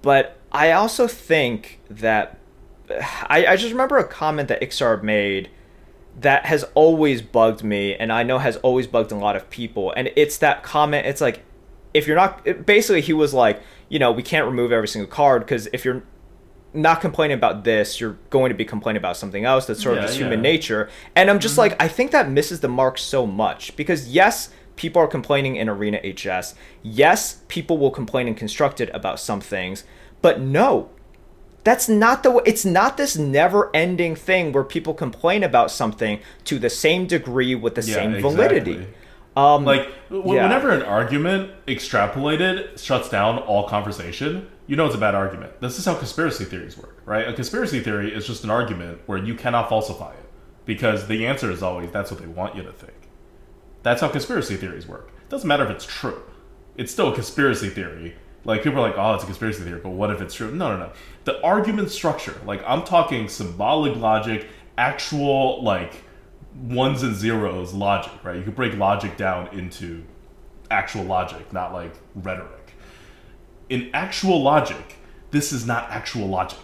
But 0.00 0.38
I 0.52 0.72
also 0.72 1.08
think 1.08 1.80
that 1.88 2.38
I, 2.90 3.46
I 3.46 3.56
just 3.56 3.72
remember 3.72 3.96
a 3.96 4.06
comment 4.06 4.48
that 4.48 4.60
Iksar 4.60 5.02
made 5.02 5.50
that 6.20 6.44
has 6.44 6.64
always 6.74 7.22
bugged 7.22 7.64
me 7.64 7.94
and 7.94 8.12
I 8.12 8.22
know 8.22 8.38
has 8.38 8.58
always 8.58 8.86
bugged 8.86 9.12
a 9.12 9.16
lot 9.16 9.34
of 9.34 9.48
people. 9.48 9.92
And 9.96 10.10
it's 10.14 10.36
that 10.38 10.62
comment 10.62 11.06
it's 11.06 11.22
like 11.22 11.42
if 11.94 12.06
you're 12.06 12.16
not 12.16 12.42
it- 12.44 12.66
basically 12.66 13.00
he 13.00 13.14
was 13.14 13.32
like 13.32 13.62
you 13.88 13.98
know 13.98 14.12
we 14.12 14.22
can't 14.22 14.46
remove 14.46 14.72
every 14.72 14.88
single 14.88 15.10
card 15.10 15.42
because 15.42 15.68
if 15.72 15.84
you're 15.84 16.02
not 16.74 17.00
complaining 17.00 17.36
about 17.36 17.64
this 17.64 18.00
you're 18.00 18.18
going 18.30 18.50
to 18.50 18.54
be 18.54 18.64
complaining 18.64 18.98
about 18.98 19.16
something 19.16 19.44
else 19.44 19.66
that's 19.66 19.82
sort 19.82 19.96
of 19.96 20.04
just 20.04 20.18
yeah. 20.18 20.26
human 20.26 20.42
nature. 20.42 20.90
And 21.16 21.30
I'm 21.30 21.38
just 21.38 21.52
mm-hmm. 21.52 21.60
like 21.60 21.82
I 21.82 21.88
think 21.88 22.10
that 22.10 22.28
misses 22.28 22.60
the 22.60 22.68
mark 22.68 22.98
so 22.98 23.26
much 23.26 23.74
because 23.74 24.08
yes 24.08 24.50
people 24.76 25.00
are 25.00 25.06
complaining 25.06 25.56
in 25.56 25.68
arena 25.68 25.98
HS 25.98 26.54
yes 26.82 27.42
people 27.48 27.78
will 27.78 27.90
complain 27.90 28.28
in 28.28 28.34
constructed 28.34 28.90
about 28.90 29.20
some 29.20 29.40
things 29.40 29.84
but 30.22 30.40
no 30.40 30.88
that's 31.64 31.88
not 31.88 32.22
the 32.22 32.30
way 32.30 32.42
it's 32.44 32.64
not 32.64 32.96
this 32.96 33.16
never 33.16 33.70
ending 33.74 34.16
thing 34.16 34.52
where 34.52 34.64
people 34.64 34.94
complain 34.94 35.42
about 35.44 35.70
something 35.70 36.20
to 36.44 36.58
the 36.58 36.70
same 36.70 37.06
degree 37.06 37.54
with 37.54 37.74
the 37.74 37.82
Yeah, 37.82 37.94
same 37.94 38.14
exactly. 38.14 38.36
validity 38.36 38.86
um 39.36 39.64
Like 39.64 39.88
w- 40.10 40.34
yeah. 40.34 40.42
whenever 40.42 40.70
an 40.70 40.82
argument 40.82 41.50
extrapolated 41.66 42.82
shuts 42.82 43.08
down 43.08 43.38
all 43.38 43.68
conversation, 43.68 44.48
you 44.66 44.76
know 44.76 44.86
it's 44.86 44.94
a 44.94 44.98
bad 44.98 45.14
argument. 45.14 45.60
This 45.60 45.78
is 45.78 45.84
how 45.84 45.94
conspiracy 45.94 46.44
theories 46.44 46.76
work, 46.76 47.00
right? 47.06 47.26
A 47.28 47.32
conspiracy 47.32 47.80
theory 47.80 48.12
is 48.14 48.26
just 48.26 48.44
an 48.44 48.50
argument 48.50 49.00
where 49.06 49.18
you 49.18 49.34
cannot 49.34 49.68
falsify 49.68 50.12
it 50.12 50.28
because 50.66 51.06
the 51.08 51.26
answer 51.26 51.50
is 51.50 51.62
always 51.62 51.90
that's 51.90 52.10
what 52.10 52.20
they 52.20 52.26
want 52.26 52.56
you 52.56 52.62
to 52.62 52.72
think. 52.72 52.94
That's 53.82 54.00
how 54.00 54.08
conspiracy 54.08 54.56
theories 54.56 54.86
work. 54.86 55.10
It 55.22 55.28
doesn't 55.30 55.48
matter 55.48 55.64
if 55.64 55.70
it's 55.70 55.86
true. 55.86 56.22
It's 56.76 56.92
still 56.92 57.10
a 57.12 57.14
conspiracy 57.14 57.68
theory. 57.68 58.14
Like 58.44 58.62
people 58.62 58.80
are 58.80 58.88
like, 58.88 58.98
"Oh, 58.98 59.14
it's 59.14 59.22
a 59.22 59.26
conspiracy 59.26 59.62
theory," 59.62 59.80
but 59.82 59.90
what 59.90 60.10
if 60.10 60.20
it's 60.20 60.34
true? 60.34 60.50
No, 60.50 60.76
no, 60.76 60.86
no. 60.86 60.92
The 61.24 61.40
argument 61.42 61.90
structure, 61.90 62.40
like 62.44 62.62
I'm 62.66 62.82
talking 62.82 63.28
symbolic 63.28 63.96
logic, 63.96 64.48
actual 64.76 65.62
like 65.62 66.02
ones 66.54 67.02
and 67.02 67.14
zeros 67.14 67.72
logic, 67.72 68.12
right? 68.24 68.36
You 68.36 68.42
could 68.42 68.56
break 68.56 68.76
logic 68.76 69.16
down 69.16 69.48
into 69.48 70.04
actual 70.70 71.04
logic, 71.04 71.52
not 71.52 71.72
like 71.72 71.94
rhetoric. 72.14 72.74
In 73.68 73.90
actual 73.94 74.42
logic, 74.42 74.96
this 75.30 75.52
is 75.52 75.66
not 75.66 75.90
actual 75.90 76.26
logic. 76.26 76.58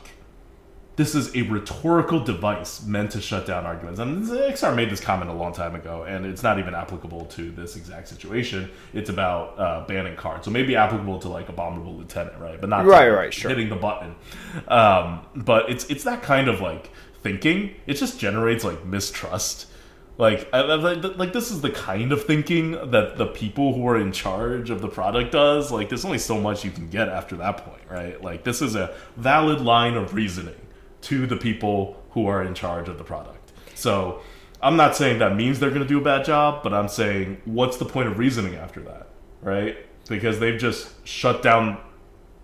This 0.99 1.15
is 1.15 1.33
a 1.37 1.43
rhetorical 1.43 2.19
device 2.19 2.85
meant 2.85 3.13
to 3.13 3.21
shut 3.21 3.47
down 3.47 3.65
arguments. 3.65 4.01
And 4.01 4.27
Iksar 4.27 4.75
made 4.75 4.91
this 4.91 4.99
comment 4.99 5.31
a 5.31 5.33
long 5.33 5.53
time 5.53 5.77
ago, 5.77 6.03
and 6.03 6.27
it's 6.27 6.43
not 6.43 6.59
even 6.59 6.75
applicable 6.75 7.27
to 7.27 7.53
this 7.53 7.77
exact 7.77 8.09
situation. 8.09 8.69
It's 8.93 9.09
about 9.09 9.57
uh, 9.61 9.87
banning 9.87 10.17
cards, 10.17 10.45
so 10.47 10.51
maybe 10.51 10.75
applicable 10.75 11.21
to 11.21 11.29
like 11.29 11.49
abominable 11.49 11.95
lieutenant, 11.95 12.37
right? 12.41 12.61
But 12.61 12.69
not 12.71 12.85
Right, 12.85 13.09
right, 13.11 13.33
sure. 13.33 13.49
hitting 13.49 13.69
the 13.69 13.77
button. 13.77 14.17
Um, 14.67 15.21
but 15.37 15.71
it's 15.71 15.85
it's 15.85 16.03
that 16.03 16.23
kind 16.25 16.49
of 16.49 16.61
like 16.61 16.91
thinking. 17.23 17.77
It 17.87 17.95
just 17.95 18.19
generates 18.19 18.65
like 18.65 18.85
mistrust. 18.85 19.67
Like, 20.17 20.49
I, 20.53 20.59
I- 20.63 20.75
like, 20.75 21.17
like 21.17 21.33
this 21.33 21.53
is 21.53 21.61
the 21.61 21.71
kind 21.71 22.11
of 22.11 22.25
thinking 22.25 22.73
that 22.91 23.19
the 23.19 23.27
people 23.27 23.73
who 23.73 23.87
are 23.87 23.97
in 24.01 24.11
charge 24.11 24.69
of 24.69 24.81
the 24.81 24.89
product 24.89 25.31
does. 25.31 25.71
Like, 25.71 25.91
there's 25.91 26.05
only 26.05 26.19
so 26.19 26.41
much 26.41 26.65
you 26.65 26.73
can 26.73 26.89
get 26.91 27.09
after 27.09 27.37
that 27.37 27.59
point, 27.59 27.83
right? 27.89 28.21
Like, 28.21 28.43
this 28.43 28.61
is 28.61 28.75
a 28.75 28.97
valid 29.17 29.61
line 29.61 29.95
of 29.95 30.15
reasoning 30.15 30.57
to 31.09 31.27
the 31.27 31.37
people 31.37 32.03
who 32.11 32.27
are 32.27 32.43
in 32.43 32.55
charge 32.55 32.89
of 32.89 32.99
the 32.99 33.05
product. 33.05 33.53
So, 33.75 34.21
I'm 34.61 34.77
not 34.77 34.97
saying 34.97 35.21
that 35.21 35.37
means 35.37 35.61
they're 35.61 35.71
going 35.71 35.83
to 35.83 35.89
do 35.89 36.01
a 36.01 36.05
bad 36.05 36.25
job, 36.25 36.63
but 36.63 36.75
I'm 36.75 36.89
saying 36.89 37.41
what's 37.45 37.77
the 37.77 37.85
point 37.85 38.09
of 38.09 38.19
reasoning 38.19 38.57
after 38.57 38.81
that, 38.83 39.09
right? 39.41 39.77
Because 40.09 40.41
they've 40.41 40.59
just 40.59 41.07
shut 41.07 41.43
down 41.43 41.79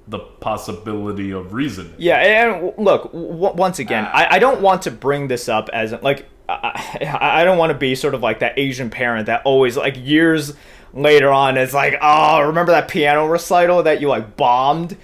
the 0.06 0.18
possibility 0.18 1.32
of 1.32 1.52
reasoning. 1.52 1.94
Yeah, 1.98 2.16
and 2.18 2.72
look, 2.78 3.04
w- 3.12 3.54
once 3.54 3.78
again, 3.78 4.04
I, 4.04 4.34
I 4.36 4.38
don't 4.38 4.60
want 4.60 4.82
to 4.82 4.90
bring 4.90 5.28
this 5.28 5.48
up 5.48 5.70
as 5.72 5.92
like 6.02 6.26
I, 6.48 6.98
I 7.10 7.40
I 7.40 7.44
don't 7.44 7.58
want 7.58 7.72
to 7.72 7.78
be 7.78 7.94
sort 7.94 8.14
of 8.14 8.22
like 8.22 8.40
that 8.40 8.58
Asian 8.58 8.90
parent 8.90 9.26
that 9.26 9.42
always 9.44 9.76
like 9.76 9.96
years 9.96 10.54
later 10.92 11.30
on 11.30 11.56
is 11.56 11.74
like, 11.74 11.96
oh, 12.00 12.42
remember 12.42 12.72
that 12.72 12.88
piano 12.88 13.26
recital 13.26 13.82
that 13.84 14.00
you 14.00 14.08
like 14.08 14.36
bombed? 14.36 14.96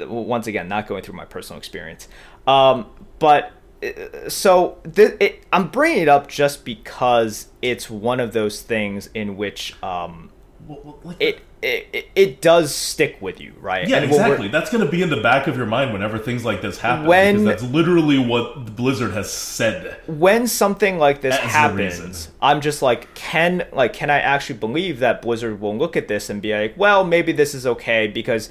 Once 0.00 0.48
again, 0.48 0.68
not 0.68 0.88
going 0.88 1.02
through 1.04 1.14
my 1.14 1.24
personal 1.24 1.56
experience, 1.56 2.08
um, 2.48 2.86
but 3.18 3.52
uh, 3.82 4.28
so 4.28 4.78
th- 4.94 5.14
it, 5.20 5.44
I'm 5.52 5.68
bringing 5.68 6.02
it 6.02 6.08
up 6.08 6.28
just 6.28 6.64
because 6.64 7.48
it's 7.62 7.88
one 7.88 8.20
of 8.20 8.32
those 8.32 8.62
things 8.62 9.08
in 9.14 9.36
which 9.36 9.80
um, 9.82 10.30
Well, 10.66 10.80
well, 10.84 11.00
like- 11.04 11.20
it, 11.20 11.40
it 11.60 12.08
it- 12.14 12.40
does 12.40 12.72
stick 12.74 13.16
with 13.20 13.40
you, 13.40 13.52
right? 13.60 13.88
Yeah, 13.88 13.96
And 13.96 14.04
exactly. 14.06 14.46
That's 14.46 14.70
going 14.70 14.84
to 14.84 14.90
be 14.90 15.02
in 15.02 15.10
the 15.10 15.20
back 15.20 15.48
of 15.48 15.56
your 15.56 15.66
mind 15.66 15.92
whenever 15.92 16.16
things 16.16 16.44
like 16.44 16.62
this 16.62 16.78
happen. 16.78 17.06
When- 17.06 17.42
because 17.44 17.60
that's 17.62 17.72
literally 17.72 18.18
what 18.18 18.76
Blizzard 18.76 19.12
has 19.12 19.28
said. 19.32 19.96
when 20.06 20.46
something 20.46 20.98
like 20.98 21.20
this 21.20 21.36
That's 21.36 21.52
happens. 21.52 22.30
I'm 22.40 22.60
just 22.60 22.80
like, 22.80 23.12
can 23.14 23.66
like 23.72 23.92
can 23.92 24.08
I 24.08 24.20
actually 24.20 24.58
believe 24.60 25.00
that 25.00 25.20
Blizzard 25.22 25.60
will 25.60 25.76
look 25.76 25.96
at 25.96 26.06
this 26.06 26.30
and 26.30 26.40
be 26.40 26.52
like, 26.52 26.74
well, 26.76 27.02
maybe 27.04 27.32
this 27.32 27.54
is 27.54 27.66
okay 27.66 28.06
because 28.06 28.50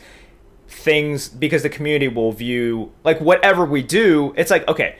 things 0.68 1.30
because 1.30 1.64
the 1.64 1.70
community 1.70 2.08
will 2.08 2.32
view 2.32 2.92
like 3.04 3.20
whatever 3.22 3.66
we 3.66 3.82
do, 3.82 4.34
it's 4.36 4.52
like 4.52 4.68
okay, 4.68 4.98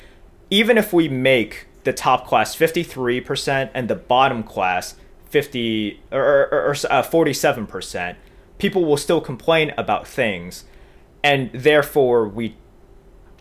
even 0.50 0.78
if 0.78 0.94
we 0.94 1.08
make 1.10 1.68
the 1.84 1.94
top 1.94 2.28
class 2.28 2.56
53% 2.56 3.70
and 3.74 3.90
the 3.90 3.96
bottom 3.96 4.44
class 4.44 4.96
50 5.30 6.02
or, 6.12 6.22
or, 6.22 6.48
or 6.52 6.72
uh, 6.90 7.02
47%, 7.02 8.16
people 8.58 8.84
will 8.84 8.98
still 8.98 9.22
complain 9.22 9.74
about 9.78 10.06
things. 10.08 10.66
And 11.24 11.50
therefore 11.54 12.28
we 12.28 12.56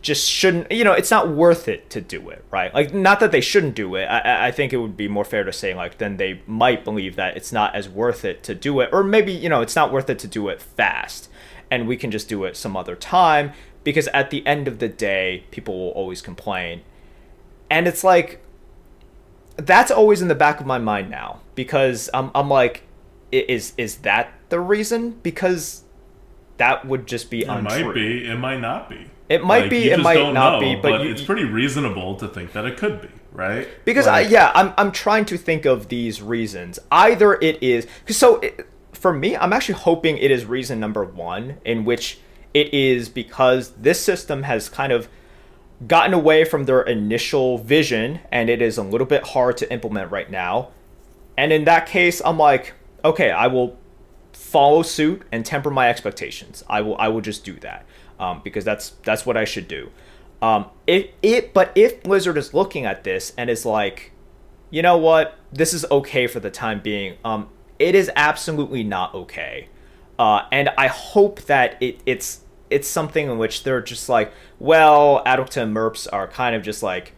just 0.02 0.30
shouldn't 0.30 0.70
you 0.70 0.84
know 0.84 0.92
it's 0.92 1.10
not 1.10 1.28
worth 1.28 1.66
it 1.66 1.90
to 1.90 2.00
do 2.00 2.28
it 2.30 2.44
right? 2.52 2.72
Like 2.72 2.94
not 2.94 3.18
that 3.20 3.32
they 3.32 3.40
shouldn't 3.40 3.74
do 3.74 3.96
it. 3.96 4.04
I- 4.04 4.20
I, 4.20 4.46
I 4.48 4.50
think 4.52 4.72
it 4.72 4.76
would 4.76 4.96
be 4.96 5.08
more 5.08 5.24
fair 5.24 5.42
to 5.42 5.52
say 5.52 5.74
like 5.74 5.98
then 5.98 6.16
they 6.16 6.42
might 6.46 6.84
believe 6.84 7.16
that 7.16 7.36
it's 7.36 7.52
not 7.52 7.74
as 7.74 7.88
worth 7.88 8.24
it 8.24 8.42
to 8.44 8.54
do 8.54 8.78
it. 8.80 8.90
Or 8.92 9.02
maybe 9.02 9.32
you 9.32 9.48
know 9.48 9.62
it's 9.62 9.74
not 9.74 9.92
worth 9.92 10.08
it 10.10 10.18
to 10.20 10.28
do 10.28 10.48
it 10.48 10.60
fast 10.62 11.28
and 11.70 11.86
we 11.88 11.96
can 11.96 12.10
just 12.10 12.28
do 12.28 12.44
it 12.44 12.56
some 12.56 12.76
other 12.76 12.96
time 12.96 13.52
because 13.84 14.08
at 14.08 14.30
the 14.30 14.46
end 14.46 14.66
of 14.68 14.78
the 14.78 14.88
day 14.88 15.44
people 15.50 15.78
will 15.78 15.90
always 15.92 16.20
complain 16.22 16.82
and 17.70 17.86
it's 17.88 18.04
like 18.04 18.42
that's 19.56 19.90
always 19.90 20.20
in 20.22 20.28
the 20.28 20.34
back 20.34 20.60
of 20.60 20.66
my 20.66 20.78
mind 20.78 21.10
now 21.10 21.40
because 21.54 22.10
I'm, 22.12 22.30
I'm 22.34 22.48
like 22.48 22.82
is 23.32 23.72
is 23.76 23.98
that 23.98 24.32
the 24.48 24.60
reason 24.60 25.12
because 25.22 25.82
that 26.58 26.86
would 26.86 27.06
just 27.06 27.30
be 27.30 27.42
It 27.42 27.48
untrue 27.48 27.86
might 27.86 27.94
be. 27.94 28.26
It 28.28 28.36
might 28.36 28.60
not 28.60 28.88
be. 28.88 29.10
It 29.28 29.44
might 29.44 29.68
be, 29.68 29.90
it 29.90 29.98
might 29.98 30.14
don't 30.14 30.34
know, 30.34 30.60
be, 30.60 30.76
but 30.76 31.02
you- 31.02 31.10
it's 31.10 31.22
pretty 31.22 31.44
reasonable 31.44 32.14
to 32.16 32.28
think 32.28 32.52
that 32.52 32.64
it 32.64 32.76
could 32.76 33.02
be, 33.02 33.08
right? 33.32 33.66
Because 33.84 34.06
Like, 34.06 34.28
I, 34.28 34.30
yeah, 34.30 34.52
I'm 34.54 34.72
I'm 34.78 34.92
trying 34.92 35.24
to 35.26 35.36
think 35.36 35.64
of 35.64 35.88
these 35.88 36.22
reasons. 36.22 36.78
Either 36.92 37.34
it 37.34 37.60
is 37.62 37.88
so 38.08 38.36
it, 38.38 38.66
for 38.96 39.12
me, 39.12 39.36
I'm 39.36 39.52
actually 39.52 39.76
hoping 39.76 40.18
it 40.18 40.30
is 40.30 40.44
reason 40.44 40.80
number 40.80 41.04
one, 41.04 41.58
in 41.64 41.84
which 41.84 42.18
it 42.54 42.72
is 42.72 43.08
because 43.08 43.72
this 43.72 44.00
system 44.00 44.44
has 44.44 44.68
kind 44.68 44.92
of 44.92 45.08
gotten 45.86 46.14
away 46.14 46.44
from 46.44 46.64
their 46.64 46.80
initial 46.82 47.58
vision, 47.58 48.20
and 48.32 48.48
it 48.48 48.62
is 48.62 48.78
a 48.78 48.82
little 48.82 49.06
bit 49.06 49.22
hard 49.28 49.56
to 49.58 49.70
implement 49.72 50.10
right 50.10 50.30
now. 50.30 50.70
And 51.36 51.52
in 51.52 51.64
that 51.64 51.86
case, 51.86 52.22
I'm 52.24 52.38
like, 52.38 52.72
okay, 53.04 53.30
I 53.30 53.46
will 53.46 53.78
follow 54.32 54.82
suit 54.82 55.22
and 55.30 55.44
temper 55.44 55.70
my 55.70 55.88
expectations. 55.90 56.64
I 56.68 56.80
will 56.80 56.96
I 56.98 57.08
will 57.08 57.20
just 57.20 57.44
do 57.44 57.54
that 57.60 57.84
um, 58.18 58.40
because 58.42 58.64
that's 58.64 58.90
that's 59.02 59.26
what 59.26 59.36
I 59.36 59.44
should 59.44 59.68
do. 59.68 59.90
Um, 60.40 60.66
if 60.86 61.10
it 61.22 61.52
but 61.52 61.72
if 61.74 62.02
Blizzard 62.02 62.38
is 62.38 62.54
looking 62.54 62.86
at 62.86 63.04
this 63.04 63.32
and 63.36 63.50
is 63.50 63.66
like, 63.66 64.12
you 64.70 64.82
know 64.82 64.96
what, 64.96 65.38
this 65.52 65.74
is 65.74 65.84
okay 65.90 66.26
for 66.26 66.40
the 66.40 66.50
time 66.50 66.80
being. 66.80 67.16
Um, 67.24 67.48
it 67.78 67.94
is 67.94 68.10
absolutely 68.16 68.82
not 68.82 69.14
okay, 69.14 69.68
uh, 70.18 70.42
and 70.52 70.70
I 70.78 70.86
hope 70.88 71.42
that 71.42 71.76
it 71.82 72.00
it's 72.06 72.40
it's 72.70 72.88
something 72.88 73.30
in 73.30 73.38
which 73.38 73.62
they're 73.62 73.80
just 73.80 74.08
like, 74.08 74.32
well, 74.58 75.22
and 75.24 75.46
Merps 75.46 76.08
are 76.12 76.26
kind 76.26 76.54
of 76.54 76.62
just 76.62 76.82
like 76.82 77.12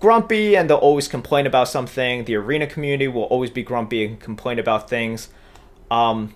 grumpy 0.00 0.56
and 0.56 0.68
they'll 0.68 0.76
always 0.76 1.08
complain 1.08 1.46
about 1.46 1.68
something. 1.68 2.24
The 2.24 2.36
arena 2.36 2.66
community 2.66 3.08
will 3.08 3.24
always 3.24 3.50
be 3.50 3.62
grumpy 3.62 4.04
and 4.04 4.20
complain 4.20 4.58
about 4.58 4.88
things. 4.88 5.28
Um, 5.90 6.34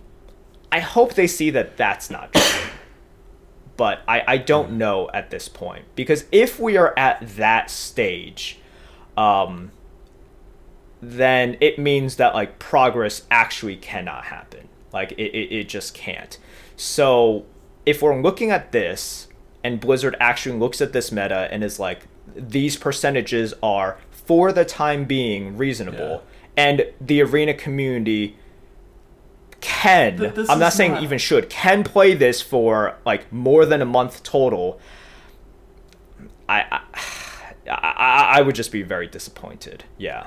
I 0.70 0.80
hope 0.80 1.14
they 1.14 1.26
see 1.26 1.50
that 1.50 1.76
that's 1.76 2.10
not 2.10 2.32
true. 2.32 2.70
But 3.76 4.00
I, 4.06 4.22
I 4.26 4.36
don't 4.38 4.72
know 4.72 5.10
at 5.12 5.30
this 5.30 5.48
point. 5.48 5.84
Because 5.94 6.26
if 6.30 6.60
we 6.60 6.76
are 6.76 6.94
at 6.96 7.36
that 7.36 7.70
stage, 7.70 8.58
um, 9.16 9.72
then 11.02 11.56
it 11.60 11.78
means 11.78 12.16
that 12.16 12.32
like 12.32 12.60
progress 12.60 13.22
actually 13.30 13.76
cannot 13.76 14.26
happen. 14.26 14.68
Like 14.92 15.12
it, 15.12 15.34
it, 15.36 15.52
it 15.52 15.68
just 15.68 15.94
can't. 15.94 16.38
So 16.76 17.44
if 17.84 18.00
we're 18.00 18.20
looking 18.20 18.52
at 18.52 18.70
this 18.70 19.26
and 19.64 19.80
Blizzard 19.80 20.16
actually 20.20 20.58
looks 20.58 20.80
at 20.80 20.92
this 20.92 21.10
meta 21.10 21.48
and 21.50 21.64
is 21.64 21.80
like, 21.80 22.06
these 22.36 22.76
percentages 22.76 23.52
are 23.62 23.98
for 24.10 24.52
the 24.52 24.64
time 24.64 25.04
being 25.04 25.56
reasonable, 25.56 26.22
and 26.56 26.86
the 27.00 27.20
arena 27.20 27.52
community 27.52 28.36
can 29.60 30.18
Th- 30.18 30.48
I'm 30.48 30.58
not 30.58 30.72
saying 30.72 30.92
not- 30.92 31.02
even 31.02 31.18
should 31.18 31.50
can 31.50 31.82
play 31.82 32.14
this 32.14 32.40
for 32.40 32.96
like 33.04 33.32
more 33.32 33.66
than 33.66 33.82
a 33.82 33.84
month 33.84 34.22
total. 34.22 34.80
I 36.48 36.62
I, 36.70 36.80
I, 37.70 38.32
I 38.38 38.42
would 38.42 38.54
just 38.54 38.70
be 38.72 38.82
very 38.82 39.06
disappointed. 39.08 39.84
Yeah. 39.98 40.26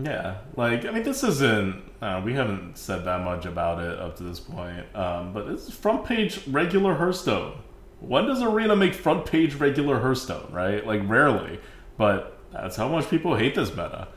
Yeah, 0.00 0.38
like 0.56 0.84
I 0.84 0.92
mean, 0.92 1.02
this 1.02 1.24
isn't. 1.24 1.82
Uh, 2.00 2.22
we 2.24 2.32
haven't 2.32 2.78
said 2.78 3.04
that 3.04 3.24
much 3.24 3.44
about 3.46 3.82
it 3.82 3.98
up 3.98 4.16
to 4.18 4.22
this 4.22 4.38
point, 4.38 4.86
um, 4.94 5.32
but 5.32 5.48
it's 5.48 5.70
front 5.72 6.04
page 6.04 6.46
regular 6.46 6.94
Hearthstone. 6.94 7.58
When 8.00 8.26
does 8.26 8.40
Arena 8.40 8.76
make 8.76 8.94
front 8.94 9.26
page 9.26 9.54
regular 9.56 9.98
Hearthstone? 9.98 10.52
Right, 10.52 10.86
like 10.86 11.00
rarely. 11.08 11.58
But 11.96 12.38
that's 12.52 12.76
how 12.76 12.88
much 12.88 13.10
people 13.10 13.34
hate 13.34 13.56
this 13.56 13.70
meta. 13.70 14.08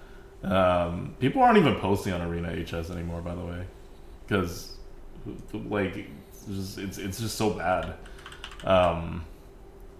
Um, 0.43 1.15
people 1.19 1.41
aren't 1.41 1.57
even 1.57 1.75
posting 1.77 2.13
on 2.13 2.21
Arena 2.21 2.49
HS 2.51 2.91
anymore, 2.91 3.21
by 3.21 3.34
the 3.34 3.43
way, 3.43 3.65
because 4.27 4.77
like 5.53 6.07
it's 6.32 6.45
just, 6.45 6.77
it's 6.77 6.97
it's 6.99 7.19
just 7.19 7.36
so 7.38 7.51
bad. 7.51 7.95
Um, 8.63 9.25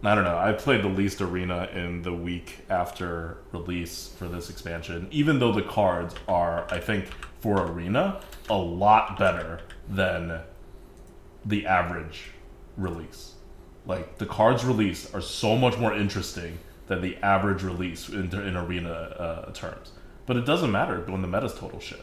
I 0.04 0.16
don't 0.16 0.24
know. 0.24 0.38
I 0.38 0.54
played 0.54 0.84
the 0.84 0.90
least 0.90 1.22
arena 1.22 1.70
in 1.74 2.02
the 2.02 2.14
week 2.14 2.66
after 2.70 3.38
release 3.52 4.12
for 4.18 4.28
this 4.28 4.50
expansion, 4.50 5.08
even 5.12 5.38
though 5.38 5.52
the 5.52 5.62
cards 5.62 6.16
are, 6.28 6.66
I 6.72 6.80
think, 6.80 7.06
for 7.40 7.62
arena, 7.68 8.20
a 8.50 8.58
lot 8.58 9.20
better 9.20 9.62
than 9.88 10.42
the 11.46 11.68
average 11.68 12.32
release. 12.78 13.36
Like 13.86 14.18
the 14.18 14.26
cards 14.26 14.66
released 14.66 15.14
are 15.14 15.22
so 15.22 15.56
much 15.56 15.78
more 15.78 15.94
interesting 15.94 16.58
than 16.88 17.02
the 17.02 17.18
average 17.18 17.62
release 17.62 18.10
in, 18.10 18.34
in 18.34 18.58
arena 18.58 18.92
uh, 18.92 19.52
terms. 19.52 19.92
But 20.26 20.38
it 20.38 20.46
doesn't 20.46 20.72
matter 20.72 21.00
when 21.02 21.22
the 21.22 21.28
meta's 21.28 21.54
total 21.54 21.80
shit. 21.80 22.02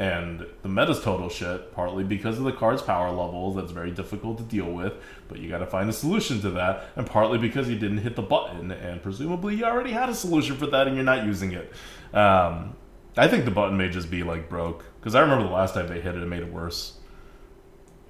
And 0.00 0.46
the 0.62 0.68
meta's 0.68 1.00
total 1.00 1.28
shit, 1.28 1.72
partly 1.74 2.04
because 2.04 2.38
of 2.38 2.44
the 2.44 2.52
card's 2.52 2.82
power 2.82 3.10
levels, 3.10 3.56
that's 3.56 3.72
very 3.72 3.90
difficult 3.90 4.38
to 4.38 4.44
deal 4.44 4.70
with, 4.70 4.92
but 5.26 5.40
you 5.40 5.48
gotta 5.48 5.66
find 5.66 5.90
a 5.90 5.92
solution 5.92 6.40
to 6.42 6.50
that, 6.50 6.84
and 6.94 7.04
partly 7.04 7.36
because 7.36 7.68
you 7.68 7.76
didn't 7.76 7.98
hit 7.98 8.14
the 8.14 8.22
button, 8.22 8.70
and 8.70 9.02
presumably 9.02 9.56
you 9.56 9.64
already 9.64 9.90
had 9.90 10.08
a 10.08 10.14
solution 10.14 10.56
for 10.56 10.68
that 10.68 10.86
and 10.86 10.94
you're 10.94 11.04
not 11.04 11.24
using 11.26 11.50
it. 11.50 11.72
Um, 12.14 12.76
I 13.16 13.26
think 13.26 13.44
the 13.44 13.50
button 13.50 13.76
may 13.76 13.88
just 13.88 14.08
be 14.08 14.22
like 14.22 14.48
broke, 14.48 14.84
because 15.00 15.16
I 15.16 15.20
remember 15.20 15.44
the 15.44 15.52
last 15.52 15.74
time 15.74 15.88
they 15.88 16.00
hit 16.00 16.14
it, 16.14 16.22
it 16.22 16.26
made 16.26 16.42
it 16.42 16.52
worse. 16.52 16.96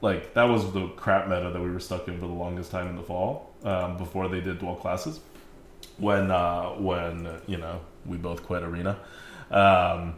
Like, 0.03 0.35
that 0.35 0.45
was 0.45 0.71
the 0.73 0.89
crap 0.89 1.27
meta 1.27 1.51
that 1.51 1.61
we 1.61 1.71
were 1.71 1.81
stuck 1.81 2.07
in 2.07 2.21
for 2.21 2.27
the 2.27 2.33
longest 2.35 2.71
time 2.71 2.89
in 2.89 2.97
the 2.97 3.03
fall, 3.03 3.51
um, 3.65 3.97
before 3.97 4.29
they 4.29 4.43
did 4.43 4.59
dual 4.59 4.77
classes. 4.77 5.21
When, 5.97 6.31
uh, 6.31 6.73
when, 6.73 7.29
you 7.47 7.57
know, 7.57 7.81
we 8.05 8.19
both 8.19 8.45
quit 8.45 8.63
Arena. 8.63 8.99
Um, 9.51 10.17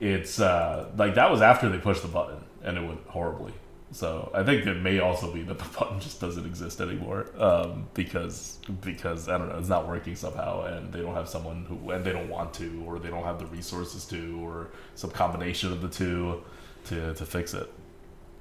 it's 0.00 0.40
uh, 0.40 0.90
like 0.96 1.14
that 1.14 1.30
was 1.30 1.42
after 1.42 1.68
they 1.68 1.78
pushed 1.78 2.02
the 2.02 2.08
button 2.08 2.42
and 2.62 2.78
it 2.78 2.86
went 2.86 3.06
horribly. 3.06 3.52
So 3.92 4.30
I 4.34 4.42
think 4.42 4.66
it 4.66 4.74
may 4.82 4.98
also 4.98 5.32
be 5.32 5.42
that 5.42 5.58
the 5.58 5.64
button 5.78 6.00
just 6.00 6.20
doesn't 6.20 6.44
exist 6.46 6.80
anymore 6.80 7.26
um, 7.38 7.86
because 7.94 8.58
because 8.80 9.28
I 9.28 9.38
don't 9.38 9.48
know 9.48 9.58
it's 9.58 9.68
not 9.68 9.86
working 9.88 10.16
somehow 10.16 10.64
and 10.64 10.92
they 10.92 11.00
don't 11.00 11.14
have 11.14 11.28
someone 11.28 11.64
who 11.68 11.90
and 11.90 12.04
they 12.04 12.12
don't 12.12 12.28
want 12.28 12.52
to 12.54 12.82
or 12.86 12.98
they 12.98 13.10
don't 13.10 13.24
have 13.24 13.38
the 13.38 13.46
resources 13.46 14.04
to 14.06 14.40
or 14.44 14.70
some 14.94 15.10
combination 15.10 15.72
of 15.72 15.80
the 15.80 15.88
two 15.88 16.42
to 16.86 17.14
to 17.14 17.26
fix 17.26 17.54
it. 17.54 17.70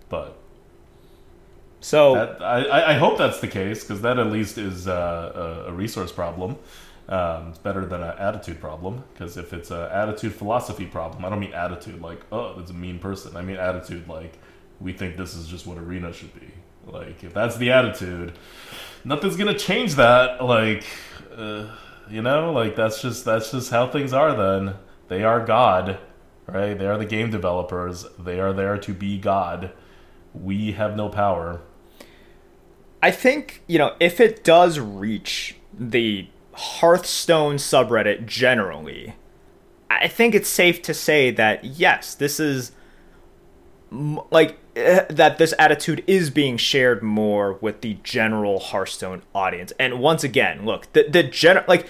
But 0.10 0.38
So 1.82 2.14
that, 2.16 2.42
I, 2.42 2.94
I- 2.94 2.98
hope 2.98 3.18
that's 3.18 3.40
the 3.42 3.48
case 3.48 3.84
because 3.84 4.02
that 4.02 4.18
at 4.18 4.28
least 4.28 4.58
is 4.58 4.88
uh, 4.88 5.64
a, 5.68 5.70
a 5.70 5.74
resource 5.74 6.12
problem. 6.12 6.58
Um, 7.10 7.50
it's 7.50 7.58
better 7.58 7.86
than 7.86 8.02
an 8.02 8.18
attitude 8.18 8.62
problem 8.62 9.04
because 9.14 9.36
if 9.36 9.52
it's 9.52 9.72
an 9.72 9.92
attitude 9.92 10.34
philosophy 10.34 10.86
problem, 10.86 11.26
I 11.26 11.30
don't 11.30 11.40
mean 11.40 11.54
attitude 11.54 12.02
like 12.02 12.22
oh 12.32 12.56
that's 12.56 12.72
a 12.72 12.74
mean 12.74 13.00
person. 13.00 13.36
I 13.36 13.42
mean 13.42 13.58
attitude 13.58 14.08
like 14.08 14.38
we 14.80 14.94
think 14.94 15.18
this 15.18 15.36
is 15.36 15.48
just 15.48 15.68
what 15.68 15.78
arena 15.78 16.14
should 16.14 16.34
be. 16.34 16.48
Like 16.86 17.24
if 17.24 17.34
that's 17.34 17.58
the 17.58 17.72
attitude, 17.72 18.34
nothing's 19.04 19.36
gonna 19.36 19.58
change 19.58 19.96
that. 19.96 20.44
Like 20.44 20.86
uh, 21.36 21.68
you 22.10 22.22
know, 22.22 22.54
like 22.54 22.76
that's 22.76 23.02
just 23.02 23.26
that's 23.26 23.52
just 23.52 23.70
how 23.70 23.88
things 23.90 24.14
are. 24.14 24.34
Then 24.34 24.76
they 25.10 25.24
are 25.24 25.46
God, 25.46 26.00
right? 26.48 26.78
They 26.78 26.86
are 26.86 26.98
the 26.98 27.06
game 27.06 27.32
developers. 27.32 28.06
They 28.18 28.40
are 28.40 28.54
there 28.54 28.78
to 28.78 28.94
be 28.94 29.18
God. 29.18 29.72
We 30.34 30.72
have 30.74 30.96
no 30.96 31.10
power. 31.10 31.62
I 33.02 33.12
think, 33.12 33.62
you 33.68 33.78
know, 33.78 33.96
if 34.00 34.22
it 34.22 34.46
does 34.46 34.80
reach 34.80 35.58
the 35.78 36.28
Hearthstone 36.56 37.56
subreddit 37.56 38.26
generally, 38.26 39.16
I 39.90 40.08
think 40.08 40.36
it's 40.36 40.50
safe 40.50 40.82
to 40.84 40.94
say 40.94 41.32
that 41.32 41.64
yes, 41.64 42.16
this 42.16 42.40
is 42.40 42.72
like 43.92 44.58
eh, 44.76 45.06
that 45.10 45.38
this 45.38 45.54
attitude 45.60 46.04
is 46.08 46.30
being 46.30 46.58
shared 46.58 47.04
more 47.04 47.54
with 47.54 47.82
the 47.82 47.98
general 48.04 48.60
Hearthstone 48.60 49.22
audience. 49.34 49.72
And 49.80 50.00
once 50.00 50.24
again, 50.24 50.66
look, 50.66 50.92
the 50.94 51.08
the 51.10 51.24
gen 51.24 51.64
like 51.68 51.88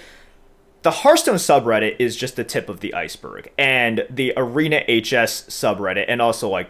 the 0.82 0.91
Hearthstone 0.91 1.36
subreddit 1.36 1.95
is 1.99 2.16
just 2.16 2.36
the 2.36 2.43
tip 2.43 2.68
of 2.70 2.82
the 2.82 2.93
iceberg, 2.93 3.51
and 3.57 4.05
the 4.09 4.34
Arena 4.36 4.80
HS 4.82 5.47
subreddit, 5.47 6.05
and 6.07 6.22
also 6.22 6.49
like 6.49 6.70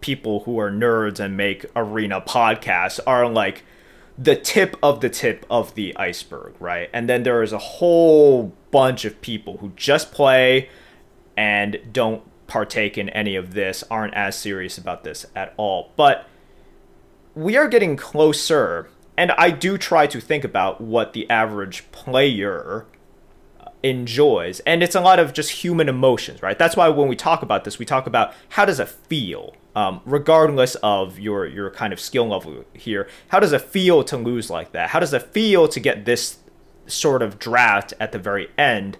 people 0.00 0.40
who 0.40 0.58
are 0.58 0.70
nerds 0.70 1.20
and 1.20 1.36
make 1.36 1.66
arena 1.76 2.20
podcasts 2.20 3.00
are 3.06 3.28
like 3.28 3.62
the 4.20 4.36
tip 4.36 4.76
of 4.82 5.00
the 5.00 5.08
tip 5.08 5.46
of 5.48 5.74
the 5.74 5.96
iceberg, 5.96 6.52
right? 6.60 6.90
And 6.92 7.08
then 7.08 7.22
there 7.22 7.42
is 7.42 7.54
a 7.54 7.58
whole 7.58 8.52
bunch 8.70 9.06
of 9.06 9.20
people 9.22 9.56
who 9.58 9.72
just 9.76 10.12
play 10.12 10.68
and 11.38 11.80
don't 11.90 12.22
partake 12.46 12.98
in 12.98 13.08
any 13.08 13.34
of 13.34 13.54
this, 13.54 13.82
aren't 13.90 14.12
as 14.12 14.36
serious 14.36 14.76
about 14.76 15.04
this 15.04 15.24
at 15.34 15.54
all. 15.56 15.92
But 15.96 16.26
we 17.34 17.56
are 17.56 17.66
getting 17.66 17.96
closer, 17.96 18.90
and 19.16 19.32
I 19.32 19.50
do 19.50 19.78
try 19.78 20.06
to 20.08 20.20
think 20.20 20.44
about 20.44 20.82
what 20.82 21.14
the 21.14 21.28
average 21.30 21.90
player 21.90 22.86
enjoys 23.82 24.60
and 24.60 24.82
it's 24.82 24.94
a 24.94 25.00
lot 25.00 25.18
of 25.18 25.32
just 25.32 25.50
human 25.50 25.88
emotions 25.88 26.42
right 26.42 26.58
that's 26.58 26.76
why 26.76 26.86
when 26.90 27.08
we 27.08 27.16
talk 27.16 27.40
about 27.40 27.64
this 27.64 27.78
we 27.78 27.86
talk 27.86 28.06
about 28.06 28.34
how 28.50 28.66
does 28.66 28.78
it 28.78 28.86
feel 28.86 29.54
um, 29.76 30.00
regardless 30.04 30.74
of 30.82 31.18
your 31.18 31.46
your 31.46 31.70
kind 31.70 31.92
of 31.92 32.00
skill 32.00 32.26
level 32.26 32.64
here 32.74 33.08
how 33.28 33.38
does 33.38 33.52
it 33.52 33.60
feel 33.60 34.02
to 34.04 34.16
lose 34.16 34.50
like 34.50 34.72
that? 34.72 34.90
How 34.90 35.00
does 35.00 35.12
it 35.12 35.22
feel 35.22 35.68
to 35.68 35.80
get 35.80 36.04
this 36.04 36.38
sort 36.86 37.22
of 37.22 37.38
draft 37.38 37.94
at 38.00 38.12
the 38.12 38.18
very 38.18 38.48
end? 38.58 38.98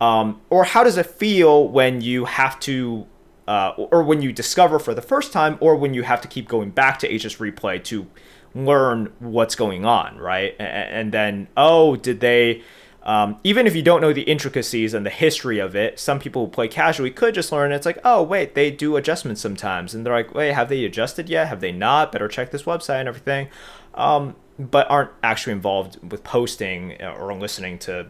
Um, 0.00 0.40
or 0.50 0.64
how 0.64 0.84
does 0.84 0.96
it 0.96 1.06
feel 1.06 1.68
when 1.68 2.00
you 2.00 2.24
have 2.24 2.58
to 2.60 3.06
uh, 3.48 3.72
or 3.76 4.02
when 4.02 4.22
you 4.22 4.32
discover 4.32 4.78
for 4.78 4.94
the 4.94 5.02
first 5.02 5.32
time 5.32 5.56
or 5.60 5.76
when 5.76 5.94
you 5.94 6.02
have 6.02 6.20
to 6.20 6.28
keep 6.28 6.48
going 6.48 6.70
back 6.70 6.98
to 7.00 7.08
HSReplay 7.08 7.82
to 7.84 8.06
learn 8.54 9.12
what's 9.18 9.54
going 9.54 9.84
on 9.84 10.18
right? 10.18 10.54
A- 10.58 10.62
and 10.62 11.12
then 11.12 11.48
oh 11.56 11.96
did 11.96 12.20
they 12.20 12.62
Um, 13.06 13.38
even 13.44 13.68
if 13.68 13.76
you 13.76 13.82
don't 13.82 14.00
know 14.00 14.12
the 14.12 14.22
intricacies 14.22 14.92
and 14.92 15.06
the 15.06 15.10
history 15.10 15.60
of 15.60 15.76
it, 15.76 16.00
some 16.00 16.18
people 16.18 16.44
who 16.44 16.50
play 16.50 16.66
casually 16.66 17.12
could 17.12 17.34
just 17.34 17.52
learn. 17.52 17.70
It's 17.70 17.86
like, 17.86 18.00
oh 18.04 18.20
wait, 18.20 18.56
they 18.56 18.72
do 18.72 18.96
adjustments 18.96 19.40
sometimes, 19.40 19.94
and 19.94 20.04
they're 20.04 20.12
like, 20.12 20.34
wait, 20.34 20.52
have 20.52 20.68
they 20.68 20.84
adjusted 20.84 21.30
yet? 21.30 21.46
Have 21.46 21.60
they 21.60 21.70
not? 21.70 22.10
Better 22.10 22.26
check 22.26 22.50
this 22.50 22.64
website 22.64 22.98
and 23.00 23.08
everything. 23.08 23.48
Um, 23.94 24.34
but 24.58 24.90
aren't 24.90 25.12
actually 25.22 25.52
involved 25.52 26.10
with 26.10 26.24
posting 26.24 27.00
uh, 27.00 27.14
or 27.18 27.32
listening 27.32 27.78
to 27.78 28.08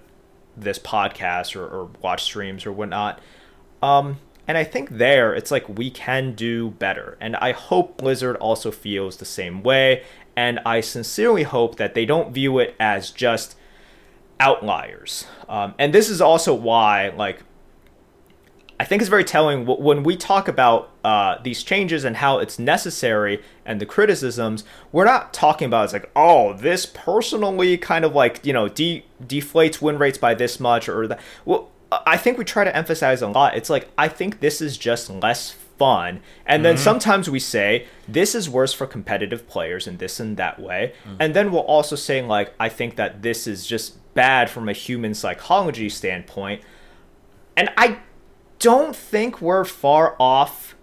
this 0.57 0.78
podcast 0.78 1.55
or, 1.55 1.66
or 1.66 1.90
watch 2.01 2.22
streams 2.22 2.64
or 2.64 2.72
whatnot. 2.72 3.20
Um, 3.82 4.18
and 4.49 4.57
I 4.57 4.64
think 4.64 4.90
there 4.90 5.34
it's 5.34 5.51
like 5.51 5.68
we 5.68 5.90
can 5.90 6.34
do 6.34 6.70
better. 6.70 7.18
And 7.20 7.36
I 7.36 7.53
hope 7.53 7.99
Blizzard 7.99 8.36
also 8.36 8.70
feels 8.70 9.18
the 9.18 9.26
same 9.26 9.62
way. 9.62 10.05
And 10.34 10.59
I 10.64 10.80
sincerely 10.80 11.42
hope 11.42 11.76
that 11.76 11.92
they 11.92 12.07
don't 12.07 12.32
view 12.32 12.59
it 12.59 12.74
as 12.80 13.11
just 13.11 13.57
outliers. 14.41 15.26
Um, 15.49 15.74
and 15.78 15.93
this 15.93 16.09
is 16.09 16.20
also 16.20 16.55
why, 16.55 17.11
like, 17.11 17.43
I 18.78 18.84
think 18.84 19.01
it's 19.01 19.09
very 19.09 19.24
telling 19.24 19.64
when 19.64 20.03
we 20.03 20.16
talk 20.16 20.49
about 20.49 20.91
uh, 21.03 21.39
these 21.43 21.62
changes 21.62 22.05
and 22.05 22.16
how 22.16 22.39
it's 22.39 22.59
necessary 22.59 23.43
and 23.64 23.80
the 23.80 23.87
criticisms. 23.87 24.64
We're 24.93 25.07
not 25.07 25.32
talking 25.32 25.66
about 25.66 25.84
it's 25.84 25.93
like, 25.95 26.11
oh, 26.14 26.53
this 26.53 26.84
personally 26.84 27.78
kind 27.78 28.05
of 28.05 28.14
like 28.14 28.45
you 28.45 28.53
know 28.53 28.68
de- 28.68 29.05
deflates 29.22 29.80
win 29.80 29.99
rates 29.99 30.18
by 30.18 30.34
this 30.34 30.61
much 30.61 30.89
or 30.89 31.07
that. 31.07 31.20
Well, 31.47 31.70
I 31.91 32.16
think 32.18 32.37
we 32.37 32.45
try 32.45 32.64
to 32.64 32.76
emphasize 32.76 33.22
a 33.22 33.28
lot. 33.28 33.57
It's 33.57 33.70
like 33.70 33.89
I 33.97 34.09
think 34.09 34.41
this 34.41 34.61
is 34.61 34.76
just 34.76 35.09
less 35.09 35.53
fun, 35.78 36.20
and 36.45 36.62
then 36.62 36.74
mm-hmm. 36.74 36.84
sometimes 36.84 37.30
we 37.30 37.39
say 37.39 37.87
this 38.07 38.34
is 38.34 38.51
worse 38.51 38.74
for 38.74 38.87
competitive 38.87 39.49
players 39.49 39.87
in 39.87 39.97
this 39.97 40.20
and 40.20 40.37
that 40.37 40.61
way, 40.61 40.93
mm-hmm. 41.05 41.16
and 41.20 41.34
then 41.34 41.51
we'll 41.51 41.62
also 41.62 41.97
say 41.97 42.20
like 42.20 42.53
I 42.61 42.68
think 42.68 42.97
that 42.97 43.22
this 43.22 43.47
is 43.47 43.66
just 43.66 43.95
bad 44.16 44.50
from 44.50 44.68
a 44.68 44.72
human 44.72 45.14
psychology 45.14 45.88
standpoint, 45.88 46.62
and 47.56 47.70
I 47.76 47.98
don't 48.58 48.96
think 48.96 49.40
we're 49.40 49.64
far 49.64 50.16
off 50.18 50.74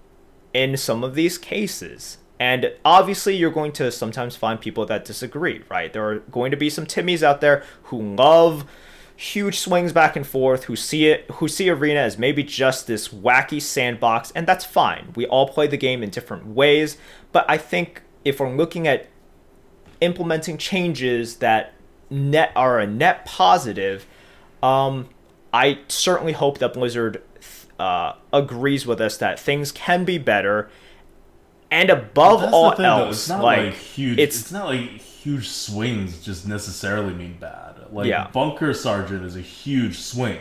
in 0.53 0.77
some 0.77 1.03
of 1.03 1.15
these 1.15 1.37
cases. 1.37 2.19
And 2.39 2.73
obviously, 2.83 3.35
you're 3.35 3.51
going 3.51 3.71
to 3.73 3.91
sometimes 3.91 4.35
find 4.35 4.59
people 4.59 4.85
that 4.85 5.05
disagree, 5.05 5.63
right? 5.69 5.91
There 5.91 6.09
are 6.09 6.19
going 6.19 6.51
to 6.51 6.57
be 6.57 6.69
some 6.69 6.85
Timmies 6.85 7.23
out 7.23 7.41
there 7.41 7.63
who 7.83 8.15
love 8.15 8.65
huge 9.15 9.59
swings 9.59 9.93
back 9.93 10.15
and 10.15 10.25
forth, 10.25 10.65
who 10.65 10.75
see 10.75 11.07
it, 11.07 11.29
who 11.33 11.47
see 11.47 11.69
Arena 11.69 11.99
as 11.99 12.17
maybe 12.17 12.43
just 12.43 12.87
this 12.87 13.09
wacky 13.09 13.61
sandbox, 13.61 14.31
and 14.31 14.47
that's 14.47 14.65
fine. 14.65 15.13
We 15.15 15.25
all 15.27 15.47
play 15.47 15.67
the 15.67 15.77
game 15.77 16.03
in 16.03 16.09
different 16.09 16.47
ways, 16.47 16.97
but 17.31 17.45
I 17.47 17.57
think 17.57 18.01
if 18.25 18.39
we're 18.39 18.53
looking 18.53 18.87
at 18.87 19.07
implementing 20.01 20.57
changes 20.57 21.37
that 21.37 21.73
net 22.09 22.51
are 22.55 22.79
a 22.79 22.87
net 22.87 23.25
positive, 23.25 24.05
um, 24.61 25.09
I 25.53 25.79
certainly 25.87 26.33
hope 26.33 26.57
that 26.59 26.73
Blizzard 26.73 27.21
uh, 27.79 28.13
agrees 28.31 28.85
with 28.85 29.01
us 29.01 29.17
that 29.17 29.39
things 29.39 29.71
can 29.71 30.05
be 30.05 30.17
better. 30.17 30.69
And 31.69 31.89
above 31.89 32.53
all 32.53 32.75
thing, 32.75 32.85
else, 32.85 33.17
it's 33.17 33.29
not 33.29 33.43
like, 33.43 33.65
like 33.65 33.73
huge. 33.73 34.19
It's, 34.19 34.39
it's, 34.39 34.51
not 34.51 34.67
like 34.67 35.01
huge 35.23 35.49
swings 35.49 36.21
just 36.21 36.47
necessarily 36.47 37.13
mean 37.13 37.37
bad. 37.39 37.75
Like 37.91 38.07
yeah. 38.07 38.27
Bunker 38.31 38.73
Sergeant 38.73 39.25
is 39.25 39.35
a 39.35 39.41
huge 39.41 39.99
swing. 39.99 40.39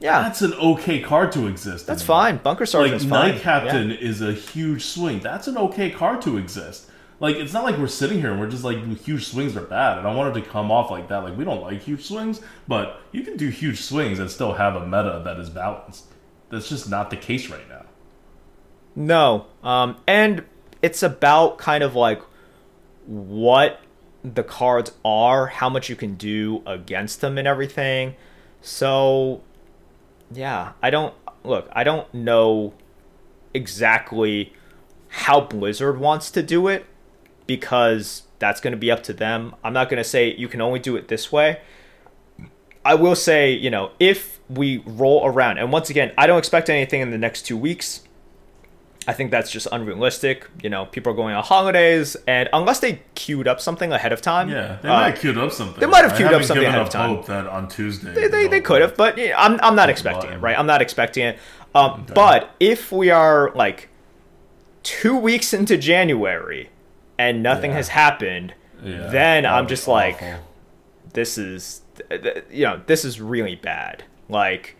Yeah, 0.00 0.22
that's 0.22 0.42
an 0.42 0.52
okay 0.54 1.00
card 1.00 1.32
to 1.32 1.46
exist. 1.46 1.86
That's 1.86 2.02
fine. 2.02 2.38
Bunker 2.38 2.66
Sergeant's 2.66 3.04
like, 3.04 3.10
fine. 3.10 3.30
Knight 3.32 3.40
Captain 3.40 3.90
yeah. 3.90 3.96
is 3.96 4.20
a 4.20 4.32
huge 4.32 4.84
swing. 4.84 5.20
That's 5.20 5.46
an 5.46 5.56
okay 5.56 5.90
card 5.90 6.20
to 6.22 6.36
exist. 6.36 6.90
Like 7.20 7.36
it's 7.36 7.52
not 7.52 7.64
like 7.64 7.78
we're 7.78 7.86
sitting 7.86 8.20
here 8.20 8.32
and 8.32 8.40
we're 8.40 8.50
just 8.50 8.64
like 8.64 8.78
huge 8.98 9.26
swings 9.26 9.56
are 9.56 9.62
bad. 9.62 9.98
And 9.98 10.06
I 10.06 10.14
wanted 10.14 10.34
to 10.34 10.42
come 10.42 10.70
off 10.70 10.90
like 10.90 11.08
that. 11.08 11.18
Like 11.18 11.36
we 11.36 11.44
don't 11.44 11.62
like 11.62 11.80
huge 11.80 12.04
swings, 12.04 12.40
but 12.66 13.00
you 13.12 13.22
can 13.22 13.36
do 13.36 13.48
huge 13.48 13.80
swings 13.80 14.18
and 14.18 14.30
still 14.30 14.54
have 14.54 14.74
a 14.74 14.84
meta 14.84 15.22
that 15.24 15.38
is 15.38 15.48
balanced. 15.50 16.06
That's 16.50 16.68
just 16.68 16.88
not 16.88 17.10
the 17.10 17.16
case 17.16 17.48
right 17.48 17.68
now. 17.68 17.84
No. 18.96 19.46
Um, 19.62 19.96
and 20.06 20.44
it's 20.82 21.02
about 21.02 21.58
kind 21.58 21.82
of 21.84 21.94
like 21.94 22.20
what 23.06 23.80
the 24.22 24.42
cards 24.42 24.92
are, 25.04 25.46
how 25.46 25.68
much 25.68 25.88
you 25.88 25.96
can 25.96 26.14
do 26.14 26.62
against 26.66 27.20
them 27.20 27.38
and 27.38 27.46
everything. 27.46 28.16
So, 28.60 29.42
yeah, 30.32 30.72
I 30.82 30.90
don't 30.90 31.14
look, 31.44 31.68
I 31.72 31.84
don't 31.84 32.12
know 32.12 32.74
exactly 33.52 34.52
how 35.08 35.42
Blizzard 35.42 36.00
wants 36.00 36.30
to 36.32 36.42
do 36.42 36.68
it 36.68 36.86
because 37.46 38.22
that's 38.38 38.60
going 38.60 38.72
to 38.72 38.78
be 38.78 38.90
up 38.90 39.02
to 39.04 39.12
them. 39.12 39.54
I'm 39.62 39.72
not 39.72 39.88
going 39.88 40.02
to 40.02 40.08
say 40.08 40.34
you 40.34 40.48
can 40.48 40.60
only 40.60 40.78
do 40.78 40.96
it 40.96 41.08
this 41.08 41.30
way. 41.32 41.60
I 42.84 42.94
will 42.94 43.16
say, 43.16 43.52
you 43.52 43.70
know, 43.70 43.92
if 43.98 44.40
we 44.48 44.82
roll 44.84 45.26
around, 45.26 45.58
and 45.58 45.72
once 45.72 45.88
again, 45.88 46.12
I 46.18 46.26
don't 46.26 46.38
expect 46.38 46.68
anything 46.68 47.00
in 47.00 47.10
the 47.10 47.18
next 47.18 47.42
two 47.42 47.56
weeks. 47.56 48.02
I 49.06 49.12
think 49.12 49.30
that's 49.30 49.50
just 49.50 49.66
unrealistic. 49.70 50.48
You 50.62 50.70
know, 50.70 50.86
people 50.86 51.12
are 51.12 51.16
going 51.16 51.34
on 51.34 51.42
holidays, 51.42 52.16
and 52.26 52.48
unless 52.52 52.80
they 52.80 53.02
queued 53.14 53.46
up 53.46 53.60
something 53.60 53.92
ahead 53.92 54.12
of 54.12 54.22
time, 54.22 54.48
yeah, 54.48 54.78
they 54.82 54.88
uh, 54.88 54.92
might 54.92 55.10
have 55.10 55.18
queued 55.18 55.38
up 55.38 55.52
something. 55.52 55.80
They 55.80 55.86
might 55.86 56.04
have 56.04 56.16
queued 56.16 56.32
up 56.32 56.42
something 56.42 56.66
ahead 56.66 56.80
of 56.80 56.88
time. 56.88 57.16
Hope 57.16 57.26
that 57.26 57.46
on 57.46 57.68
Tuesday 57.68 58.14
they, 58.14 58.28
they, 58.28 58.48
they 58.48 58.60
could 58.60 58.80
have, 58.80 58.96
but 58.96 59.18
I'm 59.18 59.60
I'm 59.62 59.76
not 59.76 59.90
expecting 59.90 60.32
it, 60.32 60.40
right? 60.40 60.58
I'm 60.58 60.66
not 60.66 60.80
expecting 60.80 61.26
it. 61.26 61.38
Um, 61.74 62.02
okay. 62.02 62.14
But 62.14 62.54
if 62.60 62.92
we 62.92 63.10
are 63.10 63.52
like 63.54 63.88
two 64.82 65.16
weeks 65.16 65.52
into 65.52 65.76
January 65.76 66.70
and 67.18 67.42
nothing 67.42 67.70
yeah. 67.70 67.76
has 67.76 67.88
happened, 67.88 68.54
yeah, 68.82 69.08
then 69.08 69.46
I'm 69.46 69.68
just 69.68 69.88
like, 69.88 70.22
this 71.12 71.38
is 71.38 71.82
you 72.50 72.64
know 72.64 72.80
this 72.86 73.04
is 73.04 73.20
really 73.20 73.56
bad. 73.56 74.04
Like, 74.28 74.76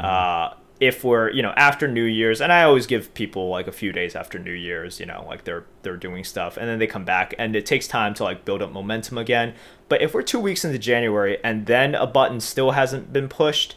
uh, 0.00 0.54
if 0.78 1.04
we're 1.04 1.30
you 1.30 1.42
know 1.42 1.52
after 1.56 1.88
New 1.88 2.04
Year's, 2.04 2.40
and 2.40 2.52
I 2.52 2.62
always 2.62 2.86
give 2.86 3.12
people 3.14 3.48
like 3.48 3.66
a 3.66 3.72
few 3.72 3.92
days 3.92 4.14
after 4.14 4.38
New 4.38 4.52
Year's, 4.52 5.00
you 5.00 5.06
know, 5.06 5.24
like 5.26 5.44
they're 5.44 5.64
they're 5.82 5.96
doing 5.96 6.24
stuff, 6.24 6.56
and 6.56 6.68
then 6.68 6.78
they 6.78 6.86
come 6.86 7.04
back, 7.04 7.34
and 7.38 7.56
it 7.56 7.66
takes 7.66 7.88
time 7.88 8.14
to 8.14 8.24
like 8.24 8.44
build 8.44 8.62
up 8.62 8.72
momentum 8.72 9.18
again. 9.18 9.54
But 9.90 10.02
if 10.02 10.14
we're 10.14 10.22
two 10.22 10.38
weeks 10.38 10.64
into 10.64 10.78
January 10.78 11.38
and 11.42 11.66
then 11.66 11.96
a 11.96 12.06
button 12.06 12.38
still 12.40 12.70
hasn't 12.70 13.12
been 13.12 13.28
pushed, 13.28 13.74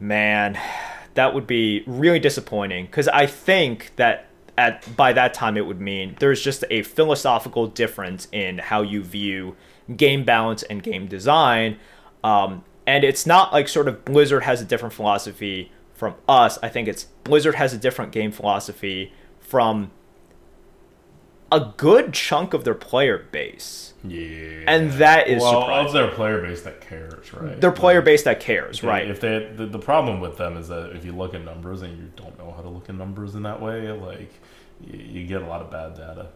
man, 0.00 0.58
that 1.14 1.34
would 1.34 1.46
be 1.46 1.84
really 1.86 2.18
disappointing 2.18 2.86
because 2.86 3.06
I 3.08 3.26
think 3.26 3.92
that 3.96 4.29
at 4.58 4.96
by 4.96 5.12
that 5.12 5.34
time 5.34 5.56
it 5.56 5.66
would 5.66 5.80
mean 5.80 6.16
there's 6.20 6.42
just 6.42 6.64
a 6.70 6.82
philosophical 6.82 7.66
difference 7.66 8.28
in 8.32 8.58
how 8.58 8.82
you 8.82 9.02
view 9.02 9.56
game 9.96 10.24
balance 10.24 10.62
and 10.64 10.82
game 10.82 11.06
design. 11.06 11.78
Um, 12.22 12.64
and 12.86 13.04
it's 13.04 13.26
not 13.26 13.52
like 13.52 13.68
sort 13.68 13.88
of 13.88 14.04
Blizzard 14.04 14.44
has 14.44 14.60
a 14.60 14.64
different 14.64 14.94
philosophy 14.94 15.72
from 15.94 16.14
us. 16.28 16.58
I 16.62 16.68
think 16.68 16.88
it's 16.88 17.04
Blizzard 17.24 17.54
has 17.56 17.72
a 17.72 17.78
different 17.78 18.12
game 18.12 18.32
philosophy 18.32 19.12
from 19.38 19.90
a 21.52 21.72
good 21.76 22.12
chunk 22.12 22.54
of 22.54 22.64
their 22.64 22.74
player 22.74 23.18
base. 23.18 23.94
Yeah. 24.04 24.64
And 24.66 24.92
that 24.92 25.28
is 25.28 25.42
well, 25.42 25.62
surprising. 25.62 25.86
of 25.86 25.92
their 25.92 26.08
player 26.08 26.40
base 26.40 26.62
that 26.62 26.80
cares, 26.80 27.34
right? 27.34 27.60
Their 27.60 27.72
player 27.72 27.98
like, 27.98 28.04
base 28.06 28.22
that 28.22 28.40
cares, 28.40 28.82
right? 28.82 29.10
If 29.10 29.20
they 29.20 29.52
the, 29.54 29.66
the 29.66 29.78
problem 29.78 30.20
with 30.20 30.38
them 30.38 30.56
is 30.56 30.68
that 30.68 30.92
if 30.96 31.04
you 31.04 31.12
look 31.12 31.34
at 31.34 31.44
numbers 31.44 31.82
and 31.82 31.96
you 31.98 32.10
don't 32.16 32.38
know 32.38 32.52
how 32.52 32.62
to 32.62 32.68
look 32.68 32.88
at 32.88 32.94
numbers 32.94 33.34
in 33.34 33.42
that 33.42 33.60
way, 33.60 33.90
like 33.90 34.32
you, 34.80 34.98
you 34.98 35.26
get 35.26 35.42
a 35.42 35.46
lot 35.46 35.60
of 35.60 35.70
bad 35.70 35.94
data. 35.94 36.28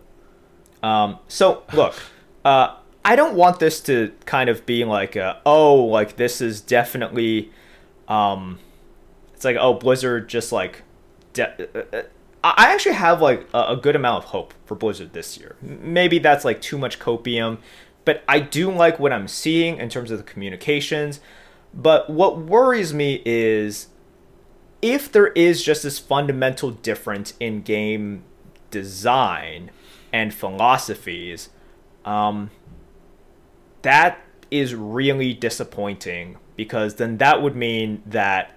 Um, 0.83 1.19
so 1.29 1.63
look, 1.73 1.95
uh, 2.45 2.77
I 3.05 3.17
don't 3.17 3.35
want 3.35 3.61
this 3.61 3.81
to 3.83 4.13
kind 4.27 4.51
of 4.51 4.67
be 4.67 4.85
like 4.85 5.17
a, 5.17 5.41
oh 5.47 5.77
like 5.77 6.17
this 6.17 6.41
is 6.41 6.61
definitely 6.61 7.51
um 8.09 8.59
it's 9.35 9.45
like 9.45 9.57
oh 9.59 9.75
Blizzard 9.75 10.29
just 10.29 10.53
like 10.53 10.83
de- 11.33 11.69
uh, 11.75 11.97
uh, 11.97 12.03
I 12.45 12.75
actually 12.75 12.97
have 12.97 13.23
like 13.23 13.49
a, 13.55 13.75
good 13.75 13.97
amount 13.97 14.25
of 14.25 14.31
hope 14.31 14.53
for 14.67 14.75
Blizzard 14.75 15.15
this 15.15 15.39
year. 15.39 15.57
Maybe 15.63 16.19
that's 16.19 16.45
like 16.45 16.61
too 16.61 16.77
much 16.77 16.99
copium, 16.99 17.57
but 18.05 18.23
I 18.29 18.41
do 18.41 18.71
like 18.71 18.99
what 18.99 19.15
I'm 19.15 19.29
seeing 19.29 19.79
in 19.79 19.89
terms 19.89 20.11
of 20.11 20.19
the 20.19 20.25
communications. 20.25 21.21
But 21.73 22.11
what 22.11 22.39
worries 22.39 22.93
me 22.93 23.23
is 23.25 23.89
if 24.83 25.11
there 25.11 25.29
is 25.29 25.65
just 25.65 25.85
this 25.85 25.99
fundamental 25.99 26.71
difference 26.71 27.33
in 27.41 27.63
game 27.63 28.25
design 28.71 29.71
and 30.13 30.35
philosophies, 30.35 31.49
um, 32.05 32.51
that 33.81 34.21
is 34.51 34.75
really 34.75 35.33
disappointing 35.33 36.37
because 36.57 36.97
then 36.97 37.17
that 37.17 37.41
would 37.41 37.57
mean 37.57 38.03
that 38.05 38.54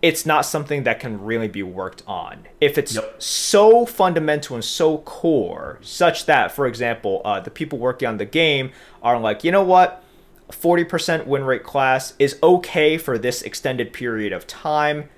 it's 0.00 0.24
not 0.24 0.42
something 0.42 0.84
that 0.84 1.00
can 1.00 1.22
really 1.22 1.48
be 1.48 1.62
worked 1.62 2.02
on. 2.06 2.46
If 2.60 2.78
it's 2.78 2.94
yep. 2.94 3.20
so 3.20 3.84
fundamental 3.84 4.54
and 4.54 4.64
so 4.64 4.98
core, 4.98 5.78
such 5.82 6.26
that, 6.26 6.52
for 6.52 6.66
example, 6.66 7.20
uh, 7.24 7.40
the 7.40 7.50
people 7.50 7.78
working 7.78 8.08
on 8.08 8.18
the 8.18 8.24
game 8.24 8.70
are 9.02 9.18
like, 9.18 9.42
you 9.42 9.50
know 9.50 9.64
what? 9.64 10.02
40% 10.50 11.26
win 11.26 11.44
rate 11.44 11.64
class 11.64 12.14
is 12.18 12.38
okay 12.42 12.96
for 12.96 13.18
this 13.18 13.42
extended 13.42 13.92
period 13.92 14.32
of 14.32 14.46
time. 14.46 15.10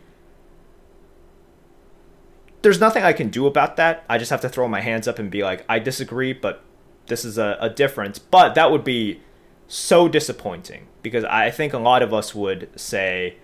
There's 2.62 2.81
nothing 2.81 3.05
I 3.05 3.12
can 3.12 3.28
do 3.28 3.47
about 3.47 3.76
that. 3.76 4.05
I 4.09 4.18
just 4.18 4.31
have 4.31 4.41
to 4.43 4.49
throw 4.49 4.66
my 4.66 4.81
hands 4.81 5.07
up 5.07 5.18
and 5.18 5.31
be 5.31 5.43
like, 5.43 5.64
I 5.68 5.78
disagree, 5.78 6.33
but 6.33 6.62
this 7.07 7.24
is 7.24 7.39
a, 7.39 7.57
a 7.61 7.70
difference. 7.70 8.18
But 8.18 8.55
that 8.55 8.70
would 8.70 8.85
be 8.85 9.20
so 9.68 10.09
disappointing 10.09 10.89
because 11.03 11.24
I 11.24 11.51
think 11.51 11.72
a 11.72 11.78
lot 11.78 12.03
of 12.03 12.12
us 12.12 12.35
would 12.35 12.68
say 12.78 13.37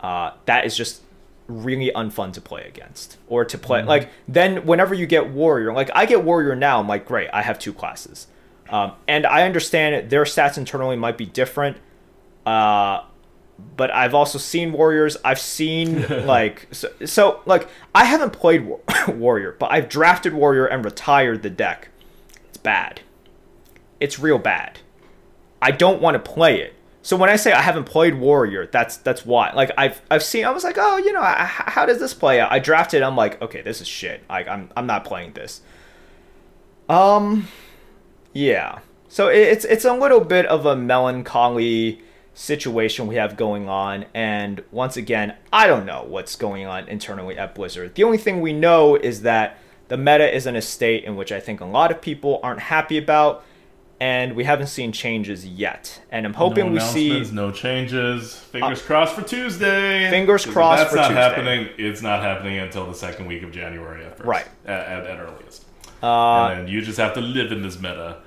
uh, 0.00 0.32
that 0.46 0.64
is 0.66 0.76
just 0.76 1.02
really 1.48 1.90
unfun 1.94 2.32
to 2.32 2.40
play 2.40 2.66
against 2.66 3.16
or 3.26 3.44
to 3.44 3.56
play 3.56 3.80
Mm-hmm. 3.80 3.88
like 3.88 4.10
then 4.28 4.66
whenever 4.66 4.94
you 4.94 5.06
get 5.06 5.30
warrior 5.30 5.72
like 5.72 5.90
i 5.94 6.04
get 6.04 6.22
warrior 6.22 6.54
now 6.54 6.78
i'm 6.78 6.86
like 6.86 7.06
great 7.06 7.30
i 7.32 7.40
have 7.40 7.58
two 7.58 7.72
classes 7.72 8.26
um, 8.68 8.92
and 9.06 9.24
i 9.24 9.42
understand 9.44 10.10
their 10.10 10.24
stats 10.24 10.58
internally 10.58 10.94
might 10.96 11.16
be 11.16 11.24
different 11.24 11.78
uh, 12.44 13.02
but 13.78 13.90
i've 13.94 14.14
also 14.14 14.36
seen 14.38 14.72
warriors 14.72 15.16
i've 15.24 15.38
seen 15.40 16.06
like 16.26 16.68
so, 16.70 16.92
so 17.06 17.40
like 17.46 17.66
i 17.94 18.04
haven't 18.04 18.34
played 18.34 18.66
war- 18.66 18.80
warrior 19.08 19.56
but 19.58 19.72
i've 19.72 19.88
drafted 19.88 20.34
warrior 20.34 20.66
and 20.66 20.84
retired 20.84 21.42
the 21.42 21.48
deck 21.50 21.88
it's 22.50 22.58
bad 22.58 23.00
it's 24.00 24.18
real 24.18 24.38
bad 24.38 24.80
I 25.60 25.72
don't 25.72 26.00
want 26.00 26.14
to 26.14 26.20
play 26.20 26.60
it. 26.60 26.74
So 27.02 27.16
when 27.16 27.30
I 27.30 27.36
say 27.36 27.52
I 27.52 27.62
haven't 27.62 27.84
played 27.84 28.16
Warrior, 28.18 28.66
that's 28.66 28.96
that's 28.98 29.24
why. 29.24 29.52
Like 29.52 29.70
I've 29.78 30.02
I've 30.10 30.22
seen, 30.22 30.44
I 30.44 30.50
was 30.50 30.64
like, 30.64 30.76
oh, 30.78 30.98
you 30.98 31.12
know, 31.12 31.22
I, 31.22 31.44
how 31.44 31.86
does 31.86 31.98
this 32.00 32.12
play 32.12 32.40
out? 32.40 32.52
I 32.52 32.58
drafted. 32.58 33.02
I'm 33.02 33.16
like, 33.16 33.40
okay, 33.40 33.62
this 33.62 33.80
is 33.80 33.88
shit. 33.88 34.22
Like 34.28 34.48
I'm 34.48 34.70
I'm 34.76 34.86
not 34.86 35.04
playing 35.04 35.32
this. 35.32 35.62
Um, 36.88 37.48
yeah. 38.32 38.80
So 39.08 39.28
it- 39.28 39.48
it's 39.48 39.64
it's 39.64 39.84
a 39.84 39.92
little 39.94 40.20
bit 40.20 40.46
of 40.46 40.66
a 40.66 40.76
melancholy 40.76 42.02
situation 42.34 43.06
we 43.06 43.16
have 43.16 43.36
going 43.36 43.68
on, 43.68 44.04
and 44.14 44.62
once 44.70 44.96
again, 44.96 45.34
I 45.52 45.66
don't 45.66 45.86
know 45.86 46.04
what's 46.06 46.36
going 46.36 46.66
on 46.66 46.88
internally 46.88 47.36
at 47.38 47.54
Blizzard. 47.54 47.94
The 47.94 48.04
only 48.04 48.18
thing 48.18 48.40
we 48.40 48.52
know 48.52 48.96
is 48.96 49.22
that 49.22 49.58
the 49.88 49.96
meta 49.96 50.32
is 50.34 50.46
in 50.46 50.54
a 50.54 50.62
state 50.62 51.04
in 51.04 51.16
which 51.16 51.32
I 51.32 51.40
think 51.40 51.60
a 51.60 51.64
lot 51.64 51.90
of 51.90 52.00
people 52.00 52.38
aren't 52.42 52.60
happy 52.60 52.98
about 52.98 53.44
and 54.00 54.34
we 54.34 54.44
haven't 54.44 54.68
seen 54.68 54.92
changes 54.92 55.44
yet. 55.46 56.00
And 56.10 56.24
I'm 56.24 56.34
hoping 56.34 56.66
no 56.66 56.72
we 56.72 56.80
see. 56.80 57.30
no 57.32 57.50
changes. 57.50 58.34
Fingers 58.36 58.80
crossed 58.82 59.14
for 59.14 59.22
Tuesday. 59.22 60.08
Fingers 60.10 60.46
crossed 60.46 60.84
That's 60.84 60.94
not 60.94 61.08
Tuesday. 61.08 61.20
happening. 61.20 61.68
It's 61.78 62.02
not 62.02 62.22
happening 62.22 62.58
until 62.58 62.86
the 62.86 62.94
second 62.94 63.26
week 63.26 63.42
of 63.42 63.50
January 63.50 64.04
at 64.04 64.16
first. 64.16 64.26
Right. 64.26 64.46
At, 64.64 64.80
at, 64.80 65.06
at 65.06 65.18
earliest. 65.20 65.64
Uh, 66.02 66.54
and 66.56 66.68
you 66.68 66.80
just 66.80 66.98
have 66.98 67.14
to 67.14 67.20
live 67.20 67.50
in 67.50 67.62
this 67.62 67.76
meta. 67.76 68.18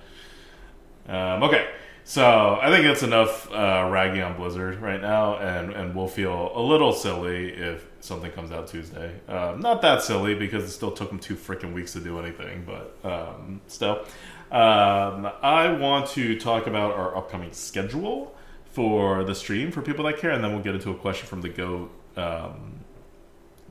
Um, 1.08 1.44
okay, 1.44 1.68
so 2.04 2.60
I 2.62 2.70
think 2.70 2.86
that's 2.86 3.04
enough 3.04 3.50
uh, 3.52 3.88
ragging 3.90 4.22
on 4.22 4.36
Blizzard 4.36 4.82
right 4.82 5.02
now, 5.02 5.38
and 5.38 5.72
and 5.72 5.96
we'll 5.96 6.08
feel 6.08 6.52
a 6.54 6.62
little 6.62 6.94
silly 6.94 7.50
if 7.50 7.86
something 8.02 8.32
comes 8.32 8.52
out 8.52 8.68
Tuesday. 8.68 9.14
Um, 9.28 9.62
not 9.62 9.82
that 9.84 10.02
silly 10.02 10.36
because 10.36 10.64
it 10.66 10.70
still 10.72 10.92
took 10.92 11.10
them 11.10 11.20
two 11.20 11.36
freaking 11.36 11.74
weeks 11.74 11.94
to 11.94 12.00
do 12.00 12.20
anything, 12.20 12.66
but 12.66 12.98
um, 13.10 13.62
still. 13.68 14.06
Um, 14.52 15.32
I 15.42 15.72
want 15.72 16.08
to 16.10 16.38
talk 16.38 16.68
about 16.68 16.94
our 16.96 17.16
upcoming 17.16 17.54
schedule 17.54 18.36
for 18.72 19.24
the 19.24 19.34
stream 19.36 19.72
for 19.72 19.82
people 19.82 20.06
that 20.06 20.18
care, 20.18 20.32
and 20.32 20.44
then 20.44 20.52
we'll 20.54 20.64
get 20.64 20.76
into 20.76 20.92
a 20.92 20.96
question 20.96 21.28
from 21.28 21.42
the 21.42 21.50
goat. 21.50 21.92
Um, 22.18 22.82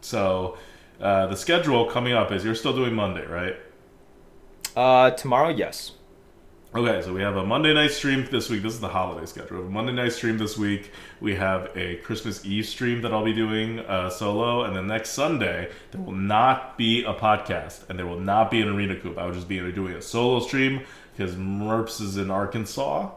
so 0.00 0.56
uh, 1.00 1.26
the 1.26 1.36
schedule 1.36 1.84
coming 1.86 2.14
up 2.14 2.32
is 2.32 2.44
you're 2.44 2.54
still 2.54 2.74
doing 2.74 2.94
Monday, 2.94 3.26
right? 3.26 3.56
uh, 4.76 5.10
tomorrow, 5.10 5.48
yes. 5.48 5.92
Okay, 6.72 7.02
so 7.02 7.12
we 7.12 7.20
have 7.22 7.34
a 7.34 7.44
Monday 7.44 7.74
night 7.74 7.90
stream 7.90 8.28
this 8.30 8.48
week. 8.48 8.62
This 8.62 8.74
is 8.74 8.80
the 8.80 8.86
holiday 8.86 9.26
schedule. 9.26 9.56
We 9.56 9.62
have 9.64 9.70
a 9.70 9.72
Monday 9.72 9.92
night 9.92 10.12
stream 10.12 10.38
this 10.38 10.56
week. 10.56 10.92
We 11.20 11.34
have 11.34 11.76
a 11.76 11.96
Christmas 11.96 12.46
Eve 12.46 12.64
stream 12.64 13.02
that 13.02 13.12
I'll 13.12 13.24
be 13.24 13.32
doing 13.32 13.80
uh, 13.80 14.08
solo, 14.08 14.62
and 14.62 14.76
then 14.76 14.86
next 14.86 15.10
Sunday 15.10 15.68
there 15.90 16.00
will 16.00 16.12
not 16.12 16.78
be 16.78 17.02
a 17.02 17.12
podcast, 17.12 17.90
and 17.90 17.98
there 17.98 18.06
will 18.06 18.20
not 18.20 18.52
be 18.52 18.62
an 18.62 18.68
arena 18.68 18.94
coop. 18.94 19.18
I 19.18 19.26
will 19.26 19.32
just 19.32 19.48
be 19.48 19.58
doing 19.72 19.94
a 19.94 20.00
solo 20.00 20.38
stream 20.38 20.82
because 21.16 21.34
Merps 21.34 22.00
is 22.00 22.16
in 22.18 22.30
Arkansas. 22.30 23.10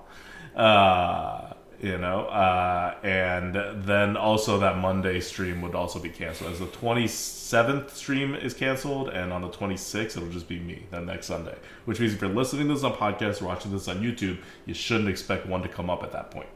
Uh, 0.56 1.53
you 1.84 1.98
know, 1.98 2.28
uh, 2.28 2.96
and 3.04 3.86
then 3.86 4.16
also 4.16 4.58
that 4.60 4.78
Monday 4.78 5.20
stream 5.20 5.62
would 5.62 5.76
also 5.76 6.00
be 6.00 6.08
canceled. 6.08 6.54
As 6.54 6.60
the 6.60 6.68
27th 6.68 7.90
stream 7.90 8.34
is 8.36 8.54
canceled, 8.54 9.10
and 9.10 9.34
on 9.34 9.42
the 9.42 9.50
26th, 9.50 10.16
it'll 10.16 10.30
just 10.30 10.48
be 10.48 10.62
me 10.62 10.86
that 10.92 11.04
next 11.04 11.26
Sunday. 11.26 11.58
Which 11.84 12.00
means 12.00 12.14
if 12.14 12.22
you're 12.22 12.30
listening 12.30 12.70
to 12.70 12.76
this 12.76 12.86
on 12.86 12.94
podcast 12.94 13.42
or 13.42 13.48
watching 13.48 13.74
this 13.74 13.90
on 13.90 13.98
YouTube, 13.98 14.38
you 14.66 14.74
shouldn't 14.74 15.10
expect 15.10 15.46
one 15.46 15.62
to 15.62 15.68
come 15.68 15.90
up 15.90 16.04
at 16.04 16.14
that 16.14 16.32
point. 16.32 16.48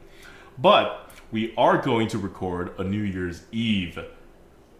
But 0.56 1.10
we 1.30 1.52
are 1.58 1.76
going 1.76 2.08
to 2.08 2.18
record 2.18 2.72
a 2.78 2.84
New 2.84 3.02
Year's 3.02 3.42
Eve 3.52 3.98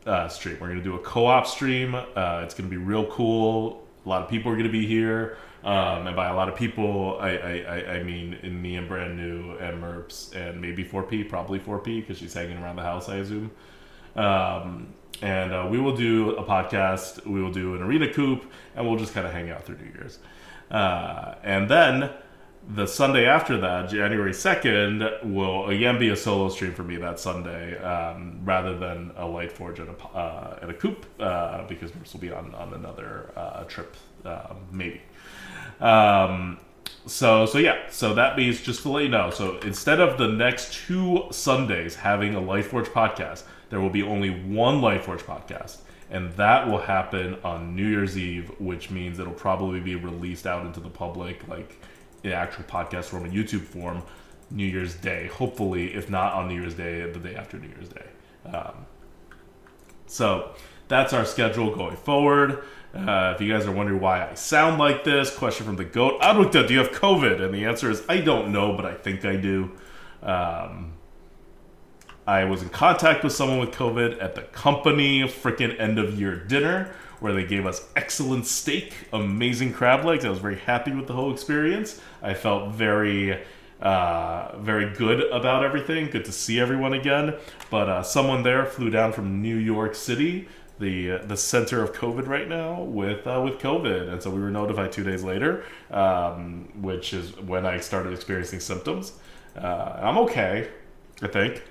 uh, 0.07 0.28
stream. 0.28 0.57
We're 0.59 0.68
going 0.68 0.78
to 0.78 0.84
do 0.84 0.94
a 0.94 1.01
co-op 1.01 1.46
stream. 1.46 1.94
Uh, 1.94 2.40
it's 2.42 2.55
going 2.55 2.70
to 2.70 2.74
be 2.74 2.82
real 2.82 3.05
cool. 3.11 3.86
A 4.07 4.09
lot 4.09 4.22
of 4.22 4.30
people 4.30 4.51
are 4.51 4.55
going 4.55 4.66
to 4.66 4.72
be 4.72 4.86
here, 4.86 5.36
um, 5.64 6.06
and 6.06 6.14
by 6.14 6.28
a 6.28 6.34
lot 6.34 6.48
of 6.48 6.54
people, 6.54 7.18
I, 7.20 7.30
I, 7.30 7.96
I, 7.96 8.02
mean 8.02 8.34
in 8.42 8.62
me 8.62 8.76
and 8.76 8.86
brand 8.86 9.16
new 9.16 9.56
and 9.56 9.82
Merps 9.82 10.34
and 10.34 10.61
maybe 10.61 10.84
4P, 10.84 11.28
probably 11.28 11.59
4P 11.59 12.00
because 12.00 12.18
she's 12.18 12.32
hanging 12.32 12.59
around 12.59 12.76
the 12.76 12.82
house, 12.82 13.09
I 13.09 13.16
assume. 13.16 13.50
Um, 14.14 14.94
and 15.20 15.52
uh, 15.52 15.66
we 15.68 15.80
will 15.80 15.96
do 15.96 16.30
a 16.36 16.44
podcast. 16.44 17.26
We 17.26 17.42
will 17.42 17.52
do 17.52 17.74
an 17.74 17.82
arena 17.82 18.12
coop, 18.12 18.50
and 18.76 18.86
we'll 18.86 18.98
just 18.98 19.14
kind 19.14 19.26
of 19.26 19.32
hang 19.32 19.50
out 19.50 19.64
through 19.64 19.78
New 19.78 19.92
Year's. 19.92 20.20
Uh, 20.70 21.34
and 21.42 21.68
then 21.68 22.11
the 22.68 22.86
Sunday 22.86 23.24
after 23.24 23.59
that, 23.59 23.88
January 23.88 24.32
2nd, 24.32 25.24
will 25.24 25.68
again 25.68 25.98
be 25.98 26.11
a 26.11 26.16
solo 26.16 26.48
stream 26.50 26.72
for 26.72 26.84
me 26.84 26.96
that 26.96 27.18
Sunday, 27.18 27.78
um, 27.78 28.40
rather 28.44 28.78
than 28.78 29.11
a 29.16 29.24
Lightforge 29.24 29.78
and 29.78 29.88
a, 29.88 30.06
uh, 30.16 30.59
a 30.62 30.74
Coop, 30.74 31.06
uh, 31.18 31.66
because 31.66 31.90
Merps 31.92 32.12
will 32.12 32.20
be 32.20 32.30
on, 32.30 32.54
on 32.54 32.74
another 32.74 33.32
uh, 33.36 33.64
trip, 33.64 33.96
uh, 34.24 34.54
maybe. 34.70 35.00
Um, 35.81 36.59
so, 37.07 37.47
so 37.47 37.59
yeah, 37.59 37.89
so 37.91 38.14
that 38.14 38.37
means 38.37 38.61
just 38.61 38.83
to 38.83 38.91
let 38.91 39.05
you 39.05 39.09
know, 39.09 39.31
so 39.31 39.59
instead 39.61 40.01
of 40.01 40.18
the 40.18 40.29
next 40.29 40.72
two 40.74 41.24
Sundays 41.31 41.97
having 41.97 42.35
a 42.35 42.41
Lightforge 42.41 42.87
podcast, 42.87 43.45
there 43.70 43.81
will 43.81 43.91
be 43.91 44.03
only 44.03 44.31
one 44.31 44.81
Lightforge 44.81 45.20
podcast. 45.20 45.79
And 46.11 46.33
that 46.35 46.66
will 46.66 46.79
happen 46.79 47.37
on 47.45 47.76
New 47.76 47.87
Year's 47.87 48.16
Eve, 48.16 48.51
which 48.59 48.91
means 48.91 49.18
it'll 49.18 49.33
probably 49.33 49.81
be 49.81 49.95
released 49.95 50.47
out 50.47 50.64
into 50.64 50.81
the 50.81 50.89
public, 50.89 51.47
like 51.49 51.83
in 52.24 52.33
actual 52.33 52.64
podcast 52.64 53.05
form 53.05 53.24
and 53.24 53.33
YouTube 53.33 53.62
form, 53.62 54.03
New 54.51 54.64
Year's 54.64 54.95
Day. 54.95 55.26
Hopefully, 55.26 55.95
if 55.95 56.09
not 56.09 56.33
on 56.33 56.49
New 56.49 56.61
Year's 56.61 56.74
Day, 56.74 57.11
the 57.11 57.18
day 57.18 57.35
after 57.35 57.59
New 57.59 57.68
Year's 57.68 57.91
Day. 57.91 58.07
Um, 58.47 58.87
so 60.07 60.55
that's 60.89 61.12
our 61.12 61.26
schedule 61.26 61.74
going 61.74 61.97
forward. 61.97 62.64
Uh, 63.07 63.32
if 63.34 63.40
you 63.40 63.53
guys 63.53 63.66
are 63.66 63.72
wondering 63.72 64.01
why 64.01 64.28
I 64.28 64.34
sound 64.34 64.78
like 64.78 65.05
this, 65.05 65.34
question 65.34 65.66
from 65.66 65.76
the 65.76 65.84
goat: 65.84 66.20
ADWCTA, 66.20 66.66
do 66.68 66.74
you 66.74 66.80
have 66.80 66.90
COVID? 66.90 67.40
And 67.40 67.55
the 67.55 67.64
answer 67.64 67.90
is 67.90 68.03
I 68.09 68.20
don't 68.20 68.53
know, 68.53 68.74
but 68.74 68.84
I 68.84 68.94
think 68.94 69.24
I 69.24 69.36
do. 69.36 69.70
Um, 70.22 70.92
I 72.26 72.44
was 72.44 72.62
in 72.62 72.68
contact 72.68 73.24
with 73.24 73.32
someone 73.32 73.59
with 73.59 73.70
COVID 73.70 74.22
at 74.22 74.34
the 74.34 74.42
company 74.42 75.22
freaking 75.22 75.80
end 75.80 75.99
of 75.99 76.20
year 76.20 76.36
dinner 76.36 76.92
where 77.20 77.32
they 77.32 77.44
gave 77.44 77.66
us 77.66 77.88
excellent 77.96 78.46
steak, 78.46 78.92
amazing 79.12 79.72
crab 79.72 80.05
legs. 80.05 80.24
I 80.24 80.30
was 80.30 80.38
very 80.38 80.59
happy 80.59 80.92
with 80.92 81.07
the 81.07 81.14
whole 81.14 81.32
experience. 81.32 82.01
I 82.22 82.34
felt 82.34 82.72
very, 82.74 83.42
uh, 83.80 84.59
very 84.59 84.94
good 84.94 85.20
about 85.32 85.64
everything. 85.64 86.11
Good 86.11 86.24
to 86.26 86.32
see 86.32 86.61
everyone 86.61 86.92
again. 86.92 87.34
But 87.70 87.88
uh, 87.88 88.03
someone 88.03 88.42
there 88.42 88.66
flew 88.66 88.90
down 88.90 89.12
from 89.12 89.42
New 89.42 89.57
York 89.57 89.94
City, 89.94 90.49
the 90.79 91.12
uh, 91.12 91.18
the 91.26 91.37
center 91.37 91.83
of 91.83 91.93
COVID 91.93 92.26
right 92.26 92.49
now, 92.49 92.83
with 92.83 93.26
uh, 93.26 93.41
with 93.45 93.59
COVID, 93.59 94.12
and 94.12 94.22
so 94.22 94.31
we 94.31 94.41
were 94.41 94.51
notified 94.51 94.93
two 94.93 95.05
days 95.05 95.22
later, 95.24 95.64
um, 95.91 96.68
which 96.81 97.12
is 97.12 97.37
when 97.39 97.66
I 97.66 97.79
started 97.79 98.12
experiencing 98.12 98.61
symptoms. 98.61 99.12
Uh, 99.57 99.99
I'm 100.03 100.18
okay, 100.18 100.68
I 101.22 101.29
think. 101.29 101.62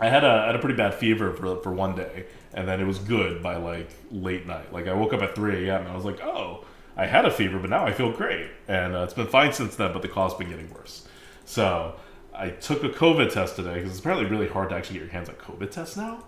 I 0.00 0.08
had 0.08 0.24
a 0.24 0.46
had 0.46 0.54
a 0.54 0.58
pretty 0.58 0.76
bad 0.76 0.94
fever 0.94 1.32
for 1.32 1.60
for 1.62 1.72
one 1.72 1.96
day, 1.96 2.26
and 2.54 2.68
then 2.68 2.80
it 2.80 2.86
was 2.86 2.98
good 2.98 3.42
by 3.42 3.56
like 3.56 3.90
late 4.10 4.46
night. 4.46 4.72
Like 4.72 4.86
I 4.86 4.94
woke 4.94 5.12
up 5.12 5.22
at 5.22 5.34
three 5.34 5.68
a.m. 5.68 5.82
and 5.82 5.90
I 5.90 5.96
was 5.96 6.04
like, 6.04 6.20
oh, 6.22 6.64
I 6.96 7.06
had 7.06 7.24
a 7.24 7.30
fever, 7.30 7.58
but 7.58 7.70
now 7.70 7.84
I 7.84 7.92
feel 7.92 8.12
great, 8.12 8.50
and 8.68 8.94
uh, 8.94 9.02
it's 9.02 9.14
been 9.14 9.26
fine 9.26 9.52
since 9.52 9.74
then. 9.76 9.92
But 9.92 10.02
the 10.02 10.08
cough's 10.08 10.34
been 10.34 10.50
getting 10.50 10.72
worse. 10.72 11.08
So 11.44 11.96
I 12.34 12.50
took 12.50 12.84
a 12.84 12.90
COVID 12.90 13.32
test 13.32 13.56
today 13.56 13.74
because 13.74 13.90
it's 13.90 14.00
apparently 14.00 14.26
really 14.30 14.48
hard 14.48 14.68
to 14.70 14.76
actually 14.76 14.98
get 15.00 15.04
your 15.04 15.12
hands 15.12 15.28
on 15.28 15.34
COVID 15.36 15.70
tests 15.70 15.96
now. 15.96 16.24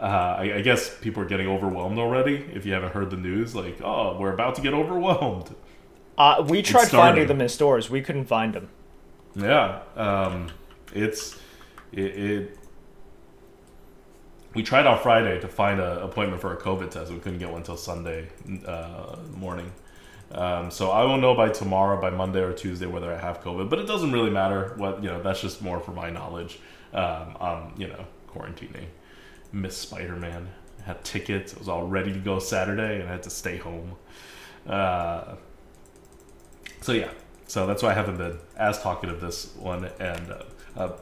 Uh, 0.00 0.36
I, 0.38 0.54
I 0.56 0.62
guess 0.62 0.96
people 0.98 1.22
are 1.22 1.26
getting 1.26 1.48
overwhelmed 1.48 1.98
already. 1.98 2.36
If 2.54 2.64
you 2.64 2.72
haven't 2.72 2.92
heard 2.92 3.10
the 3.10 3.16
news, 3.16 3.54
like, 3.54 3.80
oh, 3.82 4.16
we're 4.18 4.32
about 4.32 4.54
to 4.54 4.62
get 4.62 4.72
overwhelmed. 4.72 5.54
Uh, 6.16 6.44
we 6.48 6.62
tried 6.62 6.88
finding 6.88 7.26
them 7.26 7.40
in 7.40 7.48
stores. 7.48 7.90
We 7.90 8.02
couldn't 8.02 8.26
find 8.26 8.52
them. 8.52 8.68
Yeah, 9.36 9.80
um, 9.96 10.50
it's 10.92 11.38
it, 11.92 12.00
it. 12.00 12.58
We 14.54 14.62
tried 14.62 14.86
on 14.86 14.98
Friday 15.00 15.40
to 15.40 15.48
find 15.48 15.80
an 15.80 15.98
appointment 15.98 16.40
for 16.40 16.52
a 16.52 16.56
COVID 16.56 16.90
test. 16.90 17.12
We 17.12 17.18
couldn't 17.18 17.38
get 17.38 17.50
one 17.50 17.58
until 17.58 17.76
Sunday 17.76 18.28
uh, 18.66 19.16
morning. 19.34 19.72
Um, 20.32 20.70
so 20.70 20.90
I 20.90 21.04
will 21.04 21.18
know 21.18 21.34
by 21.34 21.48
tomorrow, 21.50 22.00
by 22.00 22.10
Monday 22.10 22.40
or 22.40 22.52
Tuesday, 22.52 22.86
whether 22.86 23.12
I 23.12 23.18
have 23.18 23.40
COVID. 23.40 23.70
But 23.70 23.78
it 23.78 23.86
doesn't 23.86 24.12
really 24.12 24.30
matter. 24.30 24.74
What 24.76 25.02
you 25.02 25.08
know, 25.08 25.22
that's 25.22 25.40
just 25.40 25.62
more 25.62 25.80
for 25.80 25.92
my 25.92 26.10
knowledge. 26.10 26.58
Um, 26.92 27.36
I'm 27.40 27.72
you 27.76 27.88
know 27.88 28.04
quarantining. 28.28 28.86
Miss 29.52 29.76
Spider 29.76 30.16
Man. 30.16 30.48
Had 30.84 31.04
tickets. 31.04 31.54
I 31.54 31.58
was 31.58 31.68
all 31.68 31.86
ready 31.86 32.12
to 32.12 32.18
go 32.18 32.38
Saturday, 32.38 33.00
and 33.00 33.08
I 33.08 33.12
had 33.12 33.22
to 33.24 33.30
stay 33.30 33.56
home. 33.58 33.96
Uh, 34.66 35.34
so 36.80 36.92
yeah, 36.92 37.10
So 37.48 37.66
that's 37.66 37.82
why 37.82 37.90
I 37.90 37.94
haven't 37.94 38.18
been 38.18 38.38
as 38.56 38.80
talkative 38.80 39.20
this 39.20 39.54
one. 39.56 39.86
And 39.98 40.30
uh, 40.30 40.42
uh, 40.76 40.92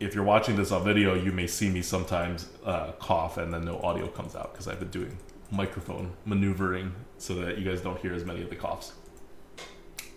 if 0.00 0.14
you're 0.14 0.24
watching 0.24 0.56
this 0.56 0.72
on 0.72 0.82
video, 0.84 1.14
you 1.14 1.30
may 1.30 1.46
see 1.46 1.68
me 1.68 1.82
sometimes 1.82 2.48
uh, 2.64 2.92
cough 2.92 3.36
and 3.36 3.52
then 3.52 3.66
no 3.66 3.78
audio 3.80 4.08
comes 4.08 4.34
out 4.34 4.52
because 4.52 4.66
I've 4.66 4.80
been 4.80 4.90
doing 4.90 5.18
microphone 5.50 6.12
maneuvering 6.24 6.94
so 7.18 7.34
that 7.34 7.58
you 7.58 7.64
guys 7.70 7.82
don't 7.82 8.00
hear 8.00 8.14
as 8.14 8.24
many 8.24 8.42
of 8.42 8.48
the 8.48 8.56
coughs. 8.56 8.94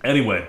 Anyway, 0.06 0.48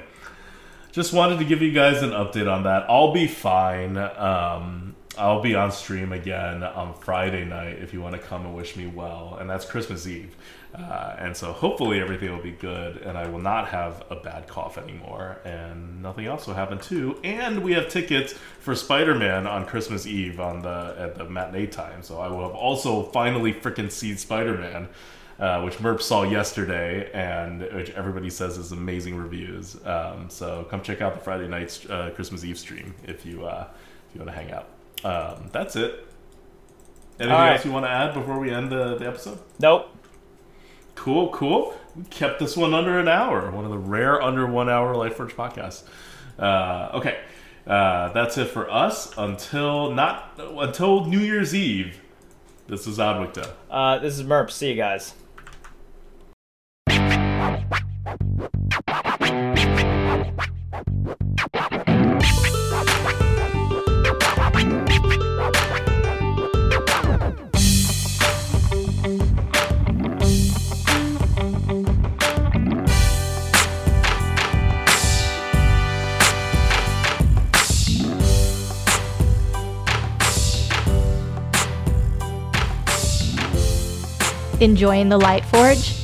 just 0.95 1.13
wanted 1.13 1.41
to 1.41 1.45
give 1.45 1.61
you 1.61 1.73
guys 1.73 2.03
an 2.03 2.11
update 2.11 2.51
on 2.51 2.63
that. 2.63 2.87
I'll 2.89 3.13
be 3.13 3.27
fine. 3.27 3.97
Um, 3.99 4.95
I'll 5.19 5.43
be 5.43 5.57
on 5.57 5.73
stream 5.73 6.13
again 6.13 6.63
on 6.63 6.95
Friday 6.95 7.45
night 7.45 7.79
if 7.81 7.93
you 7.93 8.01
want 8.01 8.15
to 8.15 8.21
come 8.21 8.47
and 8.47 8.55
wish 8.55 8.77
me 8.77 8.87
well, 8.87 9.37
and 9.41 9.51
that's 9.51 9.65
Christmas 9.65 10.07
Eve. 10.07 10.37
Uh, 10.73 11.17
and 11.19 11.37
so 11.37 11.53
hopefully 11.53 12.01
everything 12.01 12.31
will 12.31 12.43
be 12.43 12.53
good, 12.53 12.99
and 12.99 13.19
I 13.19 13.29
will 13.29 13.41
not 13.41 13.69
have 13.69 14.05
a 14.09 14.17
bad 14.17 14.47
cough 14.47 14.79
anymore, 14.79 15.39
and 15.45 16.01
nothing 16.01 16.27
else 16.27 16.47
will 16.47 16.55
happen 16.55 16.79
too. 16.79 17.19
And 17.25 17.65
we 17.65 17.73
have 17.73 17.89
tickets 17.89 18.33
for 18.61 18.77
Spider 18.77 19.17
Man 19.17 19.49
on 19.49 19.67
Christmas 19.67 20.07
Eve 20.07 20.39
on 20.39 20.63
the 20.63 20.95
at 20.97 21.17
the 21.17 21.29
matinee 21.29 21.67
time, 21.67 22.03
so 22.03 22.21
I 22.21 22.29
will 22.29 22.43
have 22.43 22.55
also 22.55 23.03
finally 23.03 23.53
freaking 23.53 23.91
seen 23.91 24.17
Spider 24.17 24.57
Man. 24.57 24.89
Uh, 25.39 25.63
which 25.63 25.79
Merp 25.79 26.01
saw 26.01 26.23
yesterday, 26.23 27.11
and 27.13 27.61
which 27.61 27.91
everybody 27.91 28.31
says 28.31 28.57
is 28.57 28.71
amazing 28.71 29.17
reviews. 29.17 29.77
Um, 29.85 30.31
so 30.31 30.65
come 30.71 30.81
check 30.81 31.01
out 31.01 31.15
the 31.15 31.21
Friday 31.21 31.49
night's 31.49 31.85
uh, 31.87 32.13
Christmas 32.15 32.45
Eve 32.45 32.57
stream 32.57 32.95
if 33.03 33.27
you 33.27 33.45
uh, 33.45 33.67
if 34.09 34.15
you 34.15 34.21
want 34.25 34.31
to 34.31 34.43
hang 34.43 34.53
out. 34.53 34.69
Um, 35.05 35.51
that's 35.51 35.75
it. 35.75 36.07
Anything 37.19 37.37
right. 37.37 37.53
else 37.53 37.65
you 37.65 37.73
want 37.73 37.85
to 37.85 37.91
add 37.91 38.15
before 38.15 38.39
we 38.39 38.51
end 38.51 38.71
the, 38.71 38.97
the 38.97 39.07
episode? 39.07 39.39
Nope. 39.61 39.89
Cool, 40.95 41.29
cool. 41.31 41.75
We 41.97 42.05
kept 42.05 42.39
this 42.39 42.57
one 42.57 42.75
under 42.75 42.99
an 42.99 43.09
hour. 43.09 43.51
One 43.51 43.65
of 43.65 43.71
the 43.71 43.79
rare 43.79 44.21
under 44.21 44.47
one 44.47 44.69
hour 44.69 44.95
Lightforge 44.95 45.33
podcasts. 45.33 45.85
Uh, 46.39 46.91
okay, 46.95 47.21
uh, 47.67 48.13
that's 48.13 48.37
it 48.39 48.47
for 48.47 48.71
us 48.71 49.13
until 49.17 49.91
not 49.93 50.39
until 50.39 51.05
New 51.05 51.21
Year's 51.21 51.55
Eve. 51.55 52.01
This 52.67 52.87
is 52.87 52.99
ADWCTA. 52.99 53.53
Uh, 53.71 53.99
this 53.99 54.19
is 54.19 54.25
Merp. 54.25 54.51
See 54.51 54.71
you 54.71 54.77
guys. 54.77 55.15
Enjoying 84.61 85.11
the 85.11 85.19
Lightforge? 85.19 86.04